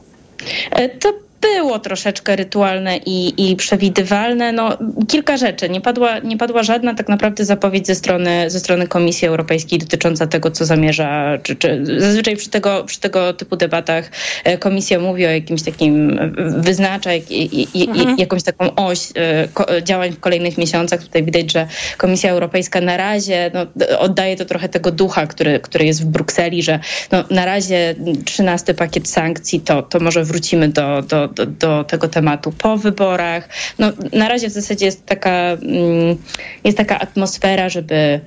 [0.70, 4.52] E, to było troszeczkę rytualne i, i przewidywalne.
[4.52, 4.78] No,
[5.08, 5.68] kilka rzeczy.
[5.68, 10.26] Nie padła, nie padła żadna tak naprawdę zapowiedź ze strony, ze strony Komisji Europejskiej dotycząca
[10.26, 14.10] tego, co zamierza, czy, czy zazwyczaj przy tego, przy tego typu debatach
[14.44, 16.18] e, Komisja mówi o jakimś takim,
[16.58, 18.18] wyznacza jak, i, i, mhm.
[18.18, 21.02] jakąś taką oś e, działań w kolejnych miesiącach.
[21.02, 21.66] Tutaj widać, że
[21.96, 23.66] Komisja Europejska na razie no,
[23.98, 26.80] oddaje to trochę tego ducha, który, który jest w Brukseli, że
[27.12, 27.94] no, na razie
[28.24, 33.48] trzynasty pakiet sankcji, to, to może wrócimy do, do, do, do, tego tematu po wyborach.
[33.78, 36.16] No, na razie w zasadzie jest taka, mm,
[36.64, 38.20] jest taka atmosfera, żeby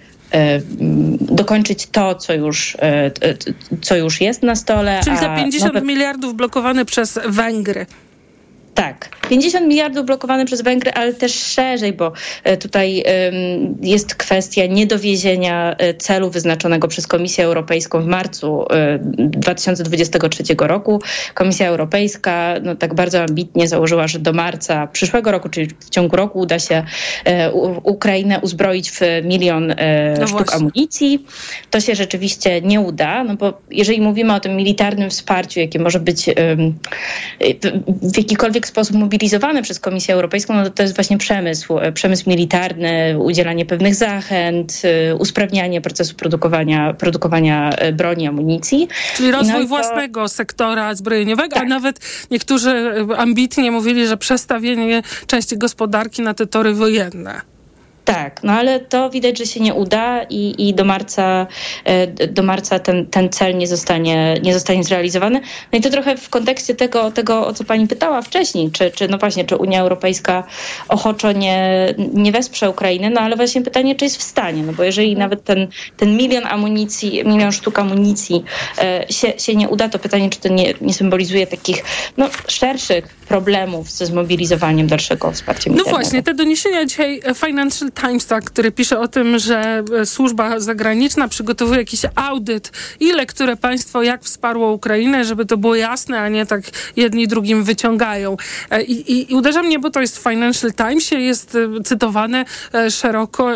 [1.22, 2.77] dokończyć to, co już,
[3.81, 5.02] co już jest na stole.
[5.03, 5.86] Czyli te 50 nowe...
[5.86, 7.86] miliardów blokowane przez Węgry.
[8.80, 12.11] Tak, 50 miliardów blokowane przez Węgry, ale też szerzej, bo
[12.43, 13.03] e, tutaj
[13.81, 18.65] jest kwestia niedowiezienia e, celu wyznaczonego przez Komisję Europejską w marcu
[19.18, 21.01] 2023 e, roku.
[21.34, 26.15] Komisja Europejska no, tak bardzo ambitnie założyła, że do marca przyszłego roku, czyli w ciągu
[26.15, 26.84] roku uda się
[27.84, 29.68] Ukrainę uzbroić w milion
[30.19, 30.56] no sztuk właśnie.
[30.56, 31.26] amunicji.
[31.69, 35.99] To się rzeczywiście nie uda, no bo jeżeli mówimy o tym militarnym wsparciu, jakie może
[35.99, 36.30] być
[38.01, 42.30] w jakikolwiek sposób mobilizowany przez Komisję Europejską, no to, to jest właśnie przemysł, e, przemysł
[42.30, 48.88] militarny, udzielanie pewnych zachęt, e, usprawnianie procesu produkowania, produkowania e, broni, amunicji.
[49.16, 49.68] Czyli rozwój no to...
[49.68, 51.64] własnego sektora zbrojeniowego, tak.
[51.64, 52.00] a nawet
[52.32, 57.41] niektórzy ambitnie mówili, że przestawienie części gospodarki na te tory wojenne.
[58.10, 61.48] Tak, no ale to widać, że się nie uda i, i do marca,
[61.86, 65.41] e, do marca ten, ten cel nie zostanie, nie zostanie zrealizowany.
[65.72, 69.07] No i to trochę w kontekście tego, tego, o co pani pytała wcześniej, czy, czy
[69.07, 70.44] no właśnie, czy Unia Europejska
[70.88, 74.84] ochoczo nie, nie wesprze Ukrainy, no ale właśnie pytanie, czy jest w stanie, no bo
[74.84, 75.68] jeżeli nawet ten,
[75.98, 78.44] ten milion amunicji, milion sztuk amunicji
[78.77, 81.84] e, się, się nie uda, to pytanie, czy to nie, nie symbolizuje takich
[82.18, 88.72] no, szerszych problemów ze zmobilizowaniem dalszego wsparcia No właśnie, te doniesienia dzisiaj Financial Timesa, który
[88.72, 94.72] pisze o tym, że e, służba zagraniczna przygotowuje jakiś audyt, ile które państwo jak wsparło
[94.72, 96.61] Ukrainę, żeby to było jasne, a nie tak
[96.95, 98.38] jedni drugim wyciągają.
[98.69, 102.45] E, I, i, i uderza mnie, bo to jest w Financial Timesie, jest e, cytowane
[102.89, 103.49] szeroko.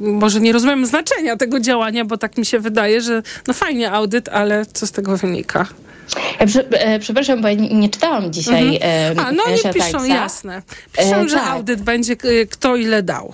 [0.00, 4.28] Może nie rozumiem znaczenia tego działania, bo tak mi się wydaje, że no fajnie audyt,
[4.28, 5.66] ale co z tego wynika?
[7.00, 8.76] Przepraszam, bo nie, czytałam dzisiaj.
[8.76, 9.18] Mhm.
[9.18, 10.62] A, no nie piszą, jasne.
[10.98, 11.48] Piszą, że tak.
[11.48, 12.16] audyt będzie
[12.50, 13.32] kto ile dał.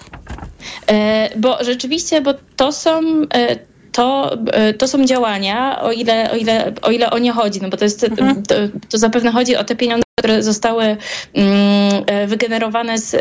[0.87, 3.01] E, bo rzeczywiście, bo to są
[3.35, 3.57] e,
[3.93, 7.69] to, e, to są działania, o ile, o, ile, o ile o nie chodzi, no
[7.69, 8.43] bo to jest, mhm.
[8.43, 8.55] to,
[8.91, 13.19] to zapewne chodzi o te pieniądze, które zostały mm, e, wygenerowane z e,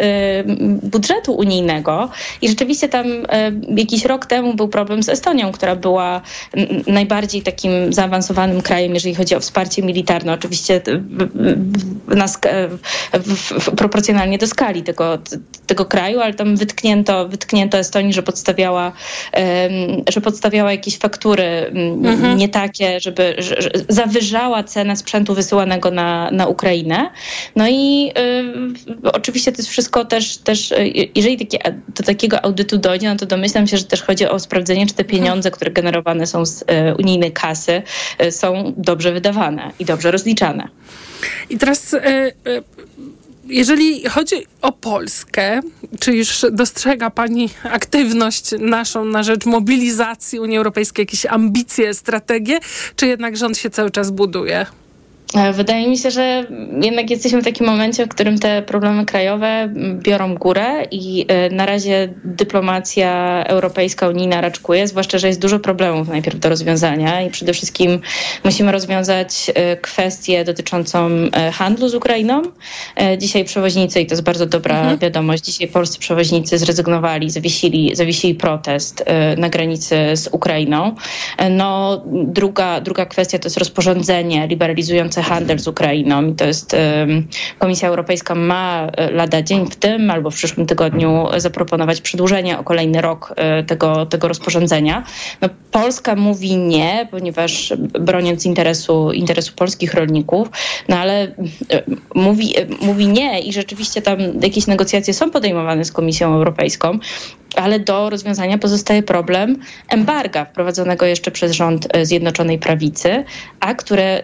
[0.84, 2.10] budżetu unijnego.
[2.42, 6.22] I rzeczywiście tam e, jakiś rok temu był problem z Estonią, która była
[6.88, 10.34] najbardziej takim zaawansowanym krajem, jeżeli chodzi o wsparcie militarne.
[10.34, 10.82] Oczywiście
[12.08, 12.26] na,
[13.76, 15.18] proporcjonalnie do skali tego,
[15.68, 18.92] tego kraju, ale tam wytknięto, wytknięto Estonii, że podstawiała,
[20.10, 21.44] że podstawiała jakieś faktury
[22.04, 22.38] mhm.
[22.38, 26.81] nie takie, żeby że, że zawyżała cenę sprzętu wysyłanego na, na Ukrainę
[27.56, 28.12] no i
[29.04, 31.58] y, oczywiście to jest wszystko też, też y, jeżeli taki,
[31.96, 35.04] do takiego audytu dojdzie, no to domyślam się, że też chodzi o sprawdzenie, czy te
[35.04, 35.20] mhm.
[35.20, 36.66] pieniądze, które generowane są z y,
[37.00, 37.82] unijnej kasy,
[38.24, 40.68] y, są dobrze wydawane i dobrze rozliczane.
[41.50, 42.34] I teraz y,
[43.48, 45.62] jeżeli chodzi o Polskę,
[46.00, 52.60] czy już dostrzega Pani aktywność naszą na rzecz mobilizacji Unii Europejskiej, jakieś ambicje, strategie,
[52.96, 54.66] czy jednak rząd się cały czas buduje?
[55.36, 56.46] E, wydaje mi się, że
[56.82, 61.66] jednak jesteśmy w takim momencie, w którym te problemy krajowe biorą górę i e, na
[61.66, 67.54] razie dyplomacja europejska, unijna raczkuje, zwłaszcza, że jest dużo problemów najpierw do rozwiązania i przede
[67.54, 68.00] wszystkim
[68.44, 71.10] musimy rozwiązać e, kwestię dotyczącą
[71.54, 72.42] handlu z Ukrainą.
[73.18, 74.98] Dzisiaj przewoźnicy, i to jest bardzo dobra mhm.
[74.98, 79.06] wiadomość, dzisiaj polscy przewoźnicy zrezygnowali, zawiesili, zawiesili protest
[79.38, 80.96] na granicy z Ukrainą.
[81.50, 86.76] No, druga, druga kwestia to jest rozporządzenie liberalizujące handel z Ukrainą i to jest
[87.60, 92.64] Komisja Europejska ma e, lada dzień w tym albo w przyszłym tygodniu zaproponować przedłużenie o
[92.64, 95.04] kolejny rok e, tego, tego rozporządzenia.
[95.42, 100.48] No, Polska mówi nie, ponieważ broniąc interesu, interesu polskich rolników,
[100.90, 101.32] no ale e,
[102.16, 107.00] mówi, mówi nie i rzeczywiście tam jakieś negocjacje są podejmowane z Komisją Europejską,
[107.56, 109.58] ale do rozwiązania pozostaje problem
[109.90, 113.24] embarga wprowadzonego jeszcze przez rząd Zjednoczonej Prawicy,
[113.60, 114.24] a które,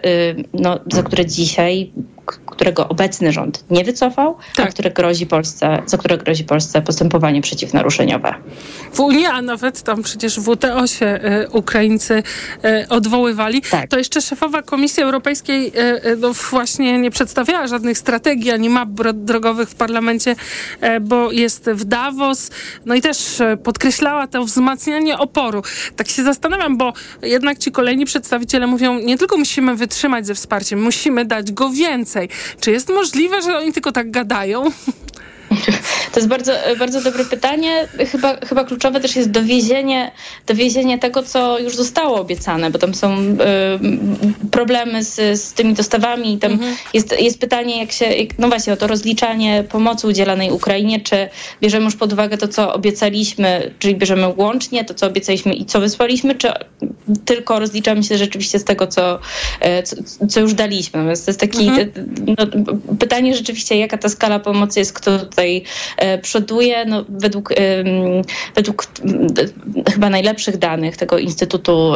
[0.52, 1.92] no, za które dzisiaj
[2.46, 4.66] którego obecny rząd nie wycofał, tak.
[4.66, 8.34] a które grozi Polsce, za które grozi Polsce postępowanie przeciwnaruszeniowe.
[8.92, 12.22] W Unii, a nawet tam przecież w WTO się y, Ukraińcy
[12.64, 13.62] y, odwoływali.
[13.62, 13.90] Tak.
[13.90, 15.72] To jeszcze szefowa Komisji Europejskiej
[16.06, 20.36] y, no właśnie nie przedstawiała żadnych strategii ani map drogowych w parlamencie,
[21.00, 22.50] bo jest w Davos.
[22.86, 23.18] No i też
[23.62, 25.62] podkreślała to wzmacnianie oporu.
[25.96, 26.92] Tak się zastanawiam, bo
[27.22, 32.17] jednak ci kolejni przedstawiciele mówią, nie tylko musimy wytrzymać ze wsparciem, musimy dać go więcej
[32.18, 32.28] więcej.
[32.60, 34.64] Czy jest możliwe, że oni tylko tak gadają?
[36.12, 37.88] To jest bardzo, bardzo dobre pytanie.
[38.12, 40.10] Chyba, chyba kluczowe też jest dowiezienie,
[40.46, 43.36] dowiezienie tego, co już zostało obiecane, bo tam są y,
[44.50, 46.38] problemy z, z tymi dostawami.
[46.38, 46.76] Tam mhm.
[46.94, 48.06] jest, jest pytanie, jak się,
[48.38, 51.28] no właśnie, o to rozliczanie pomocy udzielanej Ukrainie, czy
[51.60, 55.80] bierzemy już pod uwagę to, co obiecaliśmy, czyli bierzemy łącznie to, co obiecaliśmy i co
[55.80, 56.52] wysłaliśmy, czy
[57.24, 59.18] tylko rozliczamy się rzeczywiście z tego, co,
[59.60, 59.96] e, co,
[60.28, 60.98] co już daliśmy.
[60.98, 61.90] Natomiast to jest taki mhm.
[62.26, 62.46] no,
[62.98, 65.62] pytanie rzeczywiście, jaka ta skala pomocy jest, kto tutaj
[65.96, 66.84] e, przoduje.
[66.84, 67.52] No, według,
[68.54, 68.86] według
[69.92, 71.94] chyba najlepszych danych tego Instytutu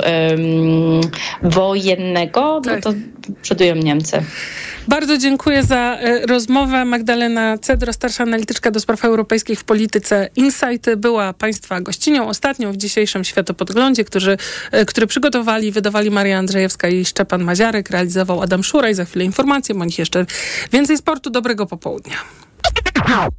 [1.42, 2.82] Wojennego, no tak.
[2.82, 2.92] to
[3.42, 4.22] przodują Niemcy.
[4.88, 6.84] Bardzo dziękuję za e, rozmowę.
[6.84, 12.76] Magdalena Cedro, starsza analityczka do spraw europejskich w polityce Insight, była Państwa gościnią ostatnią w
[12.76, 14.36] dzisiejszym Światopodglądzie, który,
[14.72, 18.94] e, który przygotowali i wydawali Maria Andrzejewska i Szczepan Maziarek, realizował Adam Szuraj.
[18.94, 20.26] Za chwilę informacje, bądź jeszcze
[20.72, 21.30] więcej sportu.
[21.30, 22.16] Dobrego popołudnia.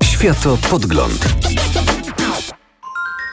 [0.03, 1.35] Światopodgląd.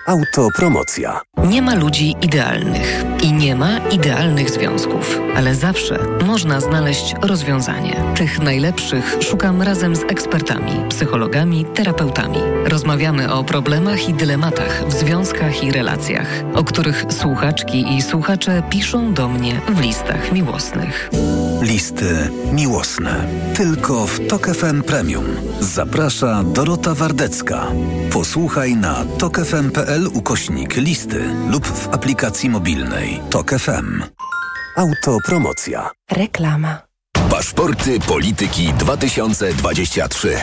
[0.06, 1.20] Autopromocja.
[1.44, 7.96] Nie ma ludzi idealnych i nie ma idealnych związków, ale zawsze można znaleźć rozwiązanie.
[8.16, 12.38] Tych najlepszych szukam razem z ekspertami, psychologami, terapeutami.
[12.64, 19.14] Rozmawiamy o problemach i dylematach w związkach i relacjach, o których słuchaczki i słuchacze piszą
[19.14, 21.10] do mnie w listach miłosnych.
[21.60, 23.26] Listy miłosne.
[23.56, 25.24] Tylko w Tok FM Premium.
[25.60, 27.66] Zaprasza Dorota Wardecka.
[28.12, 34.02] Posłuchaj na tokefm.pl ukośnik listy lub w aplikacji mobilnej Tok FM.
[34.76, 35.90] Autopromocja.
[36.10, 36.78] Reklama.
[37.30, 40.36] Paszporty Polityki 2023.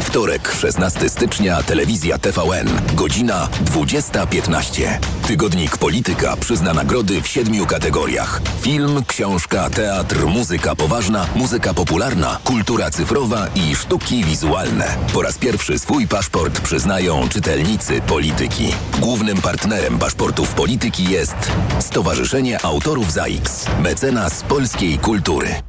[0.00, 4.98] Wtorek, 16 stycznia, telewizja TVN, godzina 20.15.
[5.26, 8.40] Tygodnik Polityka przyzna nagrody w siedmiu kategoriach.
[8.60, 14.96] Film, książka, teatr, muzyka poważna, muzyka popularna, kultura cyfrowa i sztuki wizualne.
[15.12, 18.74] Po raz pierwszy swój paszport przyznają czytelnicy Polityki.
[19.00, 21.36] Głównym partnerem paszportów Polityki jest
[21.80, 25.65] Stowarzyszenie Autorów ZAIX, mecenas polskiej kultury.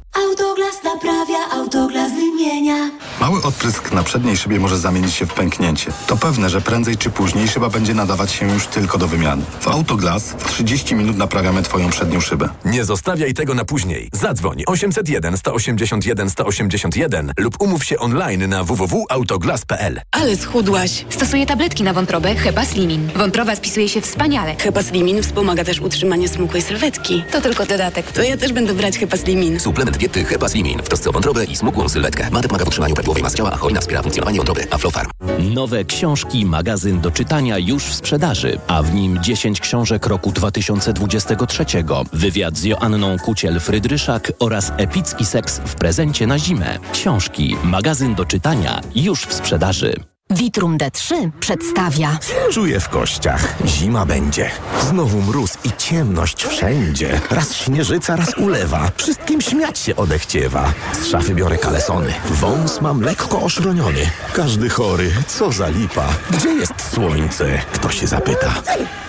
[0.68, 2.90] Autoglas naprawia, autoglas wymienia.
[3.20, 5.92] Mały odprysk na przedniej szybie może zamienić się w pęknięcie.
[6.06, 9.42] To pewne, że prędzej czy później szyba będzie nadawać się już tylko do wymiany.
[9.60, 12.48] W Autoglas w 30 minut naprawiamy Twoją przednią szybę.
[12.64, 14.08] Nie zostawiaj tego na później.
[14.12, 20.00] Zadzwoń 801 181 181 lub umów się online na www.autoglas.pl.
[20.10, 21.04] Ale schudłaś.
[21.10, 23.10] Stosuję tabletki na wątrobę Hepaslimin.
[23.16, 24.54] Wątroba spisuje się wspaniale.
[24.58, 27.24] Hepaslimin wspomaga też utrzymanie smukłej sylwetki.
[27.32, 28.12] To tylko dodatek.
[28.12, 29.60] To ja też będę brać Hepaslimin.
[29.60, 30.24] Suplement diety
[30.58, 32.30] Hepaslimin w trosce o wątrobę i smukłą sylwetkę.
[32.30, 34.66] Mate pomaga w utrzymaniu prawidłowej masy ciała, a hojna wspiera funkcjonowanie wątroby.
[34.70, 35.10] Aflofarm.
[35.54, 41.64] Nowe książki, magazyn do czytania już w sprzedaży, a w nim 10 książek roku 2023.
[42.12, 46.78] Wywiad z Joanną Kuciel-Frydryszak oraz epicki seks w prezencie na zimę.
[46.92, 49.94] Książki, magazyn do czytania już w sprzedaży.
[50.30, 52.18] Vitrum D3 przedstawia.
[52.52, 53.54] Czuję w kościach.
[53.66, 54.50] Zima będzie.
[54.90, 57.20] Znowu mróz i ciemność wszędzie.
[57.30, 58.90] Raz śnieżyca, raz ulewa.
[58.96, 60.72] Wszystkim śmiać się odechciewa.
[61.02, 62.12] Z szafy biorę kalesony.
[62.30, 64.10] Wąs mam lekko oszroniony.
[64.32, 65.10] Każdy chory.
[65.26, 66.08] Co za lipa.
[66.30, 67.58] Gdzie jest słońce?
[67.72, 68.54] Kto się zapyta.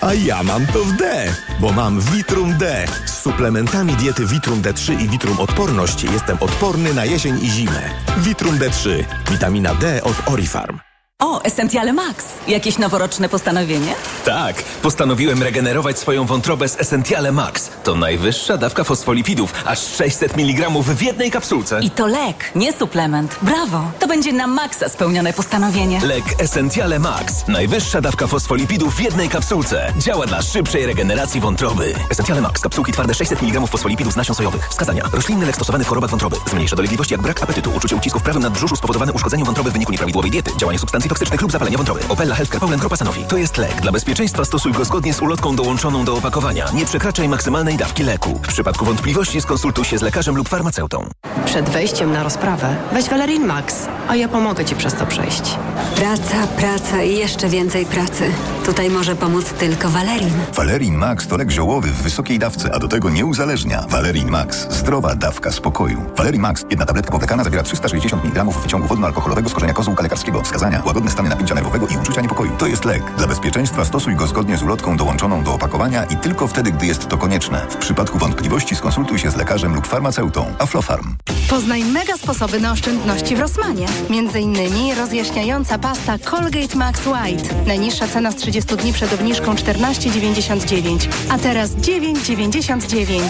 [0.00, 2.86] A ja mam to w D, bo mam Vitrum D.
[3.06, 7.90] Z suplementami diety Vitrum D3 i Vitrum Odporność jestem odporny na jesień i zimę.
[8.18, 9.04] Vitrum D3.
[9.30, 10.89] Witamina D od Orifarm.
[11.20, 12.24] O, Essentiale Max.
[12.48, 13.94] Jakieś noworoczne postanowienie?
[14.24, 17.70] Tak, postanowiłem regenerować swoją wątrobę z Essentiale Max.
[17.84, 21.80] To najwyższa dawka fosfolipidów, aż 600 mg w jednej kapsułce.
[21.82, 23.36] I to lek, nie suplement.
[23.42, 23.90] Brawo!
[23.98, 26.00] To będzie na maksa spełnione postanowienie.
[26.04, 27.48] Lek Essentiale Max.
[27.48, 29.92] Najwyższa dawka fosfolipidów w jednej kapsułce.
[29.98, 31.94] Działa dla szybszej regeneracji wątroby.
[32.10, 32.60] Essentiale Max.
[32.60, 34.68] Kapsułki twarde 600 mg fosfolipidów z nasion sojowych.
[34.68, 35.04] Wskazania.
[35.12, 36.36] Roślinny lek stosowany w chorobach wątroby.
[36.50, 39.92] Zmniejsza dolegliwości jak brak apetytu, uczucie ucisku w prawym nadbrzuszu spowodowane uszkodzeniem wątroby w wyniku
[39.92, 42.00] nieprawidłowej diety, działanie substancji toksycznych lub zapalenia wątroby.
[42.08, 43.24] Opella Healthcare Poland Grupa Sanofi.
[43.24, 43.80] To jest lek.
[43.80, 46.66] Dla bezpieczeństwa stosuj go zgodnie z ulotką dołączoną do opakowania.
[46.74, 48.40] Nie przekraczaj maksymalnej dawki leku.
[48.42, 51.08] W przypadku wątpliwości skonsultuj się z lekarzem lub farmaceutą.
[51.44, 53.74] Przed wejściem na rozprawę weź Valerin Max,
[54.08, 55.58] a ja pomogę Ci przez to przejść.
[55.96, 58.32] Praca, praca i jeszcze więcej pracy.
[58.66, 60.34] Tutaj może pomóc tylko Valerin.
[60.54, 63.84] Valerin Max to lek ziołowy w wysokiej dawce, a do tego nie uzależnia.
[63.88, 64.66] Valerin Max.
[64.70, 66.02] Zdrowa dawka spokoju.
[66.16, 66.64] Valerin Max.
[66.70, 70.42] Jedna tabletka powlekana zawiera 360 mg wyciągu wodno-alkoholowego z korzenia kozłka lekarskiego.
[70.42, 70.82] Wskazania.
[70.86, 72.52] Łagodne stany napięcia nerwowego i uczucia niepokoju.
[72.58, 73.02] To jest lek.
[73.18, 77.08] Dla bezpieczeństwa stosuj go zgodnie z ulotką dołączoną do opakowania i tylko wtedy, gdy jest
[77.08, 77.66] to konieczne.
[77.70, 80.54] W przypadku wątpliwości skonsultuj się z lekarzem lub farmaceutą.
[80.58, 81.14] Aflofarm.
[81.50, 83.86] Poznaj mega sposoby na oszczędności w Rosmanie.
[84.10, 87.54] Między innymi rozjaśniająca pasta Colgate Max White.
[87.66, 91.08] Najniższa cena z 30 dni przed obniżką 14,99.
[91.30, 93.20] A teraz 9,99.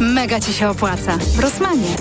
[0.00, 1.16] Mega Ci się opłaca.
[1.36, 1.88] W Rosmanie.